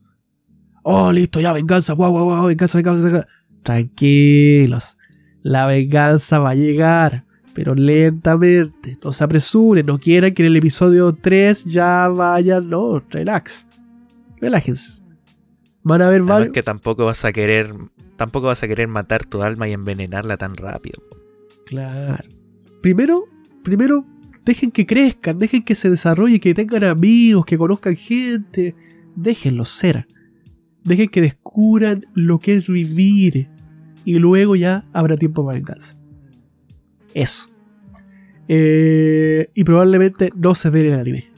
Oh, 0.84 1.12
listo, 1.12 1.42
ya, 1.42 1.52
venganza, 1.54 1.94
guau, 1.94 2.12
guau, 2.12 2.26
guau, 2.26 2.48
venganza, 2.48 2.78
venganza, 2.78 3.04
venganza. 3.04 3.28
Tranquilos, 3.64 4.98
la 5.44 5.68
venganza 5.68 6.40
va 6.40 6.52
a 6.52 6.56
llegar, 6.56 7.26
pero 7.54 7.76
lentamente. 7.76 8.98
No 9.04 9.12
se 9.12 9.24
apresuren, 9.24 9.86
no 9.86 10.00
quieran 10.00 10.34
que 10.34 10.44
en 10.44 10.48
el 10.48 10.58
episodio 10.58 11.14
3 11.14 11.66
ya 11.66 12.08
vayan, 12.10 12.70
no, 12.70 13.00
relax. 13.10 13.68
Relájense. 14.40 15.04
Van 15.84 16.02
a 16.02 16.08
Además 16.08 16.40
varios. 16.40 16.54
que 16.54 16.64
tampoco 16.64 17.06
vas 17.06 17.24
a 17.26 17.32
querer 17.32 17.74
tampoco 18.18 18.48
vas 18.48 18.64
a 18.64 18.68
querer 18.68 18.88
matar 18.88 19.26
tu 19.26 19.42
alma 19.44 19.70
y 19.70 19.74
envenenarla 19.74 20.38
tan 20.38 20.58
rápido. 20.58 21.02
Claro. 21.66 22.28
Primero, 22.82 23.26
primero, 23.64 24.06
dejen 24.46 24.72
que 24.72 24.86
crezcan, 24.86 25.40
dejen 25.40 25.64
que 25.64 25.76
se 25.76 25.90
desarrolle, 25.90 26.40
que 26.40 26.54
tengan 26.54 26.84
amigos, 26.84 27.46
que 27.46 27.58
conozcan 27.58 27.96
gente. 27.96 28.76
Déjenlos 29.16 29.70
ser. 29.70 30.08
Dejen 30.84 31.10
que 31.10 31.22
descubran 31.22 32.06
lo 32.14 32.40
que 32.40 32.56
es 32.56 32.68
vivir. 32.68 33.50
Y 34.08 34.20
luego 34.20 34.56
ya 34.56 34.86
habrá 34.94 35.18
tiempo 35.18 35.46
para 35.46 35.58
venganza. 35.58 35.98
Eso. 37.14 37.50
Eh, 38.48 39.50
y 39.54 39.66
probablemente 39.66 40.30
no 40.34 40.56
se 40.56 40.72
den 40.72 40.86
el 40.86 40.94
anime. 40.94 41.30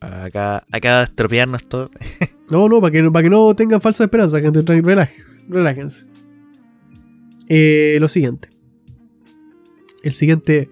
Acá 0.00 0.64
acaba 0.72 0.98
de 0.98 1.04
estropearnos 1.04 1.64
todo. 1.68 1.90
No, 2.50 2.68
no, 2.68 2.78
para 2.80 2.90
que, 2.90 3.02
para 3.10 3.22
que 3.22 3.30
no 3.30 3.54
tengan 3.54 3.80
falsa 3.80 4.04
esperanza, 4.04 4.38
gente. 4.38 4.60
Relájense. 4.62 5.44
relájense. 5.48 6.06
Eh, 7.48 7.96
lo 8.00 8.08
siguiente. 8.08 8.50
El 10.02 10.12
siguiente. 10.12 10.68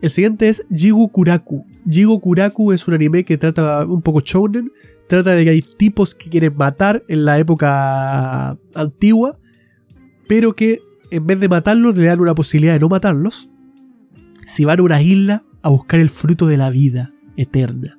El 0.00 0.10
siguiente 0.10 0.48
es 0.48 0.66
Jigo 0.74 1.06
Kuraku. 1.08 1.66
Jigo 1.88 2.20
Kuraku 2.20 2.72
es 2.72 2.86
un 2.88 2.94
anime 2.94 3.24
que 3.24 3.38
trata 3.38 3.84
un 3.86 4.02
poco 4.02 4.20
shounen. 4.20 4.72
Trata 5.08 5.32
de 5.32 5.44
que 5.44 5.50
hay 5.50 5.62
tipos 5.62 6.14
que 6.14 6.28
quieren 6.28 6.56
matar 6.56 7.02
en 7.08 7.24
la 7.24 7.38
época 7.38 8.58
antigua. 8.74 9.38
Pero 10.28 10.54
que 10.54 10.80
en 11.10 11.26
vez 11.26 11.40
de 11.40 11.48
matarlos 11.48 11.96
le 11.96 12.06
dan 12.06 12.20
una 12.20 12.34
posibilidad 12.34 12.74
de 12.74 12.80
no 12.80 12.88
matarlos. 12.88 13.50
Si 14.46 14.64
van 14.64 14.80
a 14.80 14.82
una 14.82 15.02
isla 15.02 15.42
a 15.62 15.70
buscar 15.70 16.00
el 16.00 16.10
fruto 16.10 16.46
de 16.46 16.56
la 16.56 16.70
vida 16.70 17.12
eterna. 17.36 17.98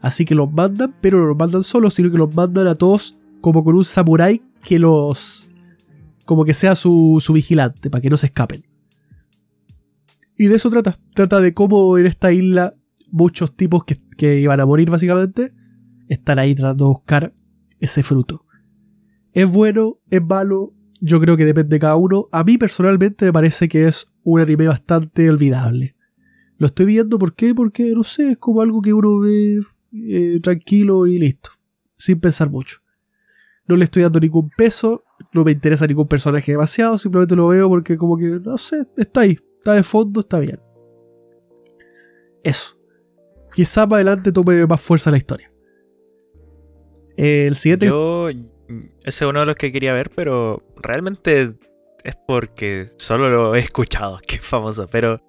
Así 0.00 0.24
que 0.24 0.34
los 0.34 0.52
mandan, 0.52 0.94
pero 1.00 1.18
no 1.20 1.26
los 1.26 1.36
mandan 1.36 1.64
solos, 1.64 1.94
sino 1.94 2.10
que 2.10 2.18
los 2.18 2.34
mandan 2.34 2.66
a 2.66 2.74
todos 2.74 3.18
como 3.40 3.64
con 3.64 3.76
un 3.76 3.84
samurái 3.84 4.42
que 4.62 4.78
los. 4.78 5.48
como 6.24 6.44
que 6.44 6.54
sea 6.54 6.74
su, 6.74 7.18
su 7.20 7.32
vigilante, 7.32 7.90
para 7.90 8.02
que 8.02 8.10
no 8.10 8.16
se 8.16 8.26
escapen. 8.26 8.64
Y 10.36 10.46
de 10.46 10.56
eso 10.56 10.70
trata. 10.70 10.98
Trata 11.14 11.40
de 11.40 11.52
cómo 11.52 11.98
en 11.98 12.06
esta 12.06 12.32
isla 12.32 12.74
muchos 13.10 13.56
tipos 13.56 13.84
que, 13.84 14.00
que 14.16 14.40
iban 14.40 14.60
a 14.60 14.66
morir 14.66 14.90
básicamente 14.90 15.52
están 16.08 16.38
ahí 16.38 16.54
tratando 16.54 16.86
de 16.86 16.88
buscar 16.88 17.34
ese 17.80 18.02
fruto. 18.02 18.44
Es 19.32 19.50
bueno, 19.50 20.00
es 20.10 20.22
malo, 20.22 20.74
yo 21.00 21.20
creo 21.20 21.36
que 21.36 21.44
depende 21.44 21.76
de 21.76 21.80
cada 21.80 21.96
uno. 21.96 22.28
A 22.32 22.44
mí 22.44 22.58
personalmente 22.58 23.26
me 23.26 23.32
parece 23.32 23.68
que 23.68 23.86
es 23.86 24.12
un 24.24 24.40
anime 24.40 24.66
bastante 24.66 25.28
olvidable. 25.28 25.96
Lo 26.56 26.66
estoy 26.66 26.86
viendo, 26.86 27.18
¿por 27.18 27.34
qué? 27.34 27.54
Porque, 27.54 27.92
no 27.94 28.02
sé, 28.02 28.32
es 28.32 28.38
como 28.38 28.62
algo 28.62 28.82
que 28.82 28.92
uno 28.92 29.20
ve 29.20 29.60
eh, 29.92 30.40
tranquilo 30.42 31.06
y 31.06 31.18
listo. 31.18 31.50
Sin 31.94 32.20
pensar 32.20 32.50
mucho. 32.50 32.78
No 33.66 33.76
le 33.76 33.84
estoy 33.84 34.02
dando 34.02 34.18
ningún 34.18 34.50
peso, 34.50 35.04
no 35.32 35.44
me 35.44 35.52
interesa 35.52 35.86
ningún 35.86 36.08
personaje 36.08 36.52
demasiado, 36.52 36.96
simplemente 36.96 37.36
lo 37.36 37.48
veo 37.48 37.68
porque 37.68 37.96
como 37.96 38.16
que, 38.16 38.40
no 38.42 38.56
sé, 38.56 38.86
está 38.96 39.20
ahí, 39.20 39.36
está 39.58 39.74
de 39.74 39.82
fondo, 39.82 40.20
está 40.20 40.38
bien. 40.38 40.58
Eso. 42.42 42.77
Quizá 43.58 43.86
más 43.88 43.94
adelante 43.96 44.30
tome 44.30 44.64
más 44.68 44.80
fuerza 44.80 45.10
la 45.10 45.16
historia. 45.16 45.50
El 47.16 47.56
siguiente... 47.56 47.86
Yo, 47.86 48.28
ese 48.30 48.44
es 49.04 49.22
uno 49.22 49.40
de 49.40 49.46
los 49.46 49.56
que 49.56 49.72
quería 49.72 49.92
ver, 49.92 50.10
pero 50.14 50.62
realmente 50.80 51.54
es 52.04 52.16
porque 52.28 52.90
solo 52.98 53.28
lo 53.30 53.56
he 53.56 53.58
escuchado, 53.58 54.20
que 54.26 54.36
es 54.36 54.42
famoso, 54.42 54.86
pero, 54.88 55.20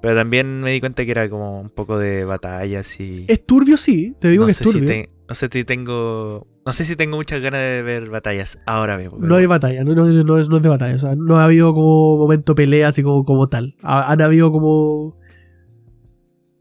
pero 0.00 0.14
también 0.14 0.62
me 0.62 0.70
di 0.70 0.80
cuenta 0.80 1.04
que 1.04 1.10
era 1.10 1.28
como 1.28 1.60
un 1.60 1.68
poco 1.68 1.98
de 1.98 2.24
batallas 2.24 2.98
y... 2.98 3.26
Es 3.28 3.44
turbio, 3.44 3.76
sí, 3.76 4.16
te 4.18 4.30
digo 4.30 4.44
no 4.44 4.46
que 4.46 4.52
es 4.52 4.56
si 4.58 4.64
turbio. 4.64 4.86
te- 4.88 5.10
no 5.28 5.34
sé 5.34 5.48
si 5.52 5.64
tengo... 5.64 6.46
No 6.64 6.72
sé 6.72 6.84
si 6.84 6.96
tengo 6.96 7.16
muchas 7.16 7.42
ganas 7.42 7.60
de 7.60 7.82
ver 7.82 8.08
batallas 8.08 8.58
ahora 8.66 8.96
mismo. 8.96 9.18
pero 9.18 9.28
No 9.28 9.34
hay 9.36 9.44
batalla, 9.44 9.84
no, 9.84 9.94
no- 9.94 10.06
no 10.06 10.38
es, 10.38 10.48
no 10.48 10.56
es 10.56 10.62
de 10.62 10.68
batalla. 10.70 10.96
O 10.96 10.98
sea, 10.98 11.14
no 11.14 11.36
ha 11.36 11.44
habido 11.44 11.74
como 11.74 12.16
momento 12.16 12.54
pelea 12.54 12.88
así 12.88 13.02
como, 13.02 13.22
como 13.26 13.48
tal. 13.48 13.76
Ha- 13.82 14.10
han 14.10 14.22
habido 14.22 14.50
como. 14.50 15.18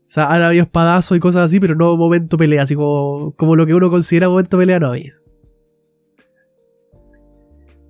O 0.08 0.10
sea, 0.16 0.32
han 0.32 0.42
habido 0.44 0.64
espadazos 0.64 1.18
y 1.18 1.20
cosas 1.20 1.42
así, 1.48 1.60
pero 1.60 1.76
no 1.76 1.98
momento 1.98 2.38
pelea, 2.38 2.62
así 2.64 2.76
como, 2.76 3.34
como 3.36 3.56
lo 3.56 3.66
que 3.66 3.74
uno 3.74 3.90
considera 3.90 4.30
momento 4.30 4.58
pelea 4.58 4.80
no 4.80 4.88
había. 4.90 5.14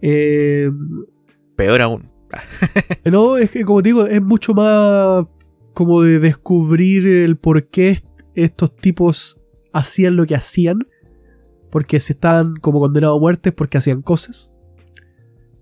Eh, 0.01 0.71
Peor 1.55 1.81
aún. 1.81 2.11
no, 3.05 3.37
es 3.37 3.51
que 3.51 3.63
como 3.63 3.81
te 3.81 3.89
digo, 3.89 4.05
es 4.05 4.21
mucho 4.21 4.53
más 4.53 5.25
como 5.73 6.01
de 6.01 6.19
descubrir 6.19 7.05
el 7.07 7.37
por 7.37 7.67
qué 7.67 7.89
est- 7.89 8.05
estos 8.33 8.75
tipos 8.75 9.39
hacían 9.73 10.15
lo 10.15 10.25
que 10.25 10.35
hacían. 10.35 10.79
Porque 11.71 11.99
se 11.99 12.13
estaban 12.13 12.55
como 12.55 12.79
condenados 12.79 13.17
a 13.17 13.19
muerte 13.19 13.51
porque 13.51 13.77
hacían 13.77 14.01
cosas. 14.01 14.53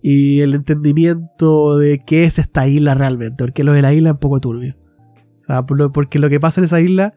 Y 0.03 0.41
el 0.41 0.53
entendimiento 0.53 1.77
de 1.77 2.03
qué 2.05 2.25
es 2.25 2.37
esta 2.37 2.67
isla 2.67 2.93
realmente. 2.93 3.43
Porque 3.43 3.63
lo 3.63 3.73
de 3.73 3.81
la 3.81 3.93
isla 3.93 4.09
es 4.09 4.13
un 4.13 4.19
poco 4.19 4.39
turbio. 4.39 4.75
O 5.43 5.45
sea, 5.45 5.65
porque 5.65 6.19
lo 6.19 6.29
que 6.29 6.39
pasa 6.39 6.61
en 6.61 6.65
esa 6.65 6.79
isla 6.81 7.13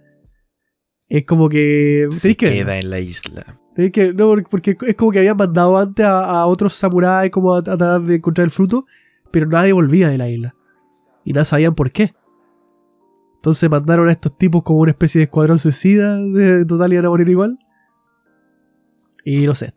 es 1.08 1.24
como 1.24 1.48
que. 1.48 2.08
Se 2.10 2.36
que 2.36 2.50
queda 2.50 2.78
en 2.78 2.90
la 2.90 2.98
isla. 3.00 3.44
Tenéis 3.74 3.92
que, 3.92 4.12
no, 4.14 4.34
porque- 4.50 4.76
es 4.86 4.94
como 4.94 5.12
que 5.12 5.18
habían 5.18 5.36
mandado 5.36 5.76
antes 5.78 6.04
a, 6.04 6.40
a 6.40 6.46
otros 6.46 6.72
samuráis 6.74 7.30
como 7.30 7.54
a, 7.54 7.58
a 7.58 7.62
tratar 7.62 8.00
de 8.00 8.16
encontrar 8.16 8.46
el 8.46 8.50
fruto, 8.50 8.86
pero 9.30 9.46
nadie 9.46 9.72
volvía 9.72 10.08
de 10.08 10.18
la 10.18 10.28
isla. 10.28 10.54
Y 11.24 11.32
no 11.32 11.44
sabían 11.44 11.74
por 11.74 11.92
qué. 11.92 12.14
Entonces 13.36 13.70
mandaron 13.70 14.08
a 14.08 14.12
estos 14.12 14.36
tipos 14.36 14.62
como 14.64 14.80
una 14.80 14.90
especie 14.92 15.18
de 15.20 15.24
escuadrón 15.24 15.58
suicida, 15.58 16.16
de 16.18 16.64
total 16.64 16.92
iban 16.92 17.04
a 17.06 17.10
morir 17.10 17.28
igual. 17.28 17.58
Y 19.24 19.46
no 19.46 19.54
sé. 19.54 19.72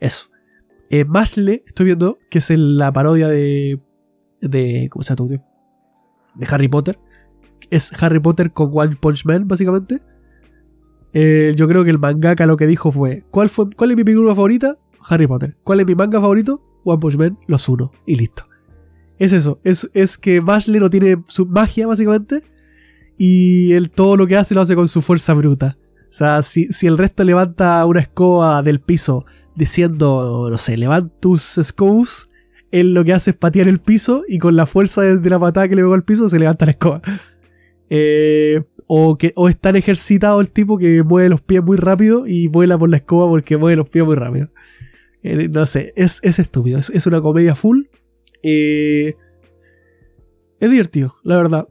Eso. 0.00 0.28
Eh, 0.90 1.04
Mashle, 1.04 1.62
estoy 1.66 1.86
viendo, 1.86 2.18
que 2.30 2.38
es 2.38 2.50
la 2.50 2.92
parodia 2.92 3.28
de. 3.28 3.80
de. 4.40 4.88
¿Cómo 4.90 5.02
se 5.02 5.14
llama? 5.14 5.28
tío? 5.28 5.44
De 6.34 6.46
Harry 6.50 6.68
Potter. 6.68 6.98
Es 7.70 7.92
Harry 8.02 8.20
Potter 8.20 8.52
con 8.52 8.70
One 8.72 8.96
Punch 8.96 9.24
Man, 9.24 9.46
básicamente. 9.46 10.00
Eh, 11.12 11.54
yo 11.56 11.66
creo 11.66 11.84
que 11.84 11.90
el 11.90 11.98
mangaka 11.98 12.46
lo 12.46 12.56
que 12.56 12.66
dijo 12.66 12.92
fue: 12.92 13.24
¿cuál, 13.30 13.48
fue 13.48 13.70
¿Cuál 13.70 13.90
es 13.90 13.96
mi 13.96 14.04
película 14.04 14.34
favorita? 14.34 14.76
Harry 15.08 15.26
Potter. 15.26 15.56
¿Cuál 15.62 15.80
es 15.80 15.86
mi 15.86 15.94
manga 15.94 16.20
favorito? 16.20 16.62
One 16.84 17.00
Punch 17.00 17.16
Man, 17.16 17.38
los 17.46 17.68
uno. 17.68 17.92
Y 18.06 18.16
listo. 18.16 18.44
Es 19.18 19.32
eso. 19.32 19.60
Es, 19.64 19.90
es 19.92 20.18
que 20.18 20.40
Mashle 20.40 20.80
no 20.80 20.88
tiene 20.90 21.22
su 21.26 21.46
magia, 21.46 21.86
básicamente. 21.86 22.42
Y 23.18 23.72
él 23.72 23.90
todo 23.90 24.16
lo 24.16 24.26
que 24.26 24.36
hace 24.36 24.54
lo 24.54 24.62
hace 24.62 24.74
con 24.74 24.88
su 24.88 25.02
fuerza 25.02 25.34
bruta. 25.34 25.76
O 26.04 26.12
sea, 26.12 26.42
si, 26.42 26.72
si 26.72 26.86
el 26.86 26.98
resto 26.98 27.22
levanta 27.22 27.84
una 27.84 28.00
escoba 28.00 28.62
del 28.62 28.80
piso 28.80 29.26
diciendo, 29.54 30.48
no 30.50 30.58
sé, 30.58 30.76
levanta 30.76 31.12
tus 31.20 31.60
scouts, 31.62 32.30
él 32.70 32.94
lo 32.94 33.04
que 33.04 33.12
hace 33.12 33.30
es 33.30 33.36
patear 33.36 33.68
el 33.68 33.78
piso 33.78 34.24
y 34.26 34.38
con 34.38 34.56
la 34.56 34.66
fuerza 34.66 35.02
de 35.02 35.30
la 35.30 35.38
patada 35.38 35.68
que 35.68 35.76
le 35.76 35.82
pegó 35.82 35.94
al 35.94 36.02
piso 36.02 36.28
se 36.28 36.38
levanta 36.38 36.64
la 36.64 36.72
escoba. 36.72 37.02
Eh, 37.92 38.62
o, 38.86 39.18
que, 39.18 39.32
o 39.34 39.48
es 39.48 39.58
tan 39.58 39.76
ejercitado 39.76 40.40
el 40.40 40.50
tipo 40.50 40.78
que 40.78 41.02
mueve 41.02 41.28
los 41.28 41.42
pies 41.42 41.62
muy 41.62 41.76
rápido 41.76 42.26
y 42.26 42.46
vuela 42.46 42.78
por 42.78 42.88
la 42.88 42.96
escoba 42.96 43.28
porque 43.28 43.56
mueve 43.56 43.76
los 43.76 43.88
pies 43.88 44.04
muy 44.04 44.16
rápido. 44.16 44.48
Eh, 45.22 45.48
no 45.48 45.66
sé, 45.66 45.92
es, 45.96 46.20
es 46.22 46.38
estúpido, 46.38 46.78
es, 46.78 47.06
una 47.06 47.20
comedia 47.20 47.54
full. 47.54 47.82
Eh, 48.42 49.14
es 50.60 50.70
divertido, 50.70 51.16
la 51.24 51.36
verdad. 51.36 51.68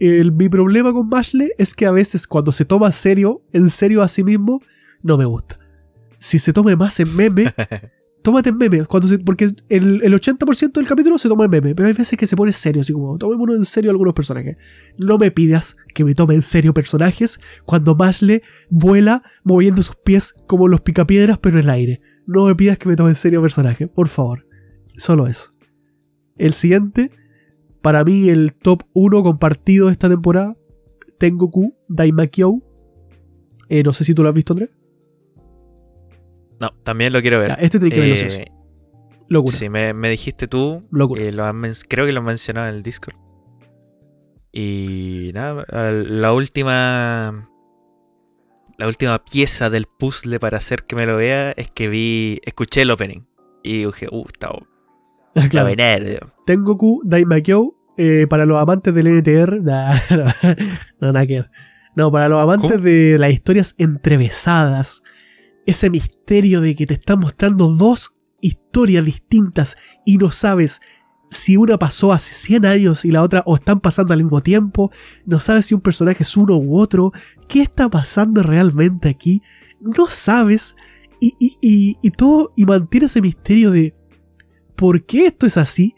Mi 0.00 0.48
problema 0.48 0.92
con 0.92 1.08
Mashle 1.08 1.50
es 1.58 1.74
que 1.74 1.84
a 1.84 1.90
veces 1.90 2.28
cuando 2.28 2.52
se 2.52 2.64
toma 2.64 2.92
serio, 2.92 3.42
en 3.52 3.68
serio 3.68 4.00
a 4.00 4.08
sí 4.08 4.22
mismo, 4.22 4.62
no 5.02 5.18
me 5.18 5.24
gusta. 5.24 5.58
Si 6.18 6.38
se 6.38 6.52
toma 6.52 6.74
más 6.76 7.00
en 7.00 7.14
meme, 7.16 7.52
tómate 8.28 8.50
en 8.50 8.58
meme. 8.58 8.84
Porque 9.24 9.48
el, 9.70 10.02
el 10.02 10.12
80% 10.12 10.72
del 10.72 10.86
capítulo 10.86 11.16
se 11.16 11.30
toma 11.30 11.46
en 11.46 11.50
meme, 11.50 11.74
pero 11.74 11.88
hay 11.88 11.94
veces 11.94 12.18
que 12.18 12.26
se 12.26 12.36
pone 12.36 12.52
serio, 12.52 12.82
así 12.82 12.92
como, 12.92 13.16
tomémonos 13.16 13.56
en 13.56 13.64
serio 13.64 13.90
algunos 13.90 14.12
personajes. 14.12 14.58
No 14.98 15.16
me 15.16 15.30
pidas 15.30 15.78
que 15.94 16.04
me 16.04 16.14
tome 16.14 16.34
en 16.34 16.42
serio 16.42 16.74
personajes 16.74 17.40
cuando 17.64 17.94
Mashle 17.94 18.42
vuela 18.68 19.22
moviendo 19.44 19.80
sus 19.80 19.96
pies 19.96 20.34
como 20.46 20.68
los 20.68 20.82
picapiedras, 20.82 21.38
pero 21.38 21.58
en 21.58 21.64
el 21.64 21.70
aire. 21.70 22.00
No 22.26 22.44
me 22.44 22.54
pidas 22.54 22.76
que 22.76 22.90
me 22.90 22.96
tome 22.96 23.10
en 23.10 23.14
serio 23.14 23.40
personaje, 23.40 23.86
por 23.86 24.08
favor. 24.08 24.46
Solo 24.98 25.26
eso. 25.26 25.50
El 26.36 26.52
siguiente, 26.52 27.10
para 27.80 28.04
mí 28.04 28.28
el 28.28 28.52
top 28.52 28.82
1 28.92 29.22
compartido 29.22 29.86
de 29.86 29.92
esta 29.92 30.10
temporada, 30.10 30.54
Tengoku 31.18 31.74
Daimakyo. 31.88 32.62
Eh, 33.70 33.82
no 33.82 33.94
sé 33.94 34.04
si 34.04 34.12
tú 34.12 34.22
lo 34.22 34.28
has 34.28 34.34
visto, 34.34 34.52
André. 34.52 34.70
No, 36.60 36.70
también 36.84 37.12
lo 37.12 37.20
quiero 37.20 37.38
ver. 37.38 37.48
Ya, 37.48 37.54
este 37.54 37.78
tiene 37.78 37.94
que 37.94 38.00
verlo, 38.00 38.14
Eh, 38.14 38.30
sí. 38.30 38.44
Locura. 39.28 39.56
Sí, 39.56 39.68
me, 39.68 39.92
me 39.92 40.10
dijiste 40.10 40.48
tú. 40.48 40.86
Locura. 40.90 41.22
eh, 41.22 41.32
lo 41.32 41.44
has 41.44 41.54
men- 41.54 41.74
creo 41.88 42.06
que 42.06 42.12
lo 42.12 42.20
has 42.20 42.26
mencionado 42.26 42.68
en 42.68 42.74
el 42.76 42.82
Discord. 42.82 43.16
Y 44.52 45.30
nada, 45.34 45.64
la 45.70 46.32
última. 46.32 47.48
La 48.78 48.86
última 48.86 49.22
pieza 49.24 49.70
del 49.70 49.86
puzzle 49.86 50.38
para 50.38 50.58
hacer 50.58 50.84
que 50.84 50.94
me 50.96 51.04
lo 51.04 51.16
vea 51.16 51.52
es 51.52 51.68
que 51.70 51.88
vi. 51.88 52.40
Escuché 52.44 52.82
el 52.82 52.90
opening. 52.90 53.20
Y 53.62 53.84
dije, 53.84 54.06
uh, 54.10 54.24
está, 54.32 54.50
está 55.34 55.48
Claro. 55.48 56.32
Tengoku 56.46 57.02
Daimakyo, 57.04 57.74
eh, 57.98 58.26
para 58.30 58.46
los 58.46 58.56
amantes 58.56 58.94
del 58.94 59.08
NTR, 59.08 59.60
nah, 59.62 59.94
no, 60.10 60.24
no, 61.00 61.12
nada 61.12 61.26
que 61.26 61.40
ver. 61.40 61.50
No, 61.96 62.10
para 62.12 62.28
los 62.28 62.40
amantes 62.40 62.70
¿Cómo? 62.72 62.84
de 62.84 63.16
las 63.18 63.32
historias 63.32 63.74
entrevesadas, 63.78 65.02
ese 65.68 65.90
misterio 65.90 66.62
de 66.62 66.74
que 66.74 66.86
te 66.86 66.94
están 66.94 67.20
mostrando 67.20 67.68
dos 67.68 68.16
historias 68.40 69.04
distintas 69.04 69.76
y 70.06 70.16
no 70.16 70.32
sabes 70.32 70.80
si 71.30 71.58
una 71.58 71.78
pasó 71.78 72.10
hace 72.10 72.32
100 72.32 72.64
años 72.64 73.04
y 73.04 73.10
la 73.10 73.22
otra 73.22 73.42
o 73.44 73.54
están 73.54 73.78
pasando 73.80 74.14
al 74.14 74.22
mismo 74.22 74.40
tiempo, 74.40 74.90
no 75.26 75.38
sabes 75.38 75.66
si 75.66 75.74
un 75.74 75.82
personaje 75.82 76.22
es 76.22 76.36
uno 76.38 76.56
u 76.56 76.78
otro, 76.80 77.12
qué 77.48 77.60
está 77.60 77.90
pasando 77.90 78.42
realmente 78.42 79.10
aquí, 79.10 79.42
no 79.78 80.06
sabes 80.06 80.74
y, 81.20 81.34
y, 81.38 81.58
y, 81.60 81.98
y 82.00 82.10
todo 82.12 82.54
y 82.56 82.64
mantiene 82.64 83.04
ese 83.04 83.20
misterio 83.20 83.70
de 83.70 83.94
¿por 84.74 85.04
qué 85.04 85.26
esto 85.26 85.44
es 85.44 85.58
así? 85.58 85.94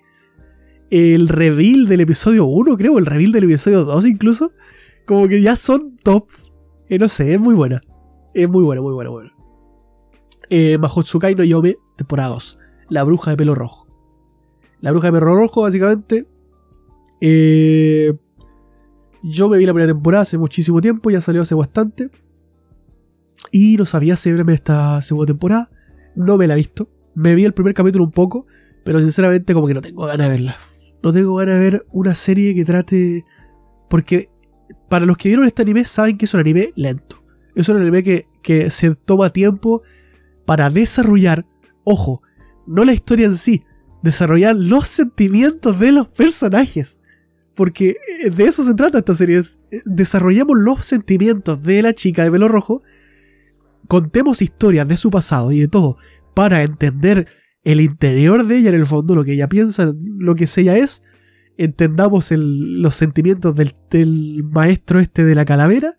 El 0.91 1.29
reveal 1.29 1.87
del 1.87 2.01
episodio 2.01 2.45
1, 2.47 2.77
creo, 2.77 2.99
el 2.99 3.07
reveal 3.07 3.31
del 3.31 3.45
episodio 3.45 3.85
2 3.85 4.07
incluso, 4.07 4.51
como 5.07 5.29
que 5.29 5.41
ya 5.41 5.55
son 5.55 5.95
top. 6.03 6.27
Eh, 6.89 6.99
no 6.99 7.07
sé, 7.07 7.35
es 7.35 7.39
muy 7.39 7.55
buena. 7.55 7.81
Es 8.35 8.49
muy 8.49 8.65
buena, 8.65 8.83
muy 8.83 8.95
buena, 8.95 9.11
muy 9.11 9.23
buena. 9.23 9.40
Eh, 10.51 10.79
Mahotsukai 10.79 11.35
no 11.35 11.45
Yome, 11.45 11.79
temporada 11.97 12.31
2. 12.31 12.59
La 12.89 13.05
bruja 13.05 13.31
de 13.31 13.37
pelo 13.37 13.55
rojo. 13.55 13.87
La 14.81 14.91
bruja 14.91 15.09
de 15.09 15.19
pelo 15.19 15.35
rojo, 15.35 15.63
básicamente. 15.63 16.27
eh, 17.21 18.13
yo 19.23 19.51
me 19.51 19.59
vi 19.59 19.67
la 19.67 19.75
primera 19.75 19.93
temporada 19.93 20.23
hace 20.23 20.39
muchísimo 20.39 20.81
tiempo, 20.81 21.11
ya 21.11 21.21
salió 21.21 21.43
hace 21.43 21.55
bastante. 21.55 22.11
Y 23.53 23.77
no 23.77 23.85
sabía 23.85 24.17
si 24.17 24.33
verme 24.33 24.55
esta 24.55 25.01
segunda 25.03 25.27
temporada. 25.27 25.71
No 26.17 26.37
me 26.39 26.47
la 26.47 26.55
he 26.55 26.57
visto. 26.57 26.89
Me 27.15 27.35
vi 27.35 27.45
el 27.45 27.53
primer 27.53 27.75
capítulo 27.75 28.05
un 28.05 28.11
poco, 28.11 28.47
pero 28.85 28.99
sinceramente 28.99 29.53
como 29.55 29.67
que 29.67 29.75
no 29.75 29.83
tengo 29.83 30.07
ganas 30.07 30.27
de 30.27 30.33
verla. 30.33 30.57
No 31.03 31.13
tengo 31.13 31.35
ganas 31.35 31.55
de 31.55 31.61
ver 31.61 31.87
una 31.93 32.15
serie 32.15 32.55
que 32.55 32.65
trate... 32.65 33.25
Porque 33.89 34.31
para 34.89 35.05
los 35.07 35.17
que 35.17 35.29
vieron 35.29 35.47
este 35.47 35.63
anime 35.63 35.85
saben 35.85 36.17
que 36.17 36.25
es 36.25 36.35
un 36.35 36.41
anime 36.41 36.73
lento. 36.77 37.23
Es 37.55 37.69
un 37.69 37.77
anime 37.77 38.03
que, 38.03 38.27
que 38.43 38.71
se 38.71 38.95
toma 38.95 39.31
tiempo 39.31 39.83
para 40.51 40.69
desarrollar, 40.69 41.47
ojo, 41.85 42.23
no 42.67 42.85
la 42.85 42.93
historia 42.93 43.27
en 43.27 43.37
sí, 43.37 43.63
desarrollar 44.03 44.57
los 44.57 44.89
sentimientos 44.89 45.79
de 45.79 45.93
los 45.93 46.09
personajes. 46.09 46.99
Porque 47.55 47.99
eh, 48.25 48.31
de 48.31 48.45
eso 48.47 48.65
se 48.65 48.75
trata 48.75 48.99
esta 48.99 49.15
serie. 49.15 49.37
es, 49.37 49.61
eh, 49.71 49.81
desarrollamos 49.85 50.57
los 50.59 50.85
sentimientos 50.85 51.63
de 51.63 51.83
la 51.83 51.93
chica 51.93 52.25
de 52.25 52.33
pelo 52.33 52.49
rojo. 52.49 52.83
Contemos 53.87 54.43
historias 54.43 54.89
de 54.89 54.97
su 54.97 55.09
pasado 55.09 55.53
y 55.53 55.61
de 55.61 55.69
todo 55.69 55.97
para 56.35 56.65
entender 56.65 57.29
el 57.63 57.81
interior 57.81 58.45
de 58.45 58.59
ella, 58.59 58.71
en 58.71 58.75
el 58.75 58.87
fondo, 58.87 59.15
lo 59.15 59.23
que 59.23 59.35
ella 59.35 59.49
piensa, 59.49 59.93
lo 60.19 60.35
que 60.35 60.49
ella 60.57 60.77
es, 60.77 61.05
entendamos 61.59 62.33
los 62.33 62.95
sentimientos 62.97 63.55
del, 63.55 63.73
del 63.89 64.43
maestro 64.53 64.99
este 64.99 65.25
de 65.25 65.37
la 65.37 65.45
calavera, 65.45 65.97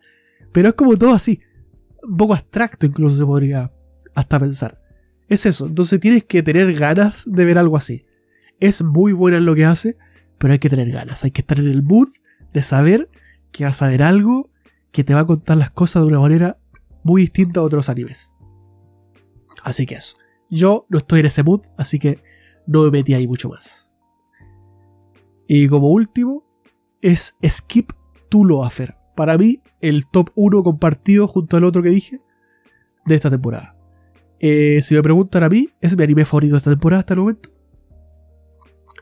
pero 0.52 0.68
es 0.68 0.74
como 0.74 0.98
todo 0.98 1.14
así, 1.14 1.40
un 2.02 2.18
poco 2.18 2.34
abstracto 2.34 2.84
incluso 2.84 3.16
se 3.16 3.24
podría 3.24 3.72
hasta 4.14 4.38
pensar. 4.38 4.80
Es 5.28 5.46
eso, 5.46 5.66
entonces 5.66 6.00
tienes 6.00 6.24
que 6.24 6.42
tener 6.42 6.72
ganas 6.74 7.24
de 7.26 7.44
ver 7.44 7.58
algo 7.58 7.76
así. 7.76 8.04
Es 8.60 8.82
muy 8.82 9.12
buena 9.12 9.38
en 9.38 9.46
lo 9.46 9.54
que 9.54 9.64
hace, 9.64 9.96
pero 10.38 10.52
hay 10.52 10.58
que 10.58 10.68
tener 10.68 10.90
ganas, 10.90 11.24
hay 11.24 11.30
que 11.30 11.40
estar 11.40 11.58
en 11.58 11.68
el 11.68 11.82
mood 11.82 12.08
de 12.52 12.62
saber 12.62 13.08
que 13.50 13.64
vas 13.64 13.82
a 13.82 13.88
ver 13.88 14.02
algo 14.02 14.50
que 14.90 15.04
te 15.04 15.14
va 15.14 15.20
a 15.20 15.26
contar 15.26 15.56
las 15.56 15.70
cosas 15.70 16.02
de 16.02 16.08
una 16.08 16.20
manera 16.20 16.58
muy 17.02 17.22
distinta 17.22 17.60
a 17.60 17.62
otros 17.62 17.88
animes. 17.88 18.34
Así 19.62 19.86
que 19.86 19.94
eso. 19.94 20.16
Yo 20.50 20.86
no 20.90 20.98
estoy 20.98 21.20
en 21.20 21.26
ese 21.26 21.42
mood, 21.42 21.62
así 21.78 21.98
que 21.98 22.22
no 22.66 22.82
me 22.82 22.90
metí 22.90 23.14
ahí 23.14 23.26
mucho 23.26 23.48
más. 23.48 23.92
Y 25.48 25.66
como 25.68 25.88
último, 25.88 26.44
es 27.00 27.36
Skip 27.44 27.92
to 28.28 28.44
Loafer. 28.44 28.96
Para 29.16 29.36
mí, 29.36 29.62
el 29.80 30.06
top 30.06 30.30
1 30.34 30.62
compartido 30.62 31.26
junto 31.28 31.56
al 31.56 31.64
otro 31.64 31.82
que 31.82 31.90
dije 31.90 32.18
de 33.04 33.14
esta 33.14 33.30
temporada. 33.30 33.76
Eh, 34.44 34.82
si 34.82 34.96
me 34.96 35.02
preguntan 35.02 35.44
a 35.44 35.48
mí, 35.48 35.68
es 35.80 35.96
mi 35.96 36.02
anime 36.02 36.24
favorito 36.24 36.54
de 36.54 36.58
esta 36.58 36.70
temporada 36.70 36.98
hasta 37.00 37.14
el 37.14 37.20
momento. 37.20 37.48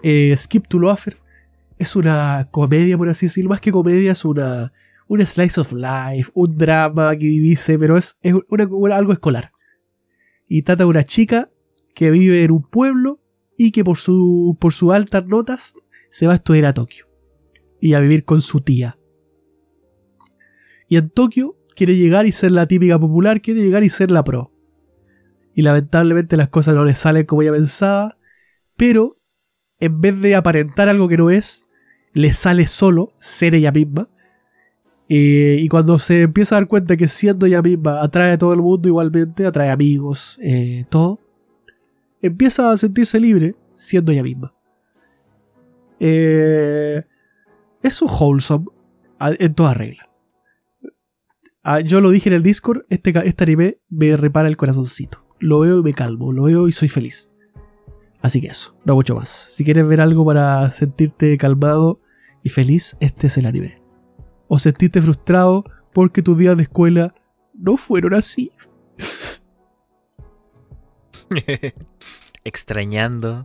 Eh, 0.03 0.36
Skip 0.36 0.68
to 0.68 0.78
Loafer 0.78 1.16
es 1.78 1.97
una 1.97 2.47
comedia, 2.51 2.99
por 2.99 3.09
así 3.09 3.24
decirlo. 3.24 3.49
Más 3.49 3.61
que 3.62 3.72
comedia, 3.72 4.12
es 4.12 4.24
una, 4.26 4.70
un 5.09 5.24
slice 5.24 5.59
of 5.62 5.72
life, 5.72 6.30
un 6.34 6.59
drama 6.59 7.16
que 7.16 7.24
dice, 7.24 7.78
pero 7.78 7.97
es, 7.97 8.18
es 8.20 8.34
algo 8.93 9.12
escolar. 9.14 9.51
Y 10.47 10.61
trata 10.61 10.84
de 10.84 10.91
una 10.91 11.05
chica 11.05 11.49
que 11.95 12.11
vive 12.11 12.45
en 12.45 12.51
un 12.51 12.62
pueblo 12.62 13.22
y 13.57 13.70
que 13.70 13.82
por, 13.82 13.97
su, 13.97 14.59
por 14.61 14.74
sus 14.74 14.93
altas 14.93 15.24
notas 15.26 15.74
se 16.11 16.26
va 16.26 16.34
a 16.34 16.36
estudiar 16.36 16.66
a 16.66 16.74
Tokio 16.74 17.07
y 17.80 17.95
a 17.95 18.01
vivir 18.01 18.26
con 18.26 18.43
su 18.43 18.61
tía. 18.61 18.99
Y 20.86 20.97
en 20.97 21.09
Tokio 21.09 21.57
quiere 21.74 21.97
llegar 21.97 22.26
y 22.26 22.32
ser 22.32 22.53
la 22.53 22.66
típica 22.66 22.99
popular, 22.99 23.41
quiere 23.41 23.62
llegar 23.62 23.84
y 23.84 23.88
ser 23.88 24.11
la 24.11 24.22
pro. 24.22 24.53
Y 25.55 25.63
lamentablemente 25.63 26.37
las 26.37 26.49
cosas 26.49 26.75
no 26.75 26.85
le 26.85 26.95
salen 26.95 27.27
como 27.27 27.43
ella 27.43 27.53
pensaba, 27.53 28.17
pero 28.77 29.11
en 29.81 30.01
vez 30.01 30.21
de 30.21 30.37
aparentar 30.37 30.89
algo 30.89 31.09
que 31.09 31.17
no 31.17 31.31
es, 31.31 31.71
le 32.13 32.33
sale 32.33 32.67
solo 32.67 33.13
ser 33.19 33.55
ella 33.55 33.73
misma. 33.73 34.09
Eh, 35.09 35.57
y 35.59 35.69
cuando 35.69 35.99
se 35.99 36.23
empieza 36.23 36.55
a 36.55 36.61
dar 36.61 36.69
cuenta 36.69 36.97
que 36.97 37.09
siendo 37.09 37.47
ella 37.47 37.63
misma 37.63 38.01
atrae 38.01 38.33
a 38.33 38.39
todo 38.39 38.55
el 38.55 38.61
mundo 38.61 38.89
igualmente, 38.89 39.45
atrae 39.45 39.71
amigos, 39.71 40.39
eh, 40.41 40.85
todo, 40.89 41.19
empieza 42.23 42.71
a 42.71 42.77
sentirse 42.77 43.19
libre 43.19 43.53
siendo 43.75 44.13
ella 44.13 44.23
misma. 44.23 44.55
Eh, 45.99 47.03
es 47.83 48.03
un 48.03 48.09
wholesome 48.09 48.67
en 49.39 49.55
toda 49.55 49.75
regla. 49.75 50.09
Ah, 51.63 51.81
yo 51.81 52.01
lo 52.01 52.11
dije 52.11 52.29
en 52.29 52.37
el 52.37 52.43
Discord, 52.43 52.83
este, 52.89 53.13
este 53.27 53.45
anime 53.45 53.81
me 53.89 54.17
repara 54.17 54.49
el 54.49 54.57
corazoncito. 54.57 55.30
Lo 55.41 55.61
veo 55.61 55.78
y 55.78 55.82
me 55.82 55.93
calmo, 55.93 56.32
lo 56.32 56.45
veo 56.45 56.68
y 56.68 56.72
soy 56.72 56.88
feliz. 56.88 57.30
Así 58.20 58.41
que 58.41 58.49
eso, 58.49 58.76
no 58.84 58.95
mucho 58.95 59.14
más. 59.14 59.28
Si 59.30 59.64
quieres 59.64 59.86
ver 59.86 60.01
algo 60.01 60.24
para 60.26 60.70
sentirte 60.70 61.36
calmado 61.38 62.01
y 62.43 62.51
feliz, 62.51 62.97
este 63.01 63.26
es 63.28 63.38
el 63.38 63.47
anime. 63.47 63.76
O 64.49 64.59
sentirte 64.59 65.01
frustrado 65.01 65.64
porque 65.95 66.22
tus 66.22 66.36
días 66.36 66.57
de 66.57 66.64
escuela 66.64 67.12
no 67.55 67.76
fueron 67.76 68.14
así. 68.14 68.53
extrañando. 72.45 73.43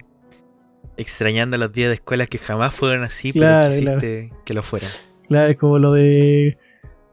Extrañando 0.97 1.57
los 1.57 1.73
días 1.73 1.89
de 1.89 1.95
escuela 1.95 2.25
que 2.25 2.37
jamás 2.37 2.73
fueron 2.73 3.03
así, 3.03 3.33
Claro, 3.33 3.73
pero 3.77 3.97
quisiste 3.99 4.33
que 4.45 4.53
lo 4.53 4.63
fueran. 4.63 4.89
Claro, 5.27 5.51
es 5.51 5.57
como 5.57 5.77
lo 5.79 5.91
de. 5.91 6.57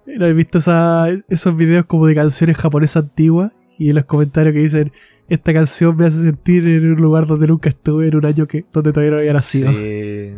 ¿No 0.07 0.27
has 0.27 0.35
visto 0.35 0.59
esa- 0.59 1.09
esos 1.29 1.57
videos 1.57 1.87
como 1.87 2.07
de 2.07 2.15
canciones 2.15 2.57
japonesas 2.57 3.05
antiguas? 3.05 3.53
Y 3.79 3.91
en 3.91 3.97
los 3.97 4.05
comentarios 4.05 4.55
que 4.55 4.61
dicen: 4.61 4.93
Esta 5.29 5.53
canción 5.53 5.97
me 5.97 6.07
hace 6.07 6.23
sentir 6.23 6.67
en 6.67 6.93
un 6.93 7.01
lugar 7.01 7.27
donde 7.27 7.47
nunca 7.47 7.69
estuve, 7.69 8.09
en 8.09 8.17
un 8.17 8.27
año 8.27 8.47
que, 8.47 8.65
donde 8.73 8.93
todavía 8.93 9.13
no 9.13 9.19
había 9.19 9.33
nacido. 9.33 9.73
Sí. 9.73 10.35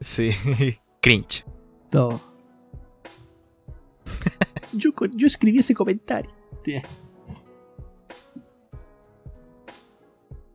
Sí. 0.00 0.30
Cringe. 1.00 1.44
No. 1.92 2.20
yo, 4.72 4.90
yo 5.14 5.26
escribí 5.26 5.58
ese 5.58 5.74
comentario. 5.74 6.30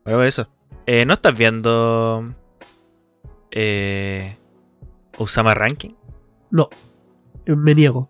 Luego 0.04 0.22
de 0.22 0.28
eso. 0.28 0.48
Eh, 0.86 1.04
¿No 1.04 1.14
estás 1.14 1.36
viendo. 1.38 2.34
Eh, 3.50 4.36
Usama 5.18 5.54
Ranking? 5.54 5.94
No, 6.50 6.68
me 7.46 7.74
niego. 7.74 8.09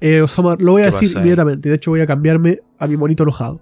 Eh, 0.00 0.22
Osama, 0.22 0.56
lo 0.58 0.72
voy 0.72 0.82
a 0.82 0.86
¿Qué 0.86 0.90
decir 0.92 1.12
inmediatamente. 1.12 1.68
De 1.68 1.74
hecho, 1.74 1.90
voy 1.90 2.00
a 2.00 2.06
cambiarme 2.06 2.60
a 2.78 2.86
mi 2.86 2.96
monito 2.96 3.22
enojado. 3.24 3.60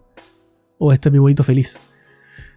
O 0.79 0.93
este 0.93 1.09
es 1.09 1.13
mi 1.13 1.21
monito 1.21 1.43
feliz. 1.43 1.83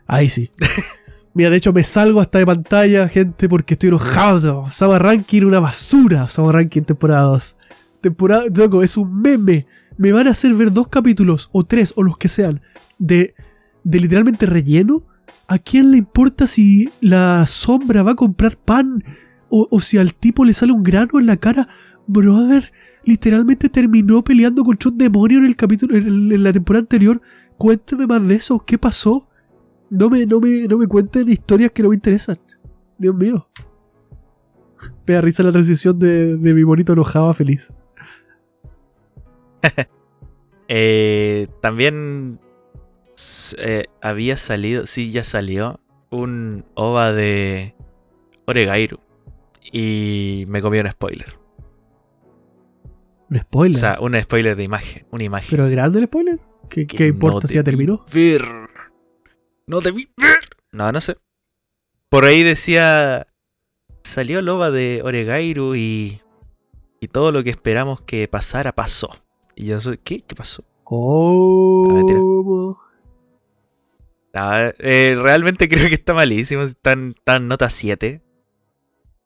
Ahí 0.06 0.28
sí. 0.28 0.52
Mira, 1.34 1.50
de 1.50 1.58
hecho, 1.58 1.72
me 1.72 1.84
salgo 1.84 2.20
hasta 2.20 2.40
de 2.40 2.46
pantalla, 2.46 3.08
gente, 3.08 3.48
porque 3.48 3.76
estoy 3.76 3.90
enojado. 3.90 4.62
Osama 4.64 5.00
Ranking, 5.00 5.44
una 5.44 5.60
basura. 5.60 6.24
Osama 6.24 6.52
Ranking, 6.52 6.82
temporada 6.82 7.24
2. 7.24 7.58
Temporada, 8.02 8.44
loco, 8.54 8.84
es 8.84 8.98
un 8.98 9.22
meme. 9.22 9.66
Me 9.98 10.12
van 10.12 10.28
a 10.28 10.32
hacer 10.32 10.54
ver 10.56 10.72
dos 10.72 10.88
capítulos, 10.90 11.50
o 11.52 11.64
tres, 11.64 11.94
o 11.96 12.04
los 12.04 12.18
que 12.18 12.30
sean, 12.30 12.62
de, 12.98 13.36
de 13.84 14.00
literalmente 14.00 14.46
relleno. 14.46 15.06
¿A 15.48 15.58
quién 15.60 15.92
le 15.92 15.98
importa 15.98 16.48
si 16.48 16.90
la 17.02 17.46
sombra 17.46 18.04
va 18.04 18.12
a 18.12 18.16
comprar 18.16 18.58
pan? 18.58 19.04
O, 19.50 19.68
o 19.72 19.82
si 19.82 19.98
al 19.98 20.14
tipo 20.14 20.46
le 20.46 20.54
sale 20.54 20.72
un 20.72 20.84
grano 20.84 21.20
en 21.20 21.26
la 21.26 21.38
cara. 21.38 21.68
Brother, 22.10 22.72
literalmente 23.06 23.70
terminó 23.70 24.24
peleando 24.24 24.64
contra 24.64 24.90
un 24.90 24.98
demonio 24.98 25.38
en 25.38 25.46
el 25.46 25.56
capítulo, 25.56 25.96
en, 25.96 26.44
la 26.44 26.52
temporada 26.52 26.82
anterior. 26.82 27.22
Cuéntame 27.58 28.08
más 28.08 28.28
de 28.28 28.36
eso. 28.36 28.64
¿Qué 28.66 28.80
pasó? 28.80 29.30
No 29.92 30.10
me, 30.10 30.26
no 30.26 30.40
me, 30.40 30.68
no 30.68 30.80
me 30.80 30.88
cuenten 30.88 31.30
historias 31.30 31.72
que 31.72 31.84
no 31.84 31.90
me 31.90 31.96
interesan. 31.96 32.40
Dios 32.98 33.16
mío. 33.16 33.48
Me 35.06 35.14
da 35.14 35.22
risa 35.22 35.44
la 35.44 35.52
transición 35.52 36.00
de, 36.00 36.38
de 36.38 36.54
mi 36.54 36.64
bonito 36.64 36.94
enojado 36.94 37.34
feliz. 37.34 37.74
Eh, 40.72 41.48
también 41.64 42.40
eh, 43.58 43.86
había 44.04 44.38
salido, 44.38 44.86
sí, 44.86 45.10
ya 45.10 45.24
salió 45.24 45.80
un 46.12 46.64
OVA 46.76 47.12
de 47.12 47.74
Oregairu. 48.46 49.00
Y 49.72 50.46
me 50.48 50.62
comió 50.62 50.82
un 50.82 50.92
spoiler. 50.92 51.39
Un 53.30 53.38
spoiler. 53.38 53.78
O 53.78 53.80
sea, 53.80 53.98
un 54.02 54.20
spoiler 54.22 54.56
de 54.56 54.64
imagen. 54.64 55.06
Una 55.12 55.24
imagen. 55.24 55.50
¿Pero 55.52 55.66
es 55.66 55.72
grande 55.72 56.00
el 56.00 56.06
spoiler? 56.06 56.40
¿Qué, 56.70 56.88
que 56.88 56.98
qué 56.98 57.08
importa 57.08 57.42
no 57.44 57.48
si 57.48 57.56
ya 57.56 57.64
terminó? 57.64 58.06
Ver. 58.12 58.44
No 59.68 59.82
debí 59.82 60.10
ver. 60.18 60.40
No, 60.72 60.92
no 60.92 61.02
sé. 61.02 61.16
Por 62.10 62.26
ahí 62.26 62.44
decía. 62.44 63.28
Salió 64.04 64.40
el 64.40 64.50
OVA 64.50 64.72
de 64.72 65.02
Oregairu 65.04 65.76
y. 65.76 66.22
Y 67.00 67.08
todo 67.08 67.32
lo 67.32 67.44
que 67.44 67.52
esperamos 67.52 68.02
que 68.02 68.28
pasara 68.28 68.74
pasó. 68.74 69.10
Y 69.56 69.68
yo 69.68 69.80
soy. 69.80 69.98
¿Qué? 69.98 70.22
¿Qué 70.22 70.36
pasó? 70.36 70.64
¿Cómo? 70.84 72.80
No, 74.34 74.54
eh, 74.80 75.18
realmente 75.22 75.70
creo 75.70 75.88
que 75.88 75.96
está 75.96 76.14
malísimo. 76.14 76.64
Está 76.64 76.94
en, 76.94 77.10
está 77.10 77.36
en 77.36 77.48
nota 77.48 77.70
7. 77.70 78.22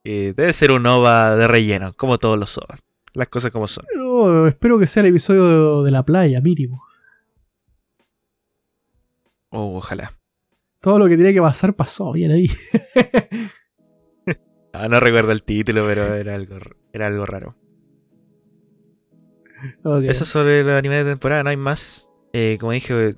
Eh, 0.06 0.34
debe 0.36 0.52
ser 0.52 0.72
un 0.74 0.86
OVA 0.86 1.38
de 1.38 1.48
relleno, 1.48 1.94
como 1.94 2.18
todos 2.18 2.38
los 2.38 2.58
OVA. 2.58 2.76
Las 3.14 3.30
cosas 3.30 3.52
como 3.52 3.68
son. 3.68 3.86
No, 4.14 4.48
espero 4.48 4.78
que 4.78 4.86
sea 4.86 5.02
el 5.02 5.10
episodio 5.10 5.84
de 5.84 5.92
la 5.92 6.04
playa, 6.04 6.40
mínimo. 6.40 6.84
Oh, 9.50 9.78
ojalá. 9.78 10.14
Todo 10.80 11.00
lo 11.00 11.08
que 11.08 11.18
tenía 11.18 11.34
que 11.34 11.42
pasar 11.42 11.76
pasó, 11.76 12.12
bien 12.12 12.32
ahí. 12.32 12.48
Ah, 14.76 14.88
no 14.88 15.00
recuerdo 15.00 15.32
el 15.32 15.44
título, 15.44 15.86
pero 15.86 16.16
era 16.16 16.34
algo, 16.34 16.56
era 16.92 17.06
algo 17.06 17.28
raro. 17.28 17.56
Ok. 19.84 20.06
Eso 20.06 20.26
sobre 20.26 20.62
el 20.62 20.70
anime 20.72 21.04
de 21.04 21.12
temporada, 21.12 21.44
no 21.44 21.52
hay 21.52 21.58
más. 21.58 22.10
Eh, 22.34 22.58
como 22.60 22.72
dije, 22.72 23.16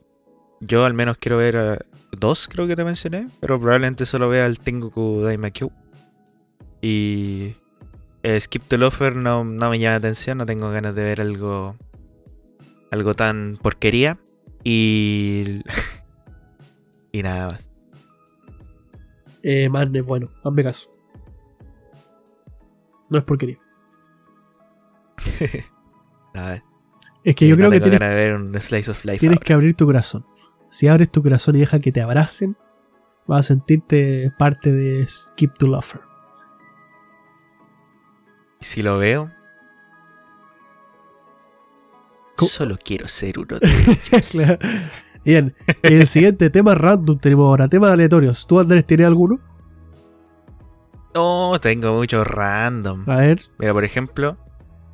yo 0.60 0.84
al 0.84 0.94
menos 0.94 1.18
quiero 1.18 1.38
ver 1.38 1.56
a 1.56 1.80
dos, 2.12 2.50
creo 2.50 2.68
que 2.68 2.76
te 2.76 2.84
mencioné, 2.84 3.30
pero 3.40 3.58
probablemente 3.58 4.06
solo 4.06 4.28
vea 4.28 4.46
el 4.46 4.60
Tengoku 4.60 5.22
Daimakyu. 5.22 5.72
Y 6.82 7.56
eh, 8.26 8.40
Skip 8.40 8.64
the 8.68 8.78
Loafer 8.78 9.16
no, 9.16 9.44
no 9.44 9.70
me 9.70 9.78
llama 9.80 9.92
la 9.92 9.98
atención, 9.98 10.38
no 10.38 10.46
tengo 10.46 10.72
ganas 10.72 10.96
de 10.96 11.04
ver 11.04 11.22
algo 11.22 11.76
algo 12.92 13.14
tan 13.14 13.58
porquería. 13.62 14.18
Y 14.64 15.62
y 17.12 17.22
nada 17.24 17.52
más. 17.52 17.70
Eh, 19.44 19.70
Madness, 19.70 20.06
bueno, 20.06 20.32
hazme 20.44 20.64
caso. 20.64 20.90
No 23.10 23.20
es 23.20 23.24
porquería. 23.24 23.60
Nada. 26.34 26.64
Es 27.24 27.36
que 27.36 27.46
Eh, 27.46 27.50
yo 27.50 27.56
no 27.56 27.60
creo 27.60 27.72
que 27.72 27.80
tienes, 27.80 28.00
ganas 28.00 28.16
de 28.16 28.22
ver 28.22 28.34
un 28.36 28.60
Slice 28.60 28.92
of 28.92 29.06
Life. 29.06 29.20
tienes 29.20 29.38
ahora. 29.38 29.46
que 29.46 29.54
abrir 29.54 29.76
tu 29.76 29.86
corazón. 29.86 30.26
Si 30.70 30.88
abres 30.88 31.12
tu 31.12 31.22
corazón 31.22 31.56
y 31.56 31.60
dejas 31.60 31.80
que 31.82 31.92
te 31.92 32.02
abracen, 32.02 32.58
Vas 33.28 33.40
a 33.40 33.44
sentirte 33.44 34.32
parte 34.38 34.72
de 34.72 35.08
Skip 35.08 35.58
to 35.58 35.66
Lover. 35.66 36.02
Y 38.62 38.66
si 38.66 38.82
lo 38.84 38.98
veo, 38.98 39.32
¿Cómo? 42.36 42.50
solo 42.50 42.78
quiero 42.84 43.08
ser 43.08 43.40
uno 43.40 43.60
de 43.60 43.68
ellos. 44.12 44.30
Claro. 44.32 44.58
Bien, 45.24 45.56
el 45.82 46.06
siguiente 46.08 46.50
tema 46.50 46.76
random 46.76 47.18
tenemos 47.18 47.48
ahora, 47.48 47.68
temas 47.68 47.92
aleatorios. 47.92 48.46
¿Tú, 48.46 48.60
Andrés, 48.60 48.86
tienes 48.86 49.08
alguno? 49.08 49.40
No, 51.16 51.58
tengo 51.62 51.94
mucho 51.96 52.24
random. 52.24 53.10
A 53.10 53.18
ver, 53.18 53.40
Mira, 53.58 53.74
por 53.74 53.86
ejemplo, 53.86 54.38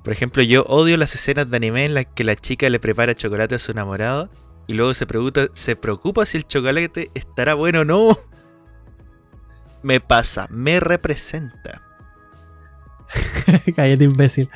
por 0.04 0.14
ejemplo, 0.14 0.44
yo 0.44 0.64
odio 0.64 0.96
las 0.98 1.16
escenas 1.16 1.50
de 1.50 1.58
anime 1.58 1.86
en 1.86 1.96
las 1.96 2.06
que 2.06 2.24
la 2.24 2.36
chica 2.36 2.70
le 2.70 2.80
prepara 2.80 3.16
chocolate 3.16 3.56
a 3.56 3.60
su 3.60 3.72
enamorado 3.72 4.30
y 4.68 4.74
luego 4.74 4.94
se 4.94 5.06
preocupa, 5.08 5.48
se 5.54 5.76
preocupa 5.76 6.26
si 6.26 6.38
el 6.38 6.48
chocolate 6.48 7.12
estará 7.16 7.56
bueno 7.56 7.82
o 7.82 7.86
no. 7.86 8.18
Me 9.84 10.00
pasa, 10.00 10.48
me 10.52 10.80
representa. 10.80 11.82
cállate, 13.76 14.04
imbécil. 14.04 14.50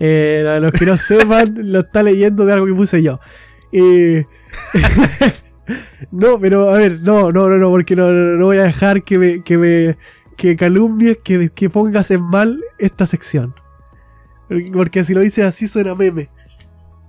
Eh, 0.00 0.58
los 0.60 0.72
que 0.72 0.86
no 0.86 0.96
sepan, 0.96 1.54
lo 1.62 1.80
está 1.80 2.02
leyendo 2.02 2.44
de 2.44 2.52
algo 2.52 2.66
que 2.66 2.74
puse 2.74 3.02
yo. 3.02 3.20
Eh, 3.72 4.24
no, 6.10 6.38
pero 6.38 6.70
a 6.70 6.78
ver, 6.78 7.00
no, 7.02 7.32
no, 7.32 7.48
no, 7.48 7.56
no, 7.56 7.70
porque 7.70 7.96
no, 7.96 8.10
no, 8.10 8.36
no 8.36 8.44
voy 8.46 8.58
a 8.58 8.64
dejar 8.64 9.02
que 9.02 9.18
me, 9.18 9.42
que 9.42 9.58
me, 9.58 9.98
que 10.36 10.56
calumnies, 10.56 11.18
que, 11.22 11.50
que 11.50 11.70
pongas 11.70 12.10
en 12.10 12.22
mal 12.22 12.62
esta 12.78 13.06
sección. 13.06 13.54
Porque 14.72 15.04
si 15.04 15.14
lo 15.14 15.20
dices 15.20 15.44
así 15.44 15.66
suena 15.66 15.94
meme. 15.94 16.30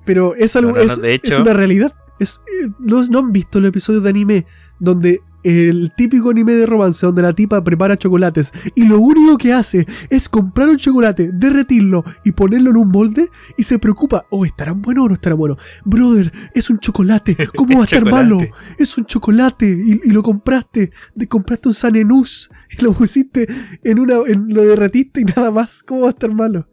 Pero 0.05 0.35
es 0.35 0.55
algo, 0.55 0.71
No, 0.71 0.77
no, 0.77 0.83
no, 0.97 1.05
es, 1.05 1.39
una 1.39 1.53
realidad. 1.53 1.93
Es, 2.19 2.41
eh, 2.47 2.69
no, 2.79 3.03
no 3.09 3.19
han 3.19 3.31
visto 3.31 3.59
los 3.59 3.69
episodios 3.69 4.03
de 4.03 4.09
anime 4.09 4.45
donde 4.79 5.21
el 5.45 5.91
típico 5.95 6.31
anime 6.31 6.53
de 6.53 6.65
romance 6.65 7.05
donde 7.05 7.21
la 7.21 7.31
tipa 7.31 7.63
prepara 7.63 7.95
chocolates 7.95 8.51
y 8.73 8.87
lo 8.87 8.99
único 8.99 9.37
que 9.37 9.53
hace 9.53 9.85
es 10.09 10.27
comprar 10.27 10.69
un 10.69 10.77
chocolate, 10.77 11.29
derretirlo 11.31 12.03
y 12.23 12.31
ponerlo 12.31 12.71
en 12.71 12.77
un 12.77 12.89
molde 12.89 13.29
y 13.55 13.61
se 13.61 13.77
preocupa, 13.77 14.25
oh, 14.31 14.43
¿estarán 14.43 14.81
buenos 14.81 15.05
o 15.05 15.07
no 15.09 15.13
estarán 15.13 15.37
buenos? 15.37 15.59
Brother, 15.85 16.31
es 16.55 16.71
un 16.71 16.79
chocolate, 16.79 17.37
¿cómo 17.55 17.75
va 17.75 17.81
a 17.81 17.85
estar 17.85 18.03
malo? 18.09 18.39
Es 18.79 18.97
un 18.97 19.05
chocolate 19.05 19.67
y, 19.67 20.09
y 20.09 20.11
lo 20.11 20.23
compraste, 20.23 20.91
de, 21.13 21.27
compraste 21.27 21.67
un 21.67 21.75
sanenús 21.75 22.49
y 22.71 22.83
lo 22.83 22.93
pusiste 22.93 23.47
en 23.83 23.99
una, 23.99 24.15
en, 24.25 24.51
lo 24.51 24.63
derretiste 24.63 25.21
y 25.21 25.25
nada 25.25 25.51
más, 25.51 25.83
¿cómo 25.83 26.01
va 26.01 26.07
a 26.07 26.11
estar 26.11 26.33
malo? 26.33 26.67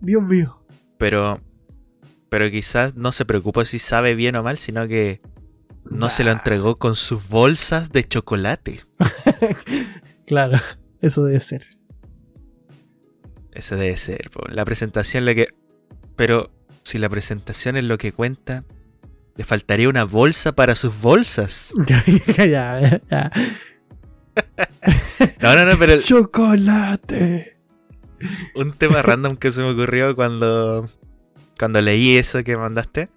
Dios 0.00 0.22
mío. 0.22 0.62
Pero, 0.98 1.40
pero 2.28 2.48
quizás 2.48 2.94
no 2.94 3.10
se 3.10 3.24
preocupa 3.24 3.64
si 3.64 3.80
sabe 3.80 4.14
bien 4.14 4.36
o 4.36 4.44
mal, 4.44 4.56
sino 4.56 4.86
que 4.86 5.20
no 5.90 6.10
se 6.10 6.24
lo 6.24 6.30
entregó 6.32 6.78
con 6.78 6.94
sus 6.96 7.28
bolsas 7.28 7.90
de 7.92 8.04
chocolate. 8.06 8.84
Claro, 10.26 10.58
eso 11.00 11.24
debe 11.24 11.40
ser. 11.40 11.62
Eso 13.52 13.76
debe 13.76 13.96
ser. 13.96 14.30
La 14.50 14.62
presentación 14.66 15.24
lo 15.24 15.34
que. 15.34 15.46
Pero 16.16 16.50
si 16.84 16.98
la 16.98 17.08
presentación 17.08 17.78
es 17.78 17.84
lo 17.84 17.96
que 17.96 18.12
cuenta, 18.12 18.62
le 19.36 19.44
faltaría 19.44 19.88
una 19.88 20.04
bolsa 20.04 20.52
para 20.52 20.74
sus 20.74 21.00
bolsas. 21.00 21.72
ya, 22.36 22.44
ya, 22.46 23.00
ya. 23.10 23.30
No, 25.40 25.56
no, 25.56 25.64
no, 25.64 25.78
pero 25.78 25.94
el- 25.94 26.02
Chocolate. 26.02 27.56
un 28.54 28.72
tema 28.72 29.00
random 29.02 29.36
que 29.36 29.50
se 29.50 29.62
me 29.62 29.70
ocurrió 29.70 30.14
cuando. 30.14 30.88
Cuando 31.58 31.80
leí 31.80 32.18
eso 32.18 32.44
que 32.44 32.56
mandaste. 32.58 33.08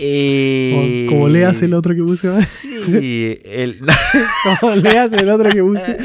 Eh, 0.00 1.06
Como, 1.08 1.18
como 1.22 1.28
leas 1.28 1.60
el 1.62 1.74
otro 1.74 1.94
que 1.94 2.02
puse. 2.02 2.30
Sí, 2.44 3.38
el. 3.44 3.80
Como 4.60 4.76
leas 4.76 5.12
el 5.12 5.28
otro 5.28 5.50
que 5.50 5.60
puse. 5.60 5.98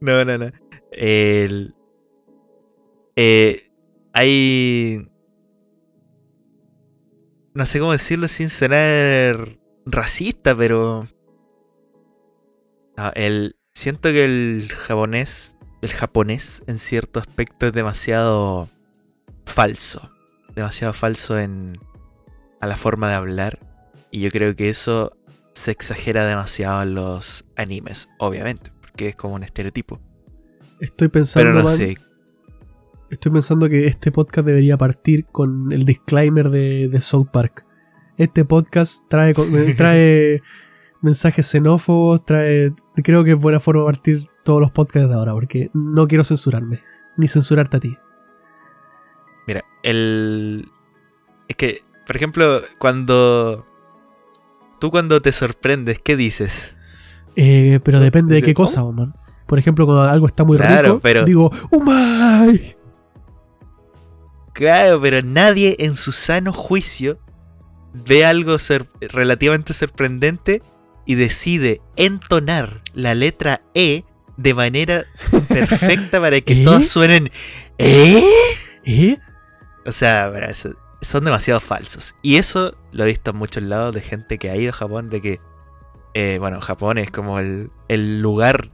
No, 0.00 0.24
no, 0.24 0.38
no. 0.38 0.52
El. 0.92 1.74
Eh, 3.16 3.70
hay. 4.12 5.08
No 7.54 7.66
sé 7.66 7.80
cómo 7.80 7.92
decirlo 7.92 8.28
sin 8.28 8.48
sonar 8.48 9.58
racista, 9.84 10.56
pero. 10.56 11.08
No, 12.96 13.10
el. 13.14 13.56
Siento 13.74 14.10
que 14.10 14.24
el 14.24 14.68
japonés. 14.72 15.56
El 15.82 15.92
japonés 15.92 16.62
en 16.68 16.78
cierto 16.78 17.18
aspecto 17.20 17.66
es 17.66 17.72
demasiado 17.72 18.68
falso. 19.44 20.15
Demasiado 20.56 20.92
falso 20.94 21.38
en. 21.38 21.78
a 22.60 22.66
la 22.66 22.76
forma 22.76 23.08
de 23.10 23.14
hablar. 23.14 23.58
Y 24.10 24.20
yo 24.20 24.30
creo 24.30 24.56
que 24.56 24.70
eso 24.70 25.12
se 25.52 25.70
exagera 25.70 26.26
demasiado 26.26 26.82
en 26.82 26.94
los 26.94 27.44
animes, 27.56 28.08
obviamente, 28.18 28.70
porque 28.80 29.08
es 29.08 29.16
como 29.16 29.34
un 29.34 29.42
estereotipo. 29.42 30.00
Estoy 30.80 31.08
pensando, 31.08 31.50
Pero 31.50 31.58
no 31.58 31.64
man, 31.64 31.76
sé, 31.76 31.96
estoy 33.10 33.32
pensando 33.32 33.68
que 33.68 33.86
este 33.86 34.12
podcast 34.12 34.46
debería 34.46 34.76
partir 34.76 35.26
con 35.26 35.72
el 35.72 35.84
disclaimer 35.84 36.50
de, 36.50 36.88
de 36.88 37.00
South 37.00 37.28
Park. 37.32 37.66
Este 38.18 38.44
podcast 38.44 39.04
trae, 39.08 39.34
trae 39.76 40.42
mensajes 41.02 41.46
xenófobos, 41.46 42.24
trae. 42.24 42.72
Creo 43.02 43.24
que 43.24 43.32
es 43.32 43.38
buena 43.38 43.60
forma 43.60 43.82
de 43.82 43.86
partir 43.86 44.26
todos 44.44 44.60
los 44.60 44.70
podcasts 44.72 45.08
de 45.08 45.14
ahora, 45.14 45.32
porque 45.32 45.70
no 45.74 46.06
quiero 46.06 46.24
censurarme, 46.24 46.80
ni 47.16 47.28
censurarte 47.28 47.76
a 47.76 47.80
ti. 47.80 47.96
El. 49.90 50.68
Es 51.48 51.56
que, 51.56 51.82
por 52.06 52.16
ejemplo, 52.16 52.62
cuando. 52.78 53.66
Tú 54.80 54.90
cuando 54.90 55.22
te 55.22 55.32
sorprendes, 55.32 55.98
¿qué 56.02 56.16
dices? 56.16 56.76
Eh, 57.36 57.80
pero 57.82 57.98
depende 58.00 58.34
de 58.34 58.42
qué 58.42 58.52
cosa, 58.54 58.84
man. 58.84 59.12
Por 59.46 59.58
ejemplo, 59.58 59.86
cuando 59.86 60.02
algo 60.02 60.26
está 60.26 60.44
muy 60.44 60.58
Claro, 60.58 60.88
rico, 60.94 61.00
pero- 61.02 61.24
digo, 61.24 61.50
¡Umay! 61.70 62.76
Claro, 64.52 65.00
pero 65.00 65.22
nadie 65.22 65.76
en 65.80 65.94
su 65.94 66.12
sano 66.12 66.52
juicio 66.52 67.18
ve 67.92 68.24
algo 68.24 68.58
sor- 68.58 68.88
relativamente 69.00 69.74
sorprendente 69.74 70.62
y 71.04 71.14
decide 71.14 71.80
entonar 71.96 72.82
la 72.94 73.14
letra 73.14 73.62
E 73.74 74.04
de 74.36 74.54
manera 74.54 75.04
perfecta 75.48 76.20
para 76.20 76.40
que 76.40 76.60
¿Eh? 76.60 76.64
todos 76.64 76.86
suenen 76.88 77.30
¿Eh? 77.78 78.22
¿Eh? 78.84 79.18
O 79.86 79.92
sea, 79.92 80.28
eso- 80.48 80.74
son 81.02 81.24
demasiado 81.24 81.60
falsos. 81.60 82.14
Y 82.22 82.36
eso 82.36 82.74
lo 82.92 83.04
he 83.04 83.06
visto 83.08 83.30
en 83.30 83.36
muchos 83.36 83.62
lados 83.62 83.94
de 83.94 84.00
gente 84.00 84.38
que 84.38 84.50
ha 84.50 84.56
ido 84.56 84.70
a 84.70 84.74
Japón, 84.74 85.08
de 85.10 85.20
que, 85.20 85.40
eh, 86.14 86.38
bueno, 86.40 86.60
Japón 86.60 86.98
es 86.98 87.10
como 87.10 87.38
el, 87.38 87.70
el 87.88 88.20
lugar 88.20 88.70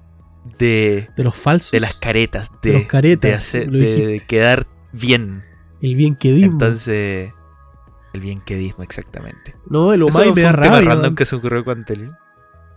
de, 0.59 1.09
De 1.17 1.25
los 1.25 1.37
falsos. 1.37 1.73
de 1.73 1.81
las 1.81 1.95
caretas, 1.95 2.51
de, 2.63 2.73
De 2.73 2.79
los 2.79 2.87
caretas, 2.87 3.53
de, 3.53 3.65
hacer- 3.67 4.27
quedar 4.27 4.67
bien. 4.93 5.43
El 5.81 5.97
bien 5.97 6.15
quedismo. 6.17 6.53
Entonces, 6.53 7.33
el 8.13 8.21
bien 8.21 8.41
quedismo, 8.41 8.85
exactamente. 8.85 9.55
no, 9.69 9.93
el 9.93 10.03
fue 10.13 10.33
me 10.33 10.43
da 10.43 10.53
rabia. 10.53 10.81
random 10.89 11.15
que 11.17 11.25
se 11.25 11.35
ocurrió. 11.37 11.65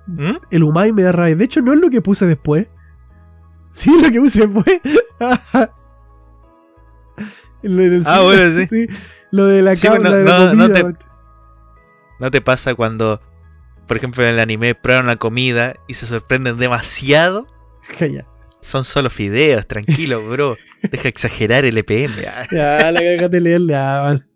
¿Mm? 0.07 0.37
El 0.51 0.63
umay 0.63 0.91
me 0.91 1.03
da 1.03 1.11
rabia. 1.11 1.35
De 1.35 1.45
hecho, 1.45 1.61
no 1.61 1.71
es 1.73 1.79
lo 1.79 1.89
que 1.89 2.01
puse 2.01 2.25
después. 2.25 2.69
Sí, 3.71 3.91
lo 4.01 4.09
que 4.11 4.19
puse 4.19 4.47
después. 4.47 4.79
El- 7.65 8.03
Ah, 8.05 8.21
bueno, 8.21 8.65
sí. 8.69 8.87
Lo 9.31 9.45
de 9.47 9.61
la 9.61 9.75
Sí, 9.75 9.87
bueno, 9.87 10.11
de 10.11 10.23
no- 10.23 10.53
no 10.53 10.63
comida. 10.67 10.93
te-. 10.93 11.05
¿No 12.19 12.31
te 12.31 12.41
pasa 12.41 12.75
cuando, 12.75 13.21
por 13.87 13.97
ejemplo, 13.97 14.23
en 14.23 14.29
el 14.29 14.39
anime 14.39 14.75
prueban 14.75 15.07
la 15.07 15.17
comida 15.17 15.75
y 15.87 15.95
se 15.95 16.05
sorprenden 16.05 16.57
demasiado? 16.57 17.47
Ya, 17.99 18.25
Son 18.61 18.83
solo 18.83 19.09
fideos, 19.09 19.67
tranquilo, 19.67 20.25
bro. 20.29 20.57
Deja 20.91 21.07
exagerar 21.09 21.65
el 21.65 21.77
EPM. 21.77 22.11
Ya, 22.51 22.91
la 22.91 23.01
ya, 23.01 24.01
man. 24.03 24.27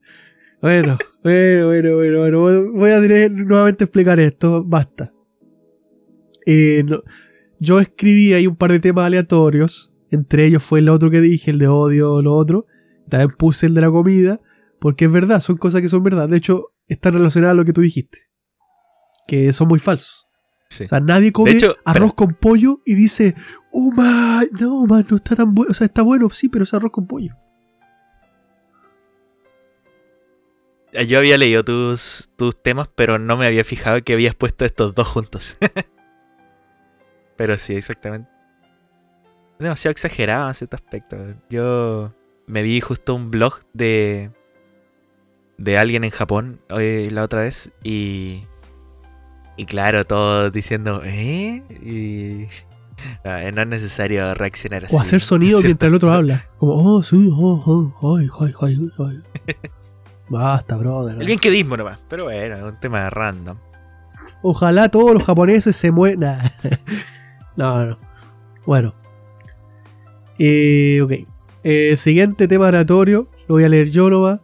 Bueno, 0.62 0.98
bueno, 1.24 1.68
bueno, 1.68 1.96
bueno, 1.96 2.20
bueno. 2.20 2.40
Voy- 2.42 2.70
Voy 2.74 2.92
a 2.92 3.00
tener 3.02 3.32
nuevamente 3.32 3.86
explicar 3.86 4.20
esto. 4.20 4.64
Basta. 4.66 5.14
Eh, 6.46 6.84
no- 6.86 7.02
yo 7.60 7.80
escribí 7.80 8.34
ahí 8.34 8.46
un 8.48 8.56
par 8.56 8.72
de 8.72 8.80
temas 8.80 9.06
aleatorios. 9.06 9.94
Entre 10.12 10.46
ellos 10.46 10.64
fue 10.64 10.80
el 10.80 10.90
otro 10.90 11.10
que 11.12 11.22
dije, 11.22 11.52
el 11.52 11.60
de 11.60 11.68
odio, 11.68 12.22
lo 12.22 12.34
otro. 12.34 12.66
También 13.10 13.32
puse 13.38 13.66
el 13.66 13.74
de 13.74 13.82
la 13.82 13.91
comida. 13.91 14.39
Porque 14.80 15.05
es 15.05 15.12
verdad, 15.12 15.41
son 15.41 15.57
cosas 15.57 15.82
que 15.82 15.89
son 15.89 16.03
verdad. 16.03 16.30
De 16.30 16.38
hecho, 16.38 16.74
están 16.88 17.14
relacionadas 17.14 17.53
a 17.53 17.57
lo 17.57 17.66
que 17.66 17.74
tú 17.74 17.82
dijiste. 17.82 18.30
Que 19.28 19.51
son 19.53 19.68
muy 19.68 19.80
falsos. 19.80 20.28
Sí. 20.70 20.86
O 20.86 20.88
sea, 20.88 20.99
nadie 20.99 21.32
come 21.32 21.51
hecho, 21.51 21.76
arroz 21.84 22.14
con 22.14 22.34
pollo 22.34 22.82
y 22.86 22.93
dice, 22.93 23.34
oh 23.72 23.91
man, 23.91 24.45
no 24.60 24.86
man, 24.86 25.05
no 25.10 25.16
está 25.16 25.36
tan 25.36 25.53
bueno. 25.53 25.72
O 25.72 25.74
sea, 25.74 25.86
está 25.86 26.03
bueno, 26.03 26.30
sí, 26.30 26.47
pero 26.47 26.64
es 26.64 26.74
arroz 26.74 26.91
con 26.91 27.07
pollo. 27.07 27.36
Yo 31.07 31.20
había 31.20 31.38
leído 31.38 31.64
tus, 31.64 32.30
tus 32.36 32.62
temas, 32.62 32.89
pero 32.95 33.20
no 33.20 33.38
me 33.38 33.45
había 33.45 33.64
fijado 33.64 34.03
que 34.03 34.14
habías 34.14 34.36
puesto 34.36 34.66
estos 34.66 34.95
dos 34.95 35.07
juntos. 35.07 35.57
pero 37.36 37.57
sí, 37.57 37.76
exactamente. 37.76 38.30
Es 39.60 39.64
demasiado 39.64 39.91
exagerado 39.91 40.47
en 40.47 40.53
cierto 40.55 40.76
aspecto. 40.78 41.18
Yo 41.49 42.16
me 42.50 42.64
vi 42.64 42.82
justo 42.82 43.16
un 43.16 43.32
blog 43.32 43.62
de 43.74 44.32
de 45.58 45.78
alguien 45.78 46.04
en 46.04 46.10
Japón 46.10 46.58
eh, 46.70 47.10
la 47.12 47.24
otra 47.24 47.41
vez 47.41 47.72
y 47.84 48.43
Y 49.56 49.66
claro, 49.66 50.06
todos 50.06 50.52
diciendo, 50.54 51.02
¿eh? 51.04 51.64
Y. 51.86 52.47
No, 53.24 53.38
eh, 53.38 53.52
no 53.52 53.62
es 53.62 53.68
necesario 53.68 54.34
reaccionar 54.34 54.86
así. 54.86 54.95
O 54.95 55.00
hacer 55.00 55.22
sonido 55.22 55.62
mientras 55.64 55.89
el 55.89 55.95
otro 55.95 56.12
habla. 56.12 56.47
Como, 56.58 56.74
oh, 56.74 57.04
sí, 57.04 57.30
oh, 57.32 57.93
oh, 58.02 58.18
ay, 58.18 58.30
ay, 58.39 58.54
ay, 58.62 58.89
ay. 58.97 59.56
Basta, 60.30 60.78
brother. 60.78 61.20
El 61.20 61.28
bien 61.28 61.39
quedismo 61.39 61.76
nomás. 61.76 62.00
Pero 62.08 62.26
bueno, 62.26 62.56
es 62.56 62.64
un 62.64 62.80
tema 62.80 63.10
random. 63.10 63.58
Ojalá 64.41 64.89
todos 64.89 65.14
los 65.14 65.24
japoneses 65.24 65.76
se 65.76 65.91
mueran. 65.91 66.39
no, 67.58 67.86
no. 67.86 67.97
Bueno. 68.66 68.95
Eh, 70.38 71.02
ok. 71.02 71.29
Eh, 71.64 71.95
siguiente 71.97 72.47
tema 72.47 72.70
aleatorio. 72.70 73.30
Lo 73.47 73.55
voy 73.55 73.64
a 73.64 73.70
leer 73.70 73.89
yo. 73.89 74.39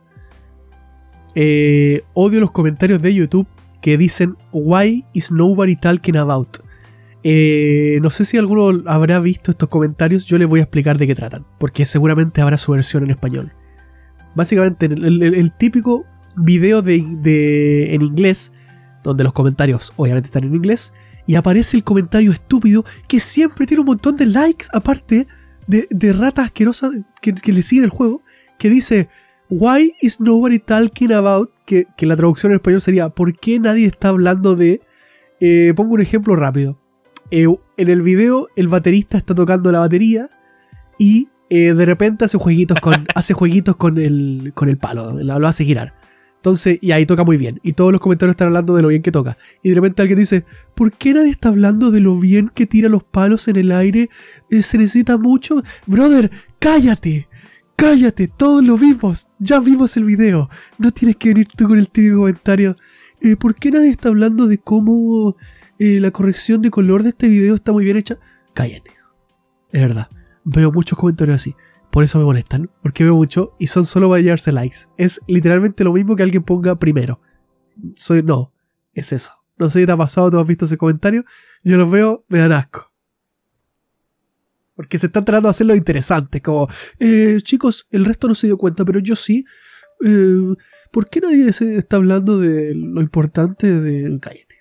Eh, 1.36 2.02
odio 2.14 2.40
los 2.40 2.52
comentarios 2.52 3.02
de 3.02 3.14
YouTube 3.14 3.48
que 3.82 3.98
dicen 3.98 4.38
Why 4.52 5.06
is 5.14 5.32
nobody 5.32 5.76
talking 5.76 6.18
about? 6.18 6.58
Eh, 7.24 8.00
no 8.02 8.10
sé 8.10 8.24
si 8.26 8.38
alguno 8.38 8.84
habrá 8.88 9.20
visto 9.20 9.52
estos 9.52 9.70
comentarios. 9.70 10.26
Yo 10.26 10.38
les 10.38 10.48
voy 10.48 10.60
a 10.60 10.64
explicar 10.64 10.98
de 10.98 11.08
qué 11.08 11.16
tratan. 11.16 11.46
Porque 11.60 11.86
seguramente 11.86 12.42
habrá 12.42 12.58
su 12.58 12.72
versión 12.72 13.04
en 13.04 13.12
español. 13.12 13.54
Básicamente, 14.36 14.86
el, 14.88 15.52
típico 15.58 16.06
video 16.36 16.82
de, 16.82 17.02
de- 17.22 17.96
en 17.96 18.02
inglés 18.02 18.52
donde 19.06 19.24
los 19.24 19.34
comentarios 19.34 19.94
obviamente 19.96 20.28
están 20.28 20.44
en 20.44 20.56
inglés, 20.56 20.94
y 21.28 21.36
aparece 21.36 21.78
el 21.78 21.84
comentario 21.84 22.32
estúpido 22.32 22.84
que 23.08 23.20
siempre 23.20 23.66
tiene 23.66 23.82
un 23.82 23.88
montón 23.88 24.16
de 24.16 24.26
likes, 24.26 24.66
aparte 24.74 25.28
de, 25.68 25.88
de 25.90 26.14
ratas 26.14 26.46
asquerosas 26.46 26.92
que, 27.22 27.34
le 27.52 27.62
siguen 27.62 27.86
el 27.86 27.90
juego, 27.90 28.22
que 28.58 28.70
dice, 28.70 29.10
Why 29.50 29.94
is 30.02 30.20
nobody 30.20 30.60
talking 30.60 31.12
about? 31.12 31.52
Que, 31.66 31.86
que 31.98 32.06
la 32.06 32.16
traducción 32.16 32.52
en 32.52 32.58
español 32.58 32.82
sería, 32.82 33.10
¿por 33.10 33.38
qué 33.38 33.60
nadie 33.60 33.88
está 33.88 34.10
hablando 34.10 34.56
de... 34.56 34.82
Eh, 35.40 35.74
pongo 35.76 35.96
un 35.96 36.02
ejemplo 36.02 36.36
rápido. 36.36 36.80
Eh, 37.32 37.48
en 37.78 37.90
el 37.90 38.02
video 38.02 38.48
el 38.56 38.68
baterista 38.68 39.18
está 39.18 39.34
tocando 39.34 39.72
la 39.72 39.80
batería 39.80 40.30
y 40.98 41.30
eh, 41.50 41.74
de 41.74 41.86
repente 41.86 42.26
hace 42.26 42.38
jueguitos 42.38 42.80
con, 42.80 42.94
hace 43.16 43.34
jueguitos 43.34 43.76
con 43.76 43.98
el, 43.98 44.52
con 44.54 44.70
el 44.70 44.78
palo, 44.78 45.12
lo 45.24 45.40
lo 45.40 45.48
hace 45.48 45.66
girar. 45.66 45.94
Entonces, 46.46 46.78
y 46.80 46.92
ahí 46.92 47.08
toca 47.08 47.24
muy 47.24 47.38
bien. 47.38 47.60
Y 47.64 47.74
todos 47.74 47.92
los 47.92 48.00
comentarios 48.00 48.34
están 48.34 48.50
hablando 48.50 48.76
de 48.76 48.84
lo 48.84 48.90
bien 48.90 49.02
que 49.02 49.12
toca. 49.12 49.36
Y 49.64 49.70
de 49.70 49.76
repente 49.76 50.04
alguien 50.04 50.20
dice, 50.20 50.46
¿por 50.76 50.92
qué 50.92 51.12
nadie 51.12 51.32
está 51.32 51.50
hablando 51.50 51.90
de 51.90 52.02
lo 52.02 52.20
bien 52.20 52.52
que 52.54 52.68
tira 52.68 52.88
los 52.88 53.04
palos 53.04 53.48
en 53.48 53.56
el 53.56 53.72
aire? 53.72 54.12
Eh, 54.52 54.62
¿Se 54.62 54.78
necesita 54.78 55.18
mucho? 55.18 55.64
Brother, 55.88 56.30
cállate. 56.60 57.28
Cállate, 57.76 58.28
todos 58.28 58.64
lo 58.64 58.78
vimos. 58.78 59.32
Ya 59.40 59.60
vimos 59.60 59.98
el 59.98 60.04
video. 60.04 60.48
No 60.78 60.92
tienes 60.92 61.16
que 61.16 61.30
venir 61.30 61.48
tú 61.48 61.68
con 61.68 61.80
el 61.80 61.90
típico 61.90 62.18
comentario. 62.18 62.76
eh, 63.22 63.36
¿Por 63.38 63.56
qué 63.56 63.72
nadie 63.72 63.90
está 63.90 64.10
hablando 64.10 64.46
de 64.46 64.60
cómo 64.60 65.36
eh, 65.80 66.00
la 66.00 66.12
corrección 66.12 66.62
de 66.62 66.70
color 66.70 67.02
de 67.02 67.10
este 67.10 67.28
video 67.28 67.56
está 67.56 67.74
muy 67.74 67.86
bien 67.86 67.98
hecha? 67.98 68.20
Cállate. 68.54 68.92
Es 69.72 69.82
verdad. 69.82 70.10
Veo 70.44 70.72
muchos 70.72 70.96
comentarios 70.96 71.38
así. 71.38 71.56
Por 71.96 72.04
eso 72.04 72.20
me 72.20 72.26
molestan, 72.26 72.70
porque 72.84 73.06
veo 73.06 73.16
mucho 73.16 73.56
y 73.58 73.68
son 73.68 73.86
solo 73.86 74.10
para 74.10 74.22
llevarse 74.22 74.52
likes. 74.52 74.80
Es 74.98 75.22
literalmente 75.28 75.86
lo 75.86 75.94
mismo 75.94 76.18
que 76.18 76.24
alguien 76.24 76.44
ponga 76.44 76.78
primero. 76.78 77.22
Soy 77.96 78.22
no, 78.22 78.54
es 78.92 79.14
eso. 79.14 79.32
No 79.58 79.70
sé 79.70 79.80
si 79.80 79.86
te 79.86 79.94
ha 79.94 79.96
pasado, 79.96 80.30
tú 80.30 80.38
has 80.38 80.46
visto 80.46 80.66
ese 80.66 80.76
comentario. 80.76 81.24
Yo 81.64 81.78
los 81.78 81.90
veo, 81.90 82.26
me 82.28 82.40
dan 82.40 82.52
asco. 82.52 82.92
Porque 84.76 85.00
se 85.00 85.06
están 85.06 85.24
tratando 85.24 85.48
de 85.48 85.52
hacerlo 85.52 85.74
interesante. 85.74 86.42
Como, 86.42 86.68
eh, 87.00 87.38
chicos, 87.42 87.88
el 87.92 88.04
resto 88.04 88.28
no 88.28 88.36
se 88.36 88.48
dio 88.48 88.58
cuenta, 88.58 88.84
pero 88.84 89.00
yo 89.00 89.16
sí. 89.16 89.46
Eh, 90.06 90.54
¿Por 90.92 91.08
qué 91.08 91.22
nadie 91.22 91.54
se 91.54 91.78
está 91.78 91.96
hablando 91.96 92.38
de 92.38 92.76
lo 92.76 93.00
importante 93.00 93.72
de. 93.72 94.20
Cállate. 94.20 94.56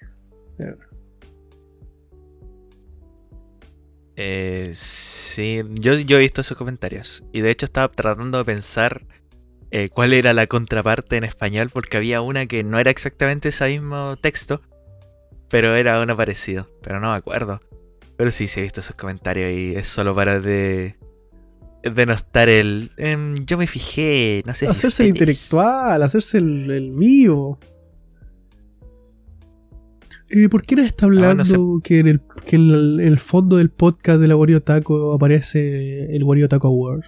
Eh, 4.17 4.71
sí, 4.73 5.63
yo, 5.71 5.95
yo 5.95 6.19
he 6.19 6.21
visto 6.21 6.41
esos 6.41 6.57
comentarios. 6.57 7.25
Y 7.33 7.41
de 7.41 7.51
hecho 7.51 7.67
estaba 7.67 7.89
tratando 7.89 8.39
de 8.39 8.45
pensar 8.45 9.05
eh, 9.71 9.89
cuál 9.89 10.13
era 10.13 10.33
la 10.33 10.47
contraparte 10.47 11.17
en 11.17 11.25
español, 11.25 11.71
porque 11.73 11.97
había 11.97 12.21
una 12.21 12.47
que 12.47 12.63
no 12.63 12.79
era 12.79 12.91
exactamente 12.91 13.49
ese 13.49 13.67
mismo 13.69 14.17
texto, 14.17 14.63
pero 15.49 15.75
era 15.77 16.01
uno 16.01 16.17
parecido. 16.17 16.71
Pero 16.83 17.01
no 17.01 17.11
me 17.11 17.17
acuerdo. 17.17 17.61
Pero 18.17 18.31
sí, 18.31 18.47
sí 18.47 18.61
he 18.61 18.63
visto 18.63 18.81
esos 18.81 18.95
comentarios 18.97 19.51
y 19.51 19.75
es 19.75 19.89
solo 19.89 20.15
para 20.15 20.39
de 20.39 20.97
denostar 21.83 22.49
el... 22.49 22.93
em, 22.97 23.45
yo 23.45 23.59
me 23.59 23.67
fijé, 23.67 24.43
no 24.47 24.55
sé 24.55 24.67
si 24.67 24.71
Hacerse 24.71 25.03
el 25.03 25.09
intelectual, 25.11 26.03
hacerse 26.03 26.39
el, 26.39 26.71
el 26.71 26.91
vivo. 26.93 27.59
Eh, 30.37 30.49
¿Por 30.49 30.63
qué 30.63 30.75
no 30.77 30.83
está 30.83 31.07
Ah, 31.07 31.09
no 31.11 31.15
hablando 31.17 31.45
sé. 31.45 31.57
que, 31.85 31.99
en 32.01 32.09
el, 32.09 32.21
que 32.45 32.57
en 32.57 32.71
el, 32.71 33.01
en 33.01 33.07
el 33.09 33.19
fondo 33.19 33.57
del 33.57 33.71
podcast 33.71 34.21
de 34.21 34.27
la 34.29 34.37
Wario 34.37 34.63
Taco 34.63 35.13
aparece 35.15 36.15
el 36.17 36.25
Wario 36.25 36.49
Taco 36.49 36.69
Award? 36.69 37.03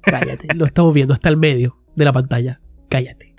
Cállate, 0.00 0.48
lo 0.56 0.64
estamos 0.64 0.92
viendo, 0.94 1.14
está 1.14 1.28
al 1.28 1.36
medio 1.36 1.78
de 1.94 2.04
la 2.04 2.12
pantalla. 2.12 2.60
Cállate. 2.88 3.34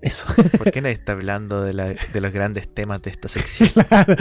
Eso. 0.00 0.28
¿Por 0.56 0.70
qué 0.70 0.80
nadie 0.80 0.94
está 0.94 1.10
hablando 1.12 1.62
de, 1.62 1.72
la- 1.72 1.88
de 2.12 2.20
los 2.20 2.32
grandes 2.32 2.72
temas 2.72 3.02
de 3.02 3.10
esta 3.10 3.28
sección? 3.28 3.68
Claro. 3.88 4.14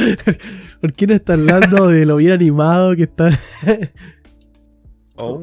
¿Por 0.81 0.93
qué 0.93 1.05
no 1.05 1.13
está 1.13 1.33
hablando 1.33 1.87
de 1.87 2.05
lo 2.07 2.15
bien 2.15 2.31
animado 2.31 2.95
que 2.95 3.03
está? 3.03 3.29
Oh, 5.15 5.39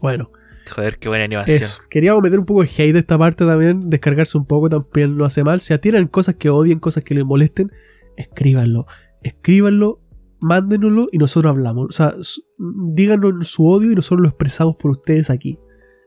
Bueno. 0.00 0.30
Joder, 0.70 0.98
qué 0.98 1.08
buena 1.08 1.24
animación. 1.24 1.56
Eso. 1.56 1.82
Queríamos 1.90 2.22
meter 2.22 2.38
un 2.38 2.46
poco 2.46 2.62
de 2.62 2.68
hate 2.68 2.92
de 2.92 2.98
esta 3.00 3.18
parte 3.18 3.44
también, 3.44 3.90
descargarse 3.90 4.38
un 4.38 4.46
poco 4.46 4.68
también 4.68 5.16
no 5.16 5.24
hace 5.24 5.44
mal. 5.44 5.60
Si 5.60 5.76
tienen 5.78 6.06
cosas 6.06 6.36
que 6.36 6.50
odien, 6.50 6.78
cosas 6.78 7.04
que 7.04 7.14
les 7.14 7.24
molesten, 7.24 7.70
escríbanlo. 8.16 8.86
Escríbanlo, 9.22 10.00
mándenoslo 10.40 11.08
y 11.12 11.18
nosotros 11.18 11.50
hablamos. 11.50 11.86
O 11.88 11.92
sea, 11.92 12.14
díganos 12.58 13.48
su 13.48 13.66
odio 13.66 13.92
y 13.92 13.94
nosotros 13.94 14.20
lo 14.22 14.28
expresamos 14.28 14.76
por 14.76 14.90
ustedes 14.90 15.30
aquí. 15.30 15.58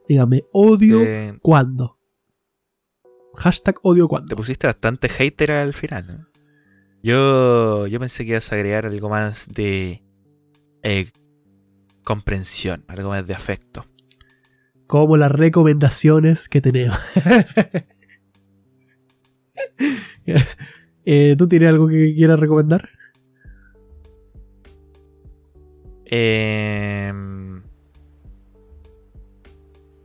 Dígame, 0.07 0.43
odio 0.53 1.01
Eh, 1.03 1.37
cuándo. 1.41 1.99
Hashtag 3.35 3.75
odio 3.83 4.07
cuándo. 4.07 4.27
Te 4.27 4.35
pusiste 4.35 4.67
bastante 4.67 5.09
hater 5.09 5.51
al 5.51 5.73
final, 5.73 6.07
¿no? 6.07 6.27
Yo, 7.03 7.87
yo 7.87 7.99
pensé 7.99 8.23
que 8.25 8.31
ibas 8.31 8.51
a 8.51 8.55
agregar 8.55 8.85
algo 8.85 9.09
más 9.09 9.47
de 9.53 10.03
eh, 10.83 11.11
comprensión, 12.03 12.83
algo 12.87 13.09
más 13.09 13.25
de 13.27 13.33
afecto. 13.33 13.85
Como 14.87 15.17
las 15.17 15.31
recomendaciones 15.31 16.49
que 16.49 16.61
tenemos. 16.61 16.97
Eh, 21.09 21.35
¿Tú 21.37 21.47
tienes 21.47 21.69
algo 21.69 21.87
que 21.87 22.13
quieras 22.13 22.37
recomendar? 22.37 22.89
Em, 26.03 27.63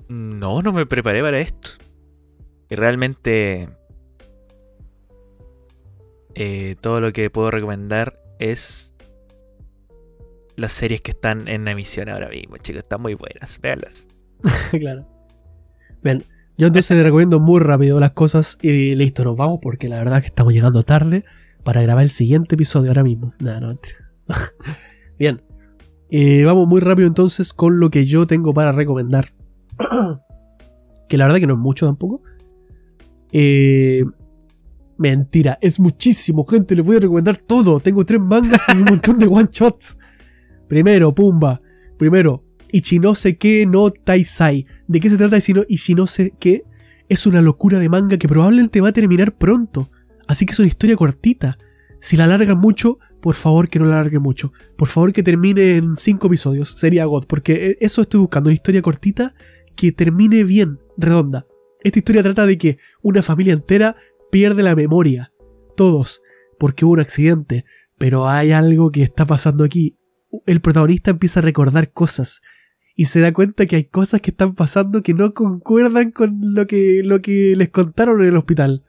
no, 0.08 0.62
no 0.62 0.72
me 0.72 0.86
preparé 0.86 1.22
para 1.22 1.40
esto. 1.40 1.70
Y 2.70 2.76
realmente 2.76 3.68
eh, 6.34 6.76
todo 6.80 7.00
lo 7.00 7.12
que 7.12 7.30
puedo 7.30 7.50
recomendar 7.50 8.22
es 8.38 8.94
las 10.56 10.72
series 10.72 11.00
que 11.00 11.10
están 11.10 11.48
en 11.48 11.66
emisión 11.68 12.08
ahora 12.08 12.28
mismo, 12.28 12.56
chicos. 12.58 12.82
Están 12.82 13.02
muy 13.02 13.14
buenas, 13.14 13.60
véanlas. 13.60 14.08
claro. 14.70 15.06
Bien, 16.02 16.24
yo 16.58 16.66
entonces 16.66 16.96
te 16.96 17.02
recomiendo 17.02 17.40
muy 17.40 17.60
rápido 17.60 18.00
las 18.00 18.12
cosas 18.12 18.58
y 18.62 18.94
listo, 18.94 19.24
nos 19.24 19.36
vamos 19.36 19.60
porque 19.62 19.88
la 19.88 19.98
verdad 19.98 20.18
es 20.18 20.22
que 20.22 20.28
estamos 20.28 20.52
llegando 20.52 20.82
tarde 20.82 21.24
para 21.64 21.82
grabar 21.82 22.04
el 22.04 22.10
siguiente 22.10 22.54
episodio 22.56 22.90
ahora 22.90 23.04
mismo. 23.04 23.32
Nada, 23.40 23.60
no. 23.60 23.78
Bien, 25.18 25.42
vamos 26.44 26.68
muy 26.68 26.80
rápido 26.80 27.06
entonces 27.08 27.52
con 27.52 27.78
lo 27.78 27.90
que 27.90 28.04
yo 28.04 28.26
tengo 28.26 28.52
para 28.52 28.72
recomendar. 28.72 29.28
que 31.08 31.18
la 31.18 31.26
verdad 31.26 31.40
que 31.40 31.46
no 31.46 31.54
es 31.54 31.60
mucho 31.60 31.86
tampoco. 31.86 32.22
Eh, 33.32 34.04
mentira, 34.98 35.58
es 35.60 35.80
muchísimo, 35.80 36.44
gente. 36.44 36.76
Les 36.76 36.84
voy 36.84 36.96
a 36.96 37.00
recomendar 37.00 37.36
todo. 37.36 37.80
Tengo 37.80 38.04
tres 38.04 38.20
mangas 38.20 38.66
y 38.68 38.78
un 38.78 38.84
montón 38.84 39.18
de 39.18 39.26
one 39.30 39.48
shots. 39.50 39.98
Primero, 40.68 41.14
Pumba. 41.14 41.60
Primero, 41.98 42.44
Ichinose 42.72 43.36
que 43.38 43.66
no 43.66 43.90
Taisai. 43.90 44.66
¿De 44.88 44.98
qué 45.00 45.08
se 45.10 45.16
trata 45.16 45.36
Ichino- 45.38 45.66
Ichinose 45.68 46.34
que? 46.40 46.64
Es 47.08 47.26
una 47.26 47.42
locura 47.42 47.78
de 47.78 47.88
manga 47.88 48.16
que 48.16 48.26
probablemente 48.28 48.80
va 48.80 48.88
a 48.88 48.92
terminar 48.92 49.36
pronto. 49.36 49.90
Así 50.26 50.46
que 50.46 50.52
es 50.52 50.58
una 50.58 50.68
historia 50.68 50.96
cortita. 50.96 51.58
Si 52.00 52.16
la 52.16 52.24
alargan 52.24 52.58
mucho, 52.58 52.98
por 53.20 53.34
favor 53.34 53.68
que 53.68 53.78
no 53.78 53.84
la 53.86 53.96
alarguen 53.96 54.22
mucho. 54.22 54.52
Por 54.76 54.88
favor 54.88 55.12
que 55.12 55.22
termine 55.22 55.76
en 55.76 55.96
5 55.96 56.26
episodios. 56.28 56.70
Sería 56.70 57.04
God. 57.04 57.26
Porque 57.26 57.52
eh, 57.70 57.76
eso 57.80 58.00
estoy 58.02 58.20
buscando. 58.20 58.48
Una 58.48 58.54
historia 58.54 58.82
cortita 58.82 59.34
que 59.76 59.92
termine 59.92 60.42
bien, 60.44 60.78
redonda. 60.96 61.46
Esta 61.84 61.98
historia 61.98 62.22
trata 62.22 62.46
de 62.46 62.56
que 62.58 62.78
una 63.02 63.22
familia 63.22 63.52
entera 63.52 63.94
pierde 64.30 64.62
la 64.62 64.74
memoria. 64.74 65.32
Todos. 65.76 66.22
Porque 66.58 66.84
hubo 66.84 66.94
un 66.94 67.00
accidente. 67.00 67.64
Pero 67.98 68.28
hay 68.28 68.52
algo 68.52 68.90
que 68.90 69.02
está 69.02 69.26
pasando 69.26 69.64
aquí. 69.64 69.98
El 70.46 70.60
protagonista 70.62 71.10
empieza 71.10 71.40
a 71.40 71.42
recordar 71.42 71.92
cosas. 71.92 72.40
Y 72.94 73.06
se 73.06 73.20
da 73.20 73.32
cuenta 73.32 73.66
que 73.66 73.76
hay 73.76 73.84
cosas 73.84 74.20
que 74.20 74.30
están 74.30 74.54
pasando 74.54 75.02
que 75.02 75.14
no 75.14 75.32
concuerdan 75.34 76.10
con 76.10 76.38
lo 76.42 76.66
que, 76.66 77.02
lo 77.04 77.20
que 77.20 77.54
les 77.56 77.70
contaron 77.70 78.20
en 78.20 78.28
el 78.28 78.36
hospital. 78.36 78.82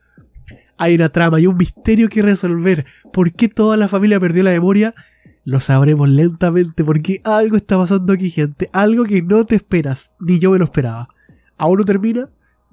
Hay 0.78 0.96
una 0.96 1.10
trama 1.10 1.40
y 1.40 1.48
un 1.48 1.56
misterio 1.56 2.10
que 2.10 2.22
resolver. 2.22 2.86
¿Por 3.14 3.32
qué 3.34 3.48
toda 3.48 3.78
la 3.78 3.88
familia 3.88 4.20
perdió 4.20 4.44
la 4.44 4.52
memoria? 4.52 4.94
Lo 5.46 5.60
sabremos 5.60 6.10
lentamente 6.10 6.84
porque 6.84 7.22
algo 7.24 7.56
está 7.56 7.78
pasando 7.78 8.14
aquí, 8.14 8.30
gente. 8.30 8.70
Algo 8.74 9.06
que 9.06 9.22
no 9.22 9.46
te 9.46 9.56
esperas, 9.56 10.14
ni 10.20 10.40
yo 10.40 10.52
me 10.52 10.58
lo 10.58 10.66
esperaba. 10.66 11.08
Aún 11.58 11.78
no 11.78 11.84
termina, 11.86 12.28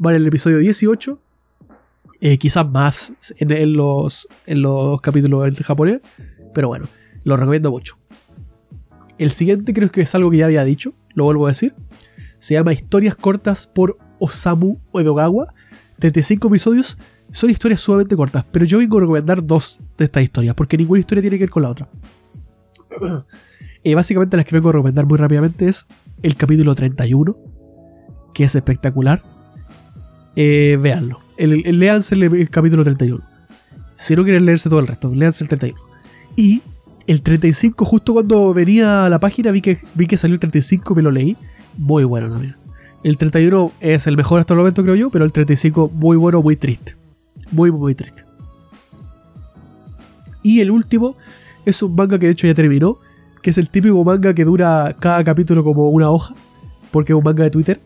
va 0.05 0.15
el 0.15 0.27
episodio 0.27 0.59
18. 0.59 1.21
eh, 2.21 2.39
quizás 2.39 2.69
más 2.69 3.15
en, 3.39 3.51
en 3.53 3.75
los, 3.75 4.29
en 4.47 4.63
los 4.63 5.01
capítulos 5.01 5.47
en 5.47 5.55
japonés. 5.55 6.01
Pero 6.55 6.69
bueno, 6.69 6.89
lo 7.25 7.37
recomiendo 7.37 7.71
mucho. 7.71 8.00
El 9.21 9.31
siguiente 9.31 9.73
creo 9.73 9.91
que 9.91 10.01
es 10.01 10.15
algo 10.15 10.31
que 10.31 10.39
ya 10.39 10.47
había 10.47 10.65
dicho, 10.65 10.95
lo 11.15 11.25
vuelvo 11.25 11.47
a 11.47 11.51
decir. 11.51 11.75
Se 12.39 12.55
llama 12.55 12.73
Historias 12.73 13.15
cortas 13.17 13.67
por 13.67 13.99
Osamu 14.19 14.79
Edogawa. 14.95 15.47
35 15.99 16.49
episodios. 16.49 16.97
Son 17.31 17.51
historias 17.51 17.81
sumamente 17.83 18.17
cortas, 18.17 18.45
pero 18.51 18.65
yo 18.65 18.79
vengo 18.79 18.97
a 18.99 19.03
recomendar 19.03 19.45
dos 19.47 19.79
de 19.99 20.07
estas 20.07 20.23
historias, 20.25 20.55
porque 20.55 20.77
ninguna 20.79 20.99
historia 21.01 21.21
tiene 21.23 21.37
que 21.39 21.45
ver 21.45 21.51
con 21.51 21.63
la 21.63 21.71
otra. 21.71 21.89
Eh, 23.83 23.95
básicamente 23.95 24.37
las 24.37 24.45
que 24.45 24.55
vengo 24.55 24.69
a 24.69 24.73
recomendar 24.73 25.07
muy 25.07 25.17
rápidamente 25.17 25.67
es 25.67 25.87
el 26.23 26.37
capítulo 26.37 26.75
31, 26.75 27.35
que 28.35 28.45
es 28.45 28.55
espectacular. 28.55 29.23
Eh, 30.37 30.79
véanlo. 30.79 31.21
El, 31.39 31.67
el- 31.67 31.79
léanse 31.79 32.15
el, 32.15 32.25
el 32.25 32.51
capítulo 32.51 32.85
31. 32.85 33.25
Si 33.97 34.15
no 34.15 34.23
quieren 34.23 34.45
leerse 34.45 34.69
todo 34.69 34.81
el 34.81 34.87
resto, 34.87 35.15
léanse 35.15 35.45
el 35.45 35.49
31. 35.49 35.81
Y 36.37 36.63
el 37.07 37.23
35, 37.23 37.85
justo 37.85 38.13
cuando 38.13 38.55
venía 38.55 39.07
a 39.07 39.09
la 39.09 39.19
página, 39.21 39.51
vi 39.51 39.61
que, 39.61 39.79
vi 39.95 40.07
que 40.07 40.17
salió 40.17 40.35
el 40.35 40.41
35 40.41 40.95
me 40.95 41.03
lo 41.03 41.11
leí. 41.11 41.37
Muy 41.77 42.05
bueno 42.05 42.31
también. 42.31 42.57
El 43.03 43.17
31 43.17 43.73
es 43.81 44.07
el 44.07 44.17
mejor 44.17 44.41
hasta 44.41 44.55
el 44.55 44.59
momento, 44.59 44.83
creo 44.83 44.95
yo, 44.95 45.11
pero 45.11 45.25
el 45.25 45.33
35 45.33 45.91
muy 45.95 46.17
bueno, 46.17 46.43
muy 46.43 46.57
triste. 46.57 46.97
Muy, 47.51 47.71
muy 47.73 47.95
triste. 47.95 48.25
Y 50.43 50.61
el 50.61 50.71
último 50.71 51.17
es 51.65 51.83
un 51.83 51.95
manga 51.95 52.19
que 52.19 52.27
de 52.27 52.33
hecho 52.33 52.47
ya 52.47 52.55
terminó, 52.55 52.99
que 53.43 53.51
es 53.51 53.59
el 53.59 53.71
típico 53.71 54.03
manga 54.05 54.35
que 54.35 54.45
dura 54.45 54.95
cada 54.99 55.25
capítulo 55.25 55.65
como 55.65 55.89
una 55.89 56.11
hoja, 56.11 56.35
porque 56.91 57.13
es 57.13 57.17
un 57.17 57.25
manga 57.25 57.45
de 57.45 57.51
Twitter. 57.51 57.81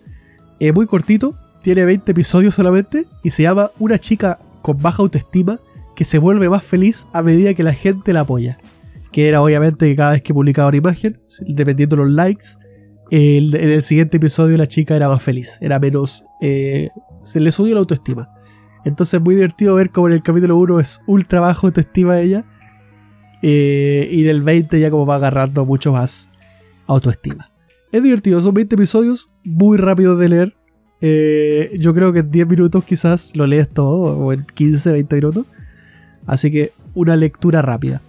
Es 0.61 0.75
muy 0.75 0.87
cortito, 0.87 1.37
tiene 1.63 1.85
20 1.85 2.11
episodios 2.13 2.55
solamente, 2.55 3.07
y 3.23 3.31
se 3.31 3.45
llama 3.45 3.71
Una 3.79 3.99
chica 3.99 4.39
con 4.63 4.81
baja 4.81 5.03
autoestima 5.03 5.61
que 5.95 6.05
se 6.05 6.19
vuelve 6.19 6.49
más 6.49 6.65
feliz 6.65 7.07
a 7.13 7.23
medida 7.23 7.55
que 7.55 7.63
la 7.63 7.73
gente 7.73 8.13
la 8.13 8.21
apoya. 8.21 8.59
Que 9.15 9.29
era 9.29 9.41
obviamente 9.43 9.87
que 9.89 9.95
cada 9.95 10.13
vez 10.13 10.23
que 10.23 10.35
publicaba 10.35 10.69
una 10.69 10.79
imagen, 10.79 11.21
dependiendo 11.47 11.95
de 11.97 12.03
los 12.03 12.11
likes, 12.13 12.47
el- 13.11 13.55
en 13.55 13.69
el 13.69 13.83
siguiente 13.83 14.17
episodio 14.17 14.57
la 14.59 14.67
chica 14.67 14.97
era 14.97 15.09
más 15.09 15.23
feliz, 15.23 15.59
era 15.61 15.79
menos... 15.79 16.25
eh, 16.43 16.89
se 17.23 17.39
le 17.39 17.53
subió 17.53 17.75
la 17.75 17.81
autoestima. 17.81 18.29
Entonces 18.85 19.15
es 19.15 19.21
muy 19.21 19.37
divertido 19.37 19.77
ver 19.77 19.91
como 19.91 20.09
en 20.09 20.15
el 20.15 20.23
capítulo 20.23 20.57
1 20.59 20.81
es 20.81 21.01
ultra 21.07 21.41
bajo 21.41 21.69
autoestima 21.69 22.19
ella. 22.21 22.45
eh, 23.43 24.09
y 24.11 24.23
en 24.25 24.29
el 24.31 24.43
20 24.43 24.81
ya 24.81 24.91
como 24.91 25.07
va 25.07 25.17
agarrando 25.17 25.65
mucho 25.65 25.93
más 25.93 26.31
autoestima. 26.87 27.51
Es 27.93 28.03
divertido, 28.03 28.43
son 28.43 28.55
20 28.55 28.75
episodios, 28.75 29.29
muy 29.45 29.77
rápidos 29.79 30.19
de 30.19 30.29
leer. 30.29 30.55
Eh, 31.01 31.71
yo 31.79 31.95
creo 31.95 32.13
que 32.13 32.21
en 32.21 32.31
10 32.31 32.49
minutos 32.49 32.83
quizás 32.85 33.37
lo 33.37 33.47
lees 33.47 33.69
todo, 33.69 34.19
o 34.19 34.33
en 34.33 34.45
15, 34.55 34.91
20 34.93 35.17
minutos. 35.17 35.47
Así 36.27 36.51
que 36.51 36.73
una 36.95 37.15
lectura 37.17 37.63
rápida. 37.63 38.03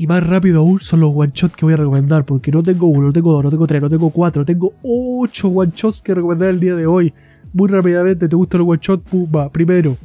Y 0.00 0.06
más 0.06 0.26
rápido 0.26 0.60
aún 0.60 0.80
son 0.80 1.00
los 1.00 1.12
one 1.14 1.30
shots 1.30 1.54
que 1.54 1.66
voy 1.66 1.74
a 1.74 1.76
recomendar, 1.76 2.24
porque 2.24 2.50
no 2.50 2.62
tengo 2.62 2.86
uno, 2.86 3.08
no 3.08 3.12
tengo 3.12 3.34
dos, 3.34 3.44
no 3.44 3.50
tengo 3.50 3.66
tres, 3.66 3.82
no 3.82 3.90
tengo 3.90 4.08
cuatro, 4.08 4.46
tengo 4.46 4.72
ocho 4.82 5.48
one 5.48 5.72
shots 5.76 6.00
que 6.00 6.14
recomendar 6.14 6.48
el 6.48 6.58
día 6.58 6.74
de 6.74 6.86
hoy. 6.86 7.12
Muy 7.52 7.68
rápidamente, 7.68 8.26
¿te 8.26 8.34
gusta 8.34 8.56
el 8.56 8.62
one 8.62 8.78
shot? 8.80 9.02
Pumba, 9.02 9.52
primero. 9.52 9.98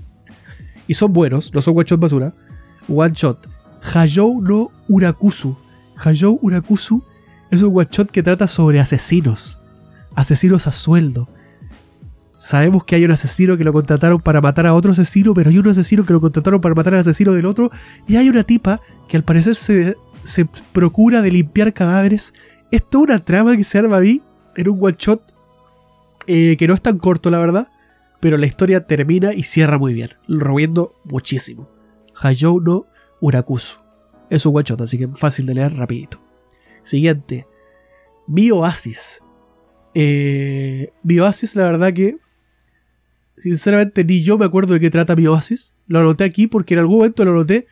Y 0.85 0.95
son 0.95 1.13
buenos, 1.13 1.53
no 1.53 1.61
son 1.61 1.77
one 1.77 1.85
shot 1.87 2.01
basura. 2.01 2.33
One 2.89 3.13
shot. 3.13 3.47
Hayou 3.93 4.41
no 4.41 4.69
Urakusu. 4.89 5.55
Hayou 5.95 6.39
Urakusu 6.41 7.01
es 7.49 7.61
un 7.61 7.73
one 7.73 7.87
shot 7.89 8.11
que 8.11 8.21
trata 8.21 8.49
sobre 8.49 8.81
asesinos. 8.81 9.61
Asesinos 10.13 10.67
a 10.67 10.73
sueldo. 10.73 11.29
Sabemos 12.35 12.83
que 12.83 12.95
hay 12.95 13.05
un 13.05 13.11
asesino 13.11 13.57
que 13.57 13.63
lo 13.63 13.71
contrataron 13.71 14.19
para 14.19 14.41
matar 14.41 14.67
a 14.67 14.73
otro 14.73 14.91
asesino, 14.91 15.33
pero 15.33 15.49
hay 15.49 15.57
un 15.57 15.67
asesino 15.69 16.05
que 16.05 16.11
lo 16.11 16.19
contrataron 16.19 16.59
para 16.59 16.75
matar 16.75 16.93
al 16.93 16.99
asesino 16.99 17.31
del 17.31 17.45
otro. 17.45 17.71
Y 18.07 18.17
hay 18.17 18.27
una 18.27 18.43
tipa 18.43 18.81
que 19.07 19.15
al 19.15 19.23
parecer 19.23 19.55
se, 19.55 19.95
se 20.21 20.45
procura 20.73 21.21
de 21.21 21.31
limpiar 21.31 21.73
cadáveres. 21.73 22.33
Es 22.71 22.87
toda 22.87 23.05
una 23.05 23.19
trama 23.19 23.55
que 23.55 23.63
se 23.63 23.79
arma 23.79 23.97
ahí 23.97 24.21
en 24.57 24.69
un 24.69 24.77
one 24.81 24.95
shot 24.97 25.21
eh, 26.27 26.57
que 26.57 26.67
no 26.67 26.73
es 26.73 26.81
tan 26.81 26.97
corto, 26.97 27.31
la 27.31 27.39
verdad. 27.39 27.69
Pero 28.19 28.37
la 28.37 28.47
historia 28.47 28.85
termina 28.85 29.33
y 29.33 29.43
cierra 29.43 29.77
muy 29.77 29.93
bien. 29.93 30.11
Lo 30.27 30.39
recomiendo 30.39 30.93
muchísimo. 31.05 31.69
Hayou 32.21 32.59
no 32.59 32.85
Urakusu. 33.21 33.77
Es 34.29 34.45
un 34.45 34.55
one 34.55 34.65
shot, 34.65 34.81
así 34.81 34.97
que 34.97 35.07
fácil 35.07 35.45
de 35.45 35.53
leer 35.53 35.73
rapidito. 35.75 36.21
Siguiente. 36.81 37.47
Mi 38.27 38.51
Oasis. 38.51 39.21
Eh, 39.93 40.91
Mi 41.03 41.19
Oasis, 41.19 41.55
la 41.55 41.63
verdad 41.63 41.93
que... 41.93 42.17
Sinceramente 43.37 44.03
ni 44.05 44.21
yo 44.23 44.37
me 44.37 44.45
acuerdo 44.45 44.73
de 44.73 44.79
qué 44.79 44.89
trata 44.89 45.15
Mi 45.15 45.27
Oasis. 45.27 45.73
Lo 45.87 45.99
anoté 45.99 46.23
aquí 46.23 46.47
porque 46.47 46.73
en 46.75 46.81
algún 46.81 46.97
momento 46.97 47.25
lo 47.25 47.31
anoté. 47.31 47.67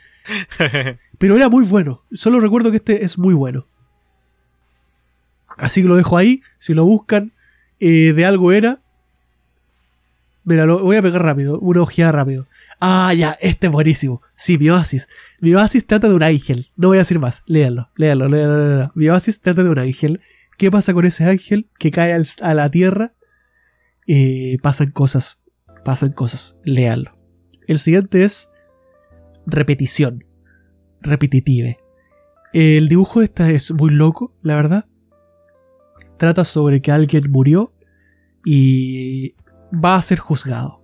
Pero 1.17 1.35
era 1.37 1.49
muy 1.49 1.65
bueno. 1.65 2.03
Solo 2.11 2.39
recuerdo 2.39 2.69
que 2.71 2.77
este 2.77 3.05
es 3.05 3.17
muy 3.17 3.33
bueno. 3.33 3.67
Así 5.57 5.81
que 5.81 5.87
lo 5.87 5.95
dejo 5.95 6.17
ahí. 6.17 6.41
Si 6.57 6.73
lo 6.73 6.85
buscan, 6.85 7.33
eh, 7.79 8.13
de 8.13 8.25
algo 8.25 8.51
era. 8.51 8.79
Mira, 10.45 10.65
lo 10.65 10.79
voy 10.83 10.97
a 10.97 11.01
pegar 11.01 11.23
rápido. 11.23 11.57
Una 11.59 11.81
ojeada 11.83 12.11
rápido. 12.11 12.47
Ah, 12.81 13.13
ya, 13.13 13.37
este 13.39 13.67
es 13.67 13.71
buenísimo. 13.71 14.21
Sí, 14.35 14.57
Bioasis. 14.57 15.07
Bioasis 15.39 15.87
trata 15.87 16.09
de 16.09 16.15
un 16.15 16.23
ángel. 16.23 16.69
No 16.75 16.89
voy 16.89 16.97
a 16.97 17.01
decir 17.01 17.19
más. 17.19 17.43
Léanlo, 17.45 17.89
léanlo, 17.95 18.27
léanlo. 18.27 18.57
léanlo. 18.67 18.91
Bioasis 18.95 19.39
trata 19.39 19.63
de 19.63 19.69
un 19.69 19.79
ángel. 19.79 20.19
¿Qué 20.57 20.69
pasa 20.69 20.93
con 20.93 21.05
ese 21.05 21.23
ángel 21.23 21.69
que 21.79 21.91
cae 21.91 22.11
al- 22.11 22.27
a 22.41 22.53
la 22.53 22.69
tierra? 22.69 23.13
Eh, 24.05 24.57
pasan 24.61 24.91
cosas. 24.91 25.39
Pasan 25.83 26.11
cosas. 26.13 26.57
Léanlo. 26.63 27.11
El 27.67 27.79
siguiente 27.79 28.23
es 28.23 28.49
repetición. 29.45 30.23
Repetitive. 31.01 31.77
El 32.53 32.87
dibujo 32.87 33.19
de 33.19 33.25
esta 33.25 33.49
es 33.49 33.71
muy 33.73 33.89
loco, 33.91 34.35
la 34.41 34.55
verdad. 34.55 34.85
Trata 36.17 36.45
sobre 36.45 36.81
que 36.81 36.91
alguien 36.91 37.29
murió 37.31 37.73
y 38.45 39.33
va 39.73 39.95
a 39.95 40.01
ser 40.01 40.19
juzgado. 40.19 40.81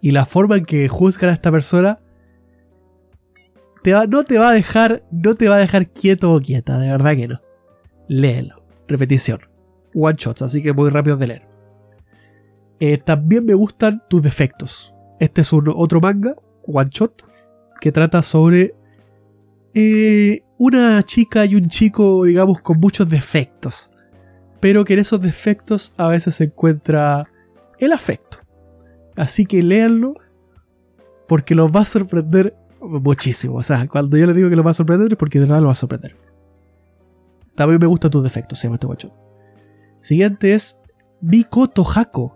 Y 0.00 0.12
la 0.12 0.24
forma 0.24 0.56
en 0.56 0.64
que 0.64 0.88
juzgan 0.88 1.30
a 1.30 1.32
esta 1.34 1.50
persona 1.50 1.98
te 3.82 3.92
va- 3.92 4.06
no 4.06 4.24
te 4.24 4.38
va 4.38 4.50
a 4.50 4.52
dejar, 4.52 5.02
no 5.10 5.34
te 5.34 5.48
va 5.48 5.56
a 5.56 5.60
dejar 5.60 5.90
quieto 5.90 6.32
o 6.32 6.40
quieta, 6.40 6.78
de 6.78 6.88
verdad 6.90 7.16
que 7.16 7.28
no. 7.28 7.40
Léelo. 8.08 8.64
Repetición. 8.88 9.40
One 9.94 10.14
shot, 10.16 10.42
así 10.42 10.62
que 10.62 10.72
muy 10.72 10.88
rápido 10.90 11.16
de 11.16 11.26
leer. 11.26 11.48
Eh, 12.80 12.98
también 12.98 13.44
me 13.44 13.54
gustan 13.54 14.02
tus 14.08 14.22
defectos. 14.22 14.94
Este 15.18 15.42
es 15.42 15.52
un 15.52 15.68
otro 15.68 16.00
manga, 16.00 16.34
one 16.66 16.88
shot, 16.90 17.24
que 17.80 17.92
trata 17.92 18.22
sobre 18.22 18.74
eh, 19.74 20.40
una 20.58 21.02
chica 21.02 21.44
y 21.44 21.54
un 21.54 21.68
chico, 21.68 22.24
digamos, 22.24 22.60
con 22.60 22.80
muchos 22.80 23.08
defectos. 23.08 23.90
Pero 24.60 24.84
que 24.84 24.94
en 24.94 25.00
esos 25.00 25.20
defectos 25.20 25.94
a 25.96 26.08
veces 26.08 26.34
se 26.36 26.44
encuentra 26.44 27.30
el 27.78 27.92
afecto. 27.92 28.38
Así 29.16 29.44
que 29.44 29.62
léanlo 29.62 30.14
porque 31.28 31.54
los 31.54 31.74
va 31.74 31.80
a 31.80 31.84
sorprender 31.84 32.56
muchísimo. 32.80 33.56
O 33.56 33.62
sea, 33.62 33.86
cuando 33.88 34.16
yo 34.16 34.26
les 34.26 34.36
digo 34.36 34.50
que 34.50 34.56
los 34.56 34.66
va 34.66 34.70
a 34.70 34.74
sorprender 34.74 35.12
es 35.12 35.18
porque 35.18 35.38
de 35.38 35.46
verdad 35.46 35.60
los 35.60 35.68
va 35.68 35.72
a 35.72 35.76
sorprender. 35.76 36.16
También 37.54 37.80
me 37.80 37.86
gustan 37.86 38.10
tus 38.10 38.22
defectos, 38.22 38.58
se 38.58 38.66
llama 38.66 38.76
este 38.76 38.86
guacho. 38.86 39.14
Siguiente 40.00 40.54
es 40.54 40.80
Mikoto 41.20 41.84
Hako. 41.84 42.34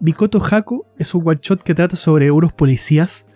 Mikoto 0.00 0.42
Hako 0.42 0.86
es 0.98 1.14
un 1.14 1.26
one 1.26 1.38
shot 1.40 1.62
que 1.62 1.74
trata 1.74 1.96
sobre 1.96 2.30
unos 2.30 2.52
policías. 2.52 3.26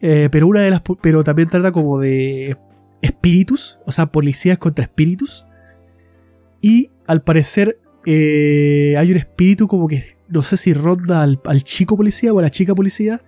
eh, 0.00 0.28
pero 0.30 0.46
una 0.46 0.60
de 0.60 0.70
las. 0.70 0.82
Pero 1.00 1.24
también 1.24 1.48
trata 1.48 1.72
como 1.72 1.98
de 1.98 2.56
espíritus. 3.02 3.78
O 3.86 3.92
sea, 3.92 4.06
policías 4.06 4.58
contra 4.58 4.84
espíritus. 4.84 5.46
Y 6.60 6.90
al 7.06 7.22
parecer. 7.22 7.78
eh, 8.04 8.94
hay 8.98 9.10
un 9.10 9.16
espíritu 9.16 9.66
como 9.66 9.88
que. 9.88 10.16
No 10.28 10.42
sé 10.42 10.56
si 10.56 10.74
ronda 10.74 11.22
al, 11.22 11.40
al 11.44 11.62
chico 11.62 11.96
policía 11.96 12.32
o 12.32 12.38
a 12.38 12.42
la 12.42 12.50
chica 12.50 12.74
policía. 12.74 13.20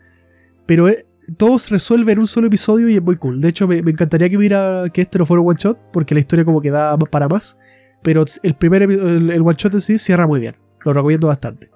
Pero 0.66 0.88
eh, 0.88 1.06
todos 1.36 1.62
se 1.62 1.70
resuelve 1.70 2.12
en 2.12 2.18
un 2.18 2.26
solo 2.26 2.46
episodio 2.48 2.88
y 2.88 2.96
es 2.96 3.02
muy 3.02 3.16
cool. 3.16 3.40
De 3.40 3.48
hecho, 3.48 3.68
me, 3.68 3.78
encantaría 3.78 4.28
que 4.28 4.36
hubiera 4.36 4.84
que 4.92 5.02
este 5.02 5.18
no 5.18 5.26
fuera 5.26 5.40
un 5.40 5.48
one 5.48 5.58
shot, 5.58 5.78
porque 5.92 6.14
la 6.14 6.20
historia 6.20 6.44
como 6.44 6.60
que 6.60 6.70
da 6.70 6.98
para 6.98 7.28
más. 7.28 7.58
Pero 8.02 8.24
el 8.42 8.54
primer 8.54 8.82
el, 8.82 9.30
el 9.30 9.40
one 9.42 9.56
shot 9.56 9.74
en 9.74 9.80
sí 9.80 9.98
cierra 9.98 10.26
muy 10.26 10.40
bien. 10.40 10.56
Lo 10.84 10.92
recomiendo 10.92 11.28
bastante. 11.28 11.70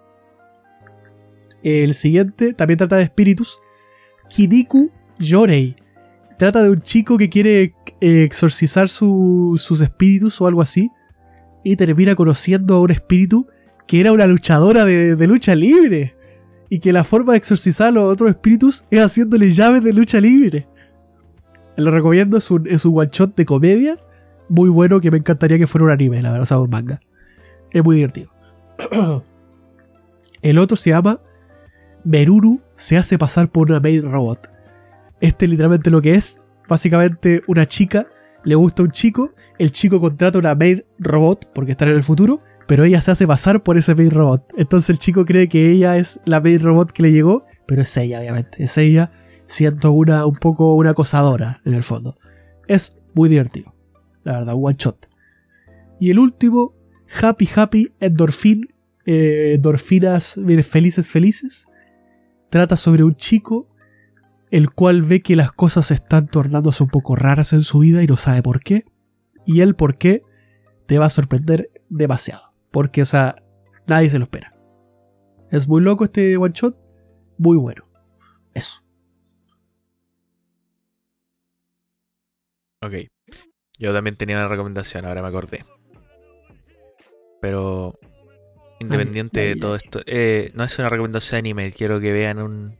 El 1.62 1.94
siguiente 1.94 2.52
también 2.54 2.78
trata 2.78 2.96
de 2.96 3.04
espíritus. 3.04 3.58
Kiniku 4.28 4.90
Yorei. 5.18 5.76
Trata 6.38 6.62
de 6.62 6.70
un 6.70 6.80
chico 6.80 7.16
que 7.18 7.28
quiere 7.28 7.74
eh, 8.00 8.24
exorcizar 8.24 8.88
su- 8.88 9.56
sus 9.60 9.80
espíritus 9.80 10.40
o 10.40 10.46
algo 10.46 10.60
así. 10.62 10.90
y 11.64 11.76
termina 11.76 12.16
conociendo 12.16 12.74
a 12.74 12.80
un 12.80 12.90
espíritu 12.90 13.46
que 13.86 14.00
era 14.00 14.10
una 14.10 14.26
luchadora 14.26 14.84
de, 14.84 15.14
de 15.14 15.26
lucha 15.28 15.54
libre. 15.54 16.16
Y 16.68 16.80
que 16.80 16.92
la 16.92 17.04
forma 17.04 17.32
de 17.32 17.38
exorcizar 17.38 17.88
a 17.88 17.90
los 17.92 18.04
otros 18.12 18.30
espíritus 18.30 18.84
es 18.90 19.00
haciéndole 19.00 19.50
llaves 19.52 19.84
de 19.84 19.92
lucha 19.92 20.20
libre. 20.20 20.66
Lo 21.76 21.90
recomiendo, 21.92 22.36
es 22.38 22.50
un, 22.50 22.66
es 22.66 22.84
un 22.84 22.98
one 22.98 23.10
shot 23.12 23.36
de 23.36 23.44
comedia 23.44 23.96
muy 24.48 24.68
bueno 24.70 25.00
que 25.00 25.10
me 25.10 25.18
encantaría 25.18 25.56
que 25.58 25.66
fuera 25.68 25.84
un 25.84 25.90
anime, 25.92 26.20
la 26.20 26.30
verdad, 26.30 26.42
o 26.42 26.46
sea, 26.46 26.58
un 26.58 26.68
manga. 26.70 26.98
Es 27.70 27.84
muy 27.84 27.94
divertido. 27.96 28.30
El 30.42 30.58
otro 30.58 30.76
se 30.76 30.90
llama 30.90 31.20
Meruru 32.04 32.60
se 32.74 32.96
hace 32.96 33.18
pasar 33.18 33.50
por 33.50 33.70
una 33.70 33.80
maid 33.80 34.04
robot. 34.04 34.50
Este 35.20 35.44
es 35.44 35.50
literalmente 35.50 35.90
lo 35.90 36.02
que 36.02 36.14
es. 36.14 36.42
Básicamente 36.68 37.42
una 37.48 37.66
chica 37.66 38.06
le 38.44 38.54
gusta 38.54 38.82
un 38.82 38.90
chico, 38.90 39.34
el 39.58 39.70
chico 39.70 40.00
contrata 40.00 40.38
una 40.38 40.54
maid 40.54 40.80
robot 40.98 41.52
porque 41.54 41.72
está 41.72 41.84
en 41.84 41.96
el 41.96 42.02
futuro, 42.02 42.42
pero 42.66 42.84
ella 42.84 43.00
se 43.00 43.10
hace 43.12 43.26
pasar 43.26 43.62
por 43.62 43.78
ese 43.78 43.94
maid 43.94 44.12
robot. 44.12 44.52
Entonces 44.56 44.90
el 44.90 44.98
chico 44.98 45.24
cree 45.24 45.48
que 45.48 45.70
ella 45.70 45.96
es 45.96 46.20
la 46.24 46.40
maid 46.40 46.62
robot 46.62 46.90
que 46.90 47.02
le 47.02 47.12
llegó, 47.12 47.44
pero 47.66 47.82
es 47.82 47.96
ella 47.96 48.18
obviamente, 48.18 48.64
es 48.64 48.76
ella 48.78 49.12
siendo 49.44 49.92
una 49.92 50.26
un 50.26 50.34
poco 50.34 50.74
una 50.76 50.90
acosadora 50.90 51.60
en 51.64 51.74
el 51.74 51.82
fondo. 51.82 52.16
Es 52.66 52.96
muy 53.14 53.28
divertido. 53.28 53.74
La 54.24 54.38
verdad, 54.38 54.54
one 54.56 54.76
shot. 54.78 55.08
Y 56.00 56.10
el 56.10 56.18
último, 56.18 56.74
Happy 57.20 57.48
Happy 57.54 57.92
Endorphin, 58.00 58.68
eh, 59.04 59.52
endorfinas 59.54 60.38
felices 60.64 61.08
felices. 61.08 61.66
Trata 62.52 62.76
sobre 62.76 63.02
un 63.02 63.16
chico 63.16 63.66
el 64.50 64.70
cual 64.70 65.00
ve 65.00 65.22
que 65.22 65.36
las 65.36 65.52
cosas 65.52 65.90
están 65.90 66.28
tornándose 66.28 66.82
un 66.82 66.90
poco 66.90 67.16
raras 67.16 67.54
en 67.54 67.62
su 67.62 67.78
vida 67.78 68.02
y 68.02 68.06
no 68.06 68.18
sabe 68.18 68.42
por 68.42 68.60
qué. 68.60 68.84
Y 69.46 69.62
el 69.62 69.74
por 69.74 69.96
qué 69.96 70.22
te 70.84 70.98
va 70.98 71.06
a 71.06 71.10
sorprender 71.10 71.70
demasiado. 71.88 72.52
Porque, 72.70 73.00
o 73.00 73.06
sea, 73.06 73.42
nadie 73.86 74.10
se 74.10 74.18
lo 74.18 74.24
espera. 74.24 74.54
Es 75.50 75.66
muy 75.66 75.80
loco 75.80 76.04
este 76.04 76.36
one 76.36 76.52
shot. 76.54 76.78
Muy 77.38 77.56
bueno. 77.56 77.84
Eso. 78.52 78.82
Ok. 82.82 83.08
Yo 83.78 83.94
también 83.94 84.16
tenía 84.16 84.36
una 84.36 84.48
recomendación, 84.48 85.06
ahora 85.06 85.22
me 85.22 85.28
acordé. 85.28 85.64
Pero 87.40 87.94
independiente 88.82 89.40
de 89.40 89.56
todo 89.56 89.76
esto, 89.76 90.00
eh, 90.06 90.50
no 90.54 90.64
es 90.64 90.78
una 90.78 90.88
recomendación 90.88 91.32
de 91.32 91.38
anime, 91.38 91.72
quiero 91.72 92.00
que 92.00 92.12
vean 92.12 92.40
un 92.40 92.76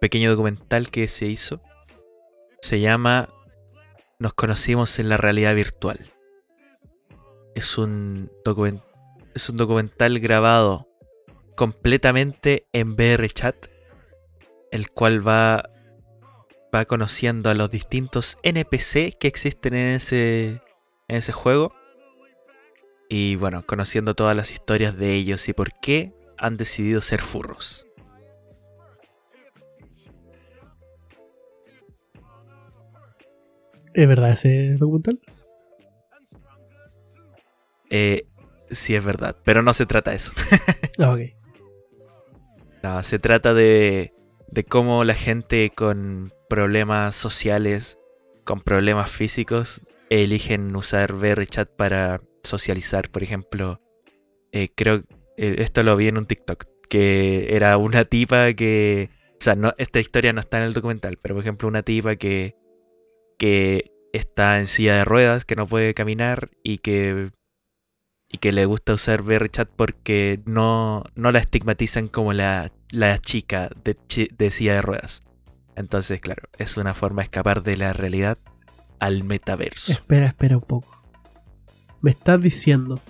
pequeño 0.00 0.30
documental 0.30 0.90
que 0.90 1.08
se 1.08 1.26
hizo. 1.26 1.60
Se 2.60 2.80
llama 2.80 3.28
Nos 4.18 4.34
conocimos 4.34 4.98
en 4.98 5.08
la 5.08 5.16
realidad 5.16 5.54
virtual. 5.54 6.12
Es 7.54 7.78
un, 7.78 8.30
documental 8.44 10.20
grabado 10.20 10.88
completamente 11.56 12.66
en 12.72 12.94
VRChat, 12.94 13.66
el 14.70 14.90
cual 14.90 15.26
va, 15.26 15.70
va 16.74 16.84
conociendo 16.84 17.50
a 17.50 17.54
los 17.54 17.70
distintos 17.70 18.38
NPC 18.42 19.18
que 19.18 19.26
existen 19.26 19.74
en 19.74 19.94
ese, 19.94 20.62
en 21.08 21.16
ese 21.16 21.32
juego. 21.32 21.72
Y 23.08 23.36
bueno, 23.36 23.62
conociendo 23.64 24.14
todas 24.14 24.36
las 24.36 24.52
historias 24.52 24.96
de 24.96 25.14
ellos 25.14 25.48
y 25.48 25.52
por 25.52 25.72
qué 25.80 26.12
han 26.36 26.56
decidido 26.56 27.00
ser 27.00 27.22
furros. 27.22 27.86
¿Es 33.94 34.06
verdad 34.06 34.30
ese 34.30 34.76
documental? 34.76 35.18
Eh, 37.90 38.28
sí 38.70 38.94
es 38.94 39.04
verdad, 39.04 39.36
pero 39.44 39.62
no 39.62 39.72
se 39.72 39.86
trata 39.86 40.10
de 40.10 40.16
eso. 40.16 40.32
Ah, 41.00 41.12
ok. 41.12 41.20
No, 42.82 43.02
se 43.04 43.20
trata 43.20 43.54
de, 43.54 44.12
de 44.48 44.64
cómo 44.64 45.04
la 45.04 45.14
gente 45.14 45.70
con 45.70 46.32
problemas 46.48 47.14
sociales, 47.14 47.98
con 48.42 48.60
problemas 48.62 49.08
físicos, 49.08 49.82
eligen 50.10 50.74
usar 50.74 51.12
VRChat 51.12 51.70
para 51.70 52.20
socializar. 52.48 53.10
Por 53.10 53.22
ejemplo, 53.22 53.80
eh, 54.52 54.68
creo 54.74 55.00
eh, 55.36 55.56
esto 55.58 55.82
lo 55.82 55.96
vi 55.96 56.08
en 56.08 56.18
un 56.18 56.26
TikTok, 56.26 56.64
que 56.88 57.54
era 57.54 57.76
una 57.76 58.04
tipa 58.04 58.52
que... 58.54 59.10
O 59.40 59.44
sea, 59.44 59.54
no, 59.54 59.72
esta 59.78 60.00
historia 60.00 60.32
no 60.32 60.40
está 60.40 60.58
en 60.58 60.64
el 60.64 60.74
documental, 60.74 61.16
pero 61.22 61.36
por 61.36 61.44
ejemplo 61.44 61.68
una 61.68 61.82
tipa 61.82 62.16
que, 62.16 62.56
que 63.38 63.92
está 64.12 64.58
en 64.58 64.66
silla 64.66 64.96
de 64.96 65.04
ruedas, 65.04 65.44
que 65.44 65.54
no 65.54 65.66
puede 65.66 65.94
caminar 65.94 66.50
y 66.64 66.78
que 66.78 67.30
y 68.28 68.38
que 68.38 68.52
le 68.52 68.66
gusta 68.66 68.92
usar 68.92 69.22
VRChat 69.22 69.70
porque 69.70 70.40
no, 70.44 71.02
no 71.14 71.32
la 71.32 71.38
estigmatizan 71.38 72.08
como 72.08 72.32
la, 72.32 72.72
la 72.90 73.18
chica 73.18 73.70
de, 73.84 73.96
de 74.36 74.50
silla 74.50 74.74
de 74.74 74.82
ruedas. 74.82 75.22
Entonces, 75.76 76.20
claro, 76.20 76.48
es 76.58 76.76
una 76.76 76.92
forma 76.92 77.22
de 77.22 77.24
escapar 77.24 77.62
de 77.62 77.76
la 77.76 77.92
realidad 77.92 78.36
al 78.98 79.24
metaverso. 79.24 79.92
Espera, 79.92 80.26
espera 80.26 80.56
un 80.56 80.62
poco. 80.62 80.97
Me 82.00 82.10
estás 82.10 82.40
diciendo 82.42 83.00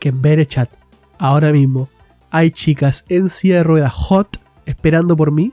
que 0.00 0.10
en 0.10 0.20
VRChat, 0.20 0.70
ahora 1.18 1.52
mismo, 1.52 1.88
hay 2.30 2.50
chicas 2.50 3.04
en 3.08 3.28
silla 3.28 3.56
de 3.58 3.62
ruedas 3.64 3.92
hot 3.92 4.38
esperando 4.66 5.16
por 5.16 5.32
mí. 5.32 5.52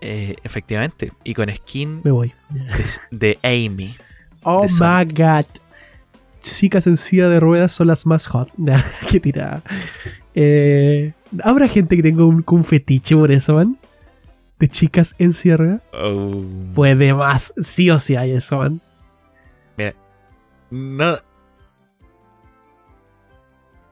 Eh, 0.00 0.36
efectivamente, 0.44 1.12
y 1.24 1.32
con 1.32 1.48
skin 1.54 2.00
Me 2.04 2.10
voy. 2.10 2.32
de, 3.10 3.38
de 3.42 3.66
Amy. 3.66 3.94
Oh 4.46 4.66
De 4.66 4.68
my 4.74 5.10
god. 5.14 5.46
Chicas 6.38 6.86
en 6.86 6.98
silla 6.98 7.30
de 7.30 7.40
ruedas 7.40 7.72
son 7.72 7.86
las 7.86 8.04
más 8.04 8.26
hot. 8.26 8.50
Nah, 8.58 8.78
Qué 9.10 9.18
tirada. 9.18 9.62
Eh, 10.34 11.14
¿Habrá 11.42 11.66
gente 11.66 11.96
que 11.96 12.02
tenga 12.02 12.26
un, 12.26 12.44
un 12.46 12.64
fetiche 12.64 13.16
por 13.16 13.32
eso, 13.32 13.54
man? 13.54 13.78
De 14.58 14.68
chicas 14.68 15.14
en 15.18 15.32
silla 15.32 15.54
de 15.54 15.56
ruedas. 15.56 15.82
Oh. 15.94 16.44
Pues 16.74 16.98
de 16.98 17.14
más. 17.14 17.54
Sí 17.56 17.88
o 17.88 17.98
sí 17.98 18.16
hay 18.16 18.32
eso, 18.32 18.58
man. 18.58 18.82
No. 20.70 21.18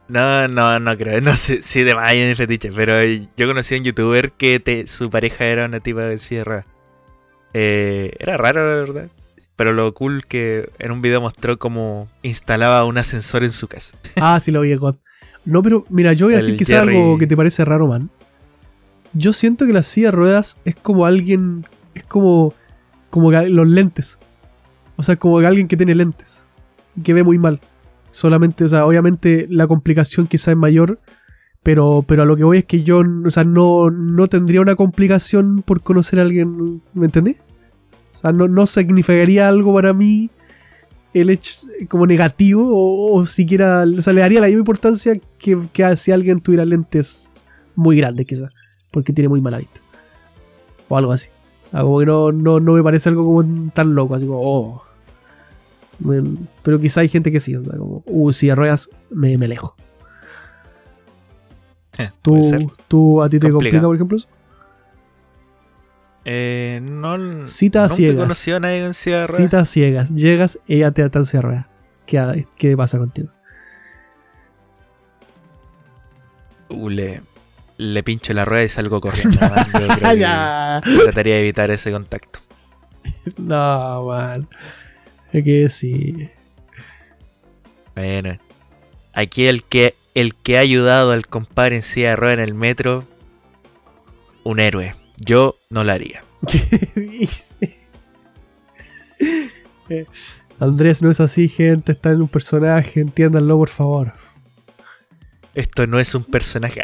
No, 0.09 0.47
no, 0.49 0.79
no 0.79 0.97
creo. 0.97 1.21
No 1.21 1.35
sé 1.37 1.63
si 1.63 1.83
de 1.83 1.95
hay 1.99 2.21
en 2.21 2.37
fetiche, 2.37 2.71
pero 2.73 3.03
yo 3.37 3.47
conocí 3.47 3.75
a 3.75 3.79
un 3.79 3.85
youtuber 3.85 4.33
que 4.33 4.61
te- 4.61 4.87
su 4.87 5.09
pareja 5.11 5.47
era 5.47 5.65
una 5.65 5.81
tipa 5.81 6.03
de 6.03 6.19
silla 6.19 6.41
de 6.41 6.45
ruedas. 6.45 6.67
Eh, 7.55 8.15
era 8.19 8.37
raro, 8.37 8.69
la 8.69 8.75
verdad. 8.77 9.09
Pero 9.57 9.73
lo 9.73 9.93
cool 9.95 10.25
que 10.25 10.71
en 10.79 10.91
un 10.91 11.03
video 11.03 11.21
mostró 11.21 11.59
cómo 11.59 12.09
instalaba 12.23 12.85
un 12.85 12.99
ascensor 12.99 13.45
en 13.45 13.51
su 13.51 13.69
casa. 13.69 13.95
Ah, 14.21 14.39
sí 14.41 14.51
lo 14.51 14.63
vi, 14.63 14.75
God. 14.75 14.97
No, 15.45 15.63
pero 15.63 15.85
mira, 15.89 16.13
yo 16.13 16.27
voy 16.27 16.35
a 16.35 16.39
El 16.39 16.43
decir 16.45 16.57
quizás 16.59 16.81
Jerry- 16.85 16.97
algo 16.97 17.19
que 17.19 17.27
te 17.27 17.37
parece 17.37 17.65
raro, 17.65 17.87
man. 17.87 18.11
Yo 19.15 19.33
siento 19.33 19.67
que 19.67 19.73
la 19.73 19.83
silla 19.83 20.09
de 20.09 20.13
ruedas 20.13 20.59
es 20.65 20.75
como 20.75 21.05
alguien. 21.07 21.67
Es 21.95 22.05
como. 22.05 22.55
Como 23.11 23.31
los 23.31 23.67
lentes. 23.67 24.19
O 24.97 25.03
sea, 25.03 25.17
como 25.17 25.39
alguien 25.39 25.69
que 25.69 25.77
tiene 25.77 25.95
lentes. 25.95 26.47
Que 27.03 27.15
ve 27.15 27.23
muy 27.23 27.39
mal. 27.39 27.61
Solamente, 28.11 28.65
o 28.65 28.69
sea, 28.69 28.87
obviamente 28.87 29.47
la 29.51 29.67
complicación 29.67 30.27
quizás 30.27 30.49
es 30.49 30.57
mayor. 30.57 30.99
Pero, 31.63 32.05
pero 32.07 32.23
a 32.23 32.27
lo 32.27 32.35
que 32.35 32.43
voy 32.43 32.59
es 32.59 32.65
que 32.65 32.83
yo, 32.83 33.03
o 33.25 33.31
sea, 33.31 33.45
no, 33.45 33.89
no 33.91 34.27
tendría 34.27 34.61
una 34.61 34.75
complicación 34.75 35.63
por 35.63 35.81
conocer 35.81 36.19
a 36.19 36.23
alguien. 36.23 36.83
¿Me 36.93 37.07
entendí? 37.07 37.37
O 38.13 38.17
sea, 38.17 38.33
no, 38.33 38.49
no 38.49 38.67
significaría 38.67 39.49
algo 39.49 39.73
para 39.73 39.93
mí 39.93 40.31
el 41.15 41.31
hecho 41.31 41.67
como 41.89 42.07
negativo 42.07 42.69
o, 42.73 43.27
siquiera, 43.27 43.85
o 43.85 44.03
sea, 44.03 44.13
le 44.13 44.23
daría 44.23 44.41
la 44.41 44.47
misma 44.47 44.61
importancia 44.61 45.15
que, 45.39 45.59
que 45.73 45.97
si 45.97 46.11
alguien 46.11 46.41
tuviera 46.41 46.65
lentes 46.65 47.45
muy 47.75 47.97
grandes 47.97 48.27
quizás, 48.27 48.51
porque 48.91 49.13
tiene 49.13 49.29
muy 49.29 49.41
mala 49.41 49.59
vista. 49.59 49.81
O 50.89 50.97
algo 50.97 51.13
así. 51.13 51.29
O 51.73 51.83
como 51.83 51.99
que 52.01 52.07
no, 52.07 52.33
no, 52.33 52.61
no 52.61 52.75
me 52.75 52.83
parece 52.83 53.09
algo 53.09 53.25
como 53.25 53.71
tan 53.73 53.95
loco, 53.95 54.15
así 54.15 54.27
como, 54.27 54.41
oh. 54.43 54.83
Me- 55.99 56.37
pero 56.63 56.81
quizá 56.81 57.01
hay 57.03 57.09
gente 57.09 57.31
que 57.33 57.41
sí, 57.41 57.53
sea, 57.53 57.63
como, 57.79 58.03
uh, 58.07 58.33
si 58.33 58.53
ruedas, 58.53 58.91
me, 59.11 59.37
me 59.39 59.47
alejo. 59.47 59.77
Ser. 61.97 62.13
¿Tú, 62.23 62.73
tú 62.89 63.23
a 63.23 63.29
ti 63.29 63.39
te 63.39 63.51
complica, 63.51 63.83
por 63.83 63.95
ejemplo, 63.95 64.17
eso? 64.17 64.29
Eh, 66.25 66.81
no. 66.83 67.47
Cita 67.47 67.83
nunca 67.83 67.95
ciegas. 67.95 68.23
conocido 68.23 68.57
a 68.57 68.61
nadie 68.61 68.83
con 68.85 68.95
silla 68.95 69.21
de 69.21 69.27
ruedas. 69.27 69.43
Citas 69.43 69.69
ciegas. 69.71 70.15
Llegas, 70.15 70.59
ella 70.69 70.91
te 70.93 71.03
ata 71.03 71.19
en 71.19 71.27
silla 71.27 71.41
de 71.41 71.43
ruedas. 71.49 71.71
¿Qué, 72.07 72.47
¿Qué 72.57 72.77
pasa 72.77 72.99
contigo? 72.99 73.29
Uh, 76.69 76.89
le, 76.89 77.23
le 77.77 78.03
pincho 78.03 78.33
la 78.33 78.45
rueda 78.45 78.65
y 78.65 78.69
salgo 78.69 79.01
corriendo. 79.01 79.39
man. 79.41 79.67
Yo 79.81 79.89
creo 79.97 80.11
que 80.13 80.19
Ya. 80.19 80.81
trataría 81.05 81.35
de 81.35 81.41
evitar 81.41 81.71
ese 81.71 81.93
contacto. 81.93 82.39
No, 83.37 84.07
man. 84.07 84.49
Que 85.33 85.69
sí. 85.71 86.29
Bueno, 87.95 88.39
aquí 89.15 89.47
el 89.47 89.65
que 89.65 89.95
el 90.15 90.35
que 90.35 90.59
ha 90.59 90.61
ayudado 90.61 91.13
al 91.13 91.27
compadre 91.27 91.77
en 91.77 91.83
silla 91.83 92.11
de 92.11 92.17
ruedas 92.17 92.35
en 92.39 92.45
el 92.45 92.55
metro, 92.55 93.07
un 94.45 94.61
héroe. 94.61 94.95
Yo 95.19 95.57
no 95.71 95.85
lo 95.85 95.93
haría. 95.93 96.23
¿Qué 96.51 97.01
dice? 97.01 97.79
Eh, 99.89 100.07
Andrés 100.59 101.03
no 101.03 101.11
es 101.11 101.21
así, 101.21 101.49
gente. 101.49 101.93
Está 101.93 102.11
en 102.11 102.23
un 102.23 102.29
personaje. 102.29 103.01
Entiéndanlo, 103.01 103.57
por 103.57 103.69
favor. 103.69 104.13
Esto 105.55 105.87
no 105.87 105.99
es 106.01 106.15
un 106.15 106.25
personaje. 106.25 106.81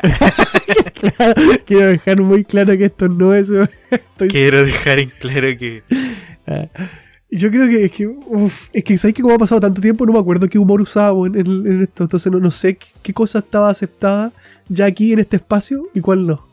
Claro, 0.95 1.35
quiero 1.67 1.87
dejar 1.87 2.21
muy 2.21 2.45
claro 2.45 2.77
que 2.77 2.87
esto 2.87 3.09
no 3.09 3.35
es. 3.35 3.51
estoy- 3.51 4.29
Quiero 4.31 4.65
dejar 4.65 4.99
en 4.99 5.11
claro 5.11 5.49
que. 5.59 5.83
Yo 7.31 7.51
creo 7.51 7.69
que 7.69 7.85
es 7.85 7.93
que, 7.93 8.07
uf, 8.07 8.69
es 8.73 8.83
que 8.85 8.97
sabes 8.97 9.13
que 9.15 9.21
como 9.23 9.35
ha 9.35 9.39
pasado 9.39 9.61
tanto 9.61 9.83
tiempo, 9.83 10.07
no 10.07 10.15
me 10.15 10.19
acuerdo 10.19 10.49
qué 10.49 10.59
humor 10.59 10.81
usábamos 10.81 11.29
en, 11.29 11.37
en- 11.37 11.67
en 11.67 11.83
esto. 11.83 12.05
Entonces 12.05 12.33
no, 12.33 12.41
no 12.41 12.51
sé 12.51 12.77
qué, 12.77 12.87
qué 13.03 13.13
cosa 13.13 13.41
estaba 13.41 13.69
aceptada 13.69 14.33
ya 14.69 14.87
aquí 14.87 15.13
en 15.13 15.19
este 15.19 15.37
espacio 15.37 15.89
y 15.95 16.01
cuál 16.01 16.27
no. 16.27 16.47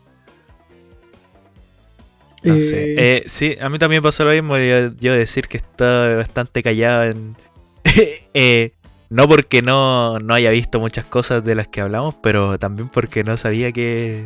No 2.43 2.53
Eh, 2.55 2.59
sé. 2.59 2.95
Eh, 2.97 3.23
sí, 3.27 3.55
a 3.59 3.69
mí 3.69 3.79
también 3.79 4.03
pasó 4.03 4.23
lo 4.25 4.31
mismo. 4.31 4.57
Yo, 4.57 4.91
yo 4.99 5.13
decir 5.13 5.47
que 5.47 5.57
estaba 5.57 6.17
bastante 6.17 6.61
callado 6.61 7.03
en. 7.05 7.35
eh, 8.33 8.71
no 9.09 9.27
porque 9.29 9.61
no, 9.61 10.19
no 10.19 10.33
haya 10.33 10.49
visto 10.51 10.79
muchas 10.79 11.05
cosas 11.05 11.43
de 11.43 11.55
las 11.55 11.67
que 11.67 11.81
hablamos, 11.81 12.15
pero 12.21 12.59
también 12.59 12.89
porque 12.89 13.23
no 13.23 13.37
sabía 13.37 13.71
que. 13.71 14.25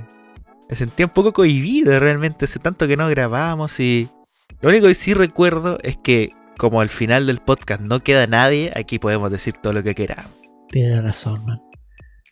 Me 0.69 0.75
sentía 0.75 1.05
un 1.05 1.11
poco 1.11 1.31
cohibido 1.33 1.97
realmente. 1.99 2.45
Hace 2.45 2.59
tanto 2.59 2.87
que 2.87 2.97
no 2.97 3.07
grabábamos 3.07 3.79
y. 3.79 4.09
Lo 4.61 4.69
único 4.69 4.87
que 4.87 4.93
sí 4.95 5.13
recuerdo 5.13 5.77
es 5.83 5.95
que, 5.95 6.31
como 6.59 6.81
al 6.81 6.89
final 6.89 7.25
del 7.25 7.39
podcast 7.39 7.79
no 7.81 7.99
queda 8.01 8.27
nadie, 8.27 8.71
aquí 8.75 8.99
podemos 8.99 9.31
decir 9.31 9.55
todo 9.63 9.71
lo 9.73 9.81
que 9.81 9.95
queramos. 9.95 10.29
Tienes 10.69 11.01
razón, 11.01 11.45
man. 11.45 11.59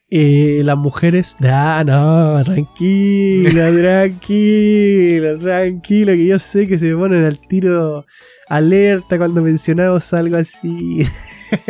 Eh, 0.10 0.62
las 0.66 0.78
mujeres. 0.78 1.38
Ah, 1.44 1.84
no, 1.86 2.44
tranquila, 2.44 3.72
tranquila, 3.82 5.40
tranquila, 5.40 6.12
que 6.14 6.28
yo 6.28 6.40
sé 6.40 6.68
que 6.68 6.78
se 6.78 6.90
me 6.92 6.98
ponen 6.98 7.24
al 7.26 7.40
tiro 7.40 8.06
alerta 8.50 9.18
cuando 9.18 9.42
mencionamos 9.42 10.14
algo 10.14 10.38
así. 10.38 11.06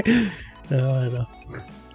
no, 0.69 1.05
no. 1.09 1.27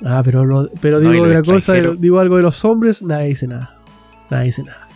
Ah, 0.05 0.23
pero, 0.25 0.45
lo- 0.45 0.69
pero 0.81 1.01
digo 1.01 1.25
otra 1.25 1.43
cosa, 1.43 1.75
digo 1.99 2.19
algo 2.21 2.37
de 2.37 2.43
los 2.45 2.65
hombres, 2.65 3.03
nadie 3.03 3.29
dice 3.29 3.47
nada. 3.49 3.79
Nadie 4.31 4.47
dice 4.47 4.63
nada. 4.63 4.89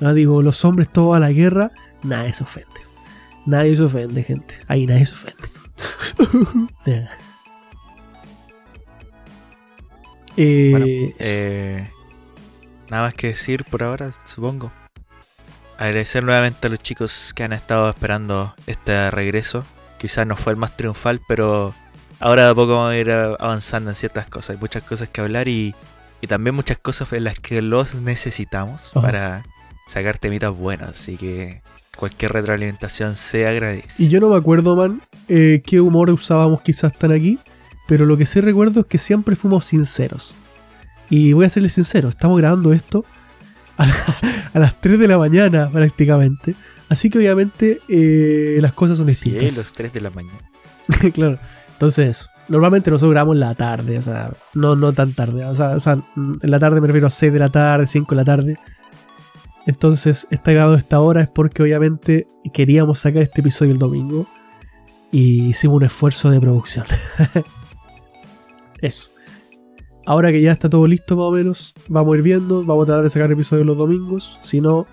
No, 0.00 0.12
digo, 0.14 0.42
los 0.42 0.64
hombres 0.64 0.88
todos 0.90 1.16
a 1.16 1.20
la 1.20 1.32
guerra, 1.32 1.70
nadie 2.02 2.32
se 2.32 2.42
ofende. 2.44 2.68
Nadie 3.46 3.76
se 3.76 3.82
ofende, 3.82 4.22
gente. 4.22 4.54
Ahí 4.68 4.86
nadie 4.86 5.06
se 5.06 5.14
ofende. 5.14 5.48
Ya. 6.86 7.08
Eh, 10.36 10.70
Bueno. 10.72 10.86
Eh, 11.20 11.90
nada 12.90 13.04
más 13.04 13.14
que 13.14 13.28
decir 13.28 13.64
por 13.64 13.82
ahora, 13.82 14.10
supongo. 14.24 14.72
Agradecer 15.78 16.22
nuevamente 16.22 16.66
a 16.66 16.70
los 16.70 16.80
chicos 16.80 17.32
que 17.34 17.42
han 17.42 17.52
estado 17.52 17.88
esperando 17.90 18.54
este 18.66 19.10
regreso. 19.10 19.64
Quizás 19.98 20.26
no 20.26 20.36
fue 20.36 20.52
el 20.52 20.56
más 20.58 20.76
triunfal, 20.76 21.20
pero 21.26 21.74
ahora 22.20 22.44
de 22.44 22.50
a 22.50 22.54
poco 22.54 22.74
vamos 22.74 22.92
a 22.92 22.96
ir 22.96 23.10
avanzando 23.10 23.90
en 23.90 23.96
ciertas 23.96 24.26
cosas. 24.26 24.50
Hay 24.50 24.56
muchas 24.58 24.82
cosas 24.84 25.08
que 25.08 25.20
hablar 25.20 25.48
y, 25.48 25.74
y 26.20 26.26
también 26.26 26.54
muchas 26.54 26.78
cosas 26.78 27.12
en 27.12 27.24
las 27.24 27.38
que 27.40 27.60
los 27.62 27.94
necesitamos 27.96 28.90
Ajá. 28.94 29.00
para 29.00 29.42
sacar 29.88 30.18
temitas 30.18 30.56
buenos. 30.56 30.90
Así 30.90 31.16
que 31.16 31.62
cualquier 31.96 32.32
retroalimentación 32.32 33.16
se 33.16 33.46
agradece. 33.46 34.02
Y 34.02 34.08
yo 34.08 34.20
no 34.20 34.28
me 34.30 34.36
acuerdo, 34.36 34.76
man, 34.76 35.00
eh, 35.28 35.62
qué 35.64 35.80
humor 35.80 36.10
usábamos 36.10 36.60
quizás 36.62 36.92
tan 36.96 37.12
aquí, 37.12 37.38
pero 37.86 38.06
lo 38.06 38.16
que 38.16 38.26
sí 38.26 38.40
recuerdo 38.40 38.80
es 38.80 38.86
que 38.86 38.98
siempre 38.98 39.36
fuimos 39.36 39.64
sinceros. 39.66 40.36
Y 41.10 41.32
voy 41.32 41.46
a 41.46 41.50
serles 41.50 41.74
sincero, 41.74 42.08
estamos 42.08 42.38
grabando 42.38 42.72
esto 42.72 43.04
a, 43.76 43.86
la- 43.86 43.94
a 44.54 44.58
las 44.58 44.80
3 44.80 44.98
de 44.98 45.08
la 45.08 45.18
mañana 45.18 45.70
prácticamente. 45.70 46.54
Así 46.88 47.08
que 47.10 47.18
obviamente 47.18 47.80
eh, 47.88 48.58
las 48.60 48.72
cosas 48.72 48.98
son 48.98 49.08
Sí, 49.08 49.30
distintas. 49.30 49.56
los 49.56 49.72
3 49.72 49.92
de 49.92 50.00
la 50.00 50.10
mañana. 50.10 50.38
claro. 51.14 51.38
Entonces, 51.72 52.28
normalmente 52.48 52.90
nosotros 52.90 53.12
grabamos 53.12 53.36
en 53.36 53.40
la 53.40 53.54
tarde, 53.54 53.98
o 53.98 54.02
sea, 54.02 54.32
no, 54.54 54.76
no 54.76 54.92
tan 54.92 55.12
tarde. 55.12 55.44
O 55.46 55.54
sea, 55.54 55.70
o 55.70 55.80
sea, 55.80 55.94
en 56.16 56.38
la 56.42 56.58
tarde 56.58 56.80
me 56.80 56.86
refiero 56.86 57.06
a 57.06 57.10
6 57.10 57.32
de 57.32 57.38
la 57.38 57.50
tarde, 57.50 57.86
5 57.86 58.14
de 58.14 58.16
la 58.16 58.24
tarde. 58.24 58.56
Entonces, 59.66 60.26
está 60.30 60.52
grabado 60.52 60.74
esta 60.74 61.00
hora 61.00 61.22
es 61.22 61.28
porque 61.28 61.62
obviamente 61.62 62.26
queríamos 62.52 62.98
sacar 62.98 63.22
este 63.22 63.40
episodio 63.40 63.72
el 63.72 63.78
domingo. 63.78 64.26
Y 65.10 65.48
hicimos 65.48 65.76
un 65.76 65.84
esfuerzo 65.84 66.30
de 66.30 66.40
producción. 66.40 66.86
Eso. 68.80 69.10
Ahora 70.06 70.32
que 70.32 70.42
ya 70.42 70.52
está 70.52 70.68
todo 70.68 70.86
listo 70.86 71.16
más 71.16 71.24
o 71.24 71.30
menos, 71.30 71.74
vamos 71.88 72.14
a 72.14 72.16
ir 72.18 72.22
viendo, 72.22 72.64
vamos 72.64 72.82
a 72.82 72.86
tratar 72.86 73.04
de 73.04 73.10
sacar 73.10 73.32
episodios 73.32 73.66
los 73.66 73.76
domingos. 73.76 74.38
Si 74.42 74.60
no, 74.60 74.86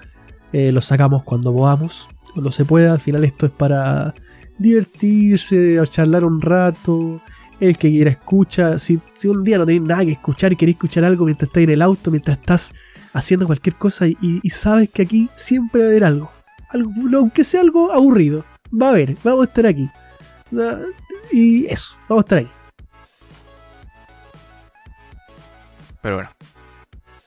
eh, 0.54 0.72
los 0.72 0.86
sacamos 0.86 1.24
cuando 1.24 1.54
podamos, 1.54 2.10
cuando 2.34 2.52
se 2.52 2.66
pueda. 2.66 2.94
Al 2.94 3.02
final 3.02 3.24
esto 3.26 3.48
es 3.48 3.52
para 3.52 4.14
divertirse, 4.58 5.82
charlar 5.90 6.24
un 6.24 6.40
rato. 6.40 7.20
El 7.60 7.78
que 7.78 7.90
quiera 7.90 8.12
escucha. 8.12 8.80
Si, 8.80 9.00
un 9.26 9.44
día 9.44 9.58
no 9.58 9.66
tenéis 9.66 9.84
nada 9.84 10.06
que 10.06 10.14
escuchar 10.14 10.54
y 10.54 10.56
queréis 10.56 10.78
escuchar 10.78 11.04
algo 11.04 11.26
mientras 11.26 11.50
estás 11.50 11.64
en 11.64 11.70
el 11.72 11.82
auto, 11.82 12.10
mientras 12.10 12.38
estás 12.38 12.74
haciendo 13.14 13.46
cualquier 13.46 13.76
cosa 13.76 14.08
y, 14.08 14.16
y 14.22 14.50
sabes 14.50 14.90
que 14.90 15.02
aquí 15.02 15.30
siempre 15.36 15.82
va 15.82 15.88
a 15.88 15.90
haber 15.90 16.04
algo. 16.04 16.32
algo. 16.70 16.92
Aunque 17.18 17.44
sea 17.44 17.62
algo 17.62 17.92
aburrido. 17.92 18.46
Va 18.74 18.88
a 18.88 18.90
haber, 18.92 19.18
vamos 19.24 19.46
a 19.46 19.50
estar 19.50 19.66
aquí. 19.66 19.90
Y 21.32 21.66
eso, 21.66 21.96
vamos 22.08 22.24
a 22.24 22.26
estar 22.26 22.38
ahí. 22.40 22.48
Pero 26.02 26.16
bueno. 26.16 26.30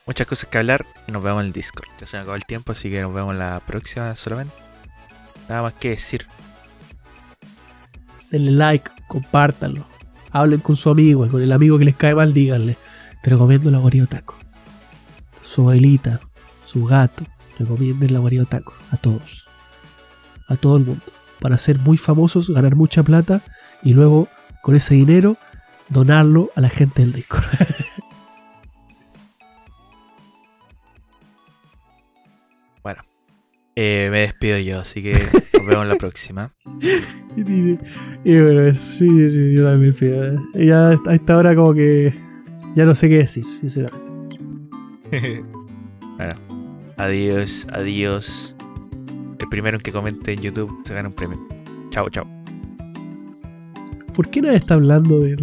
Muchas 0.07 0.27
cosas 0.27 0.49
que 0.49 0.59
hablar 0.59 0.85
y 1.07 1.11
nos 1.11 1.23
vemos 1.23 1.41
en 1.41 1.47
el 1.47 1.53
Discord. 1.53 1.87
Ya 1.99 2.05
se 2.05 2.17
me 2.17 2.21
acabó 2.21 2.35
el 2.35 2.45
tiempo, 2.45 2.73
así 2.73 2.91
que 2.91 3.01
nos 3.01 3.11
vemos 3.11 3.33
en 3.33 3.39
la 3.39 3.59
próxima 3.65 4.15
solamente. 4.15 4.53
Nada 5.49 5.63
más 5.63 5.73
que 5.73 5.89
decir. 5.89 6.27
Denle 8.29 8.51
like, 8.51 8.91
compártanlo. 9.07 9.87
Hablen 10.29 10.59
con 10.59 10.75
su 10.75 10.91
amigo, 10.91 11.27
con 11.29 11.41
el 11.41 11.51
amigo 11.51 11.79
que 11.79 11.85
les 11.85 11.95
cae 11.95 12.13
mal, 12.13 12.33
díganle. 12.33 12.77
Te 13.23 13.31
recomiendo 13.31 13.71
la 13.71 13.79
guarida 13.79 14.05
taco. 14.05 14.37
Su 15.45 15.61
abuelita, 15.61 16.19
su 16.63 16.85
gato, 16.85 17.23
recomienden 17.59 18.11
la 18.11 18.19
guarida 18.19 18.45
taco. 18.45 18.73
A 18.89 18.97
todos. 18.97 19.47
A 20.47 20.55
todo 20.55 20.77
el 20.77 20.85
mundo. 20.85 21.03
Para 21.39 21.57
ser 21.57 21.77
muy 21.79 21.97
famosos, 21.97 22.49
ganar 22.49 22.75
mucha 22.75 23.03
plata 23.03 23.41
y 23.83 23.93
luego, 23.93 24.27
con 24.63 24.75
ese 24.75 24.95
dinero, 24.95 25.37
donarlo 25.87 26.49
a 26.55 26.61
la 26.61 26.69
gente 26.69 27.03
del 27.03 27.13
Discord. 27.13 27.43
Bueno. 32.83 33.01
eh, 33.75 34.09
me 34.11 34.19
despido 34.19 34.59
yo, 34.59 34.81
así 34.81 35.01
que 35.01 35.13
nos 35.13 35.65
vemos 35.65 35.87
la 35.87 35.95
próxima. 35.95 36.53
y, 37.35 37.41
bueno, 38.39 38.73
sí, 38.75 39.31
sí, 39.31 39.55
yo 39.55 39.63
también 39.63 39.93
pido. 39.93 40.39
Ya 40.53 40.89
a 40.89 41.13
esta 41.13 41.35
hora 41.35 41.55
como 41.55 41.73
que 41.73 42.13
ya 42.75 42.85
no 42.85 42.93
sé 42.93 43.09
qué 43.09 43.17
decir, 43.17 43.43
sinceramente. 43.59 44.04
bueno. 46.17 46.35
Adiós, 46.97 47.67
adiós. 47.71 48.55
El 49.39 49.47
primero 49.49 49.77
que 49.79 49.91
comente 49.91 50.33
en 50.33 50.41
YouTube 50.41 50.81
se 50.85 50.93
gana 50.93 51.09
un 51.09 51.15
premio. 51.15 51.39
Chao, 51.89 52.09
chao. 52.09 52.25
¿Por 54.13 54.29
qué 54.29 54.41
nadie 54.41 54.57
está 54.57 54.75
hablando 54.75 55.19
de- 55.19 55.35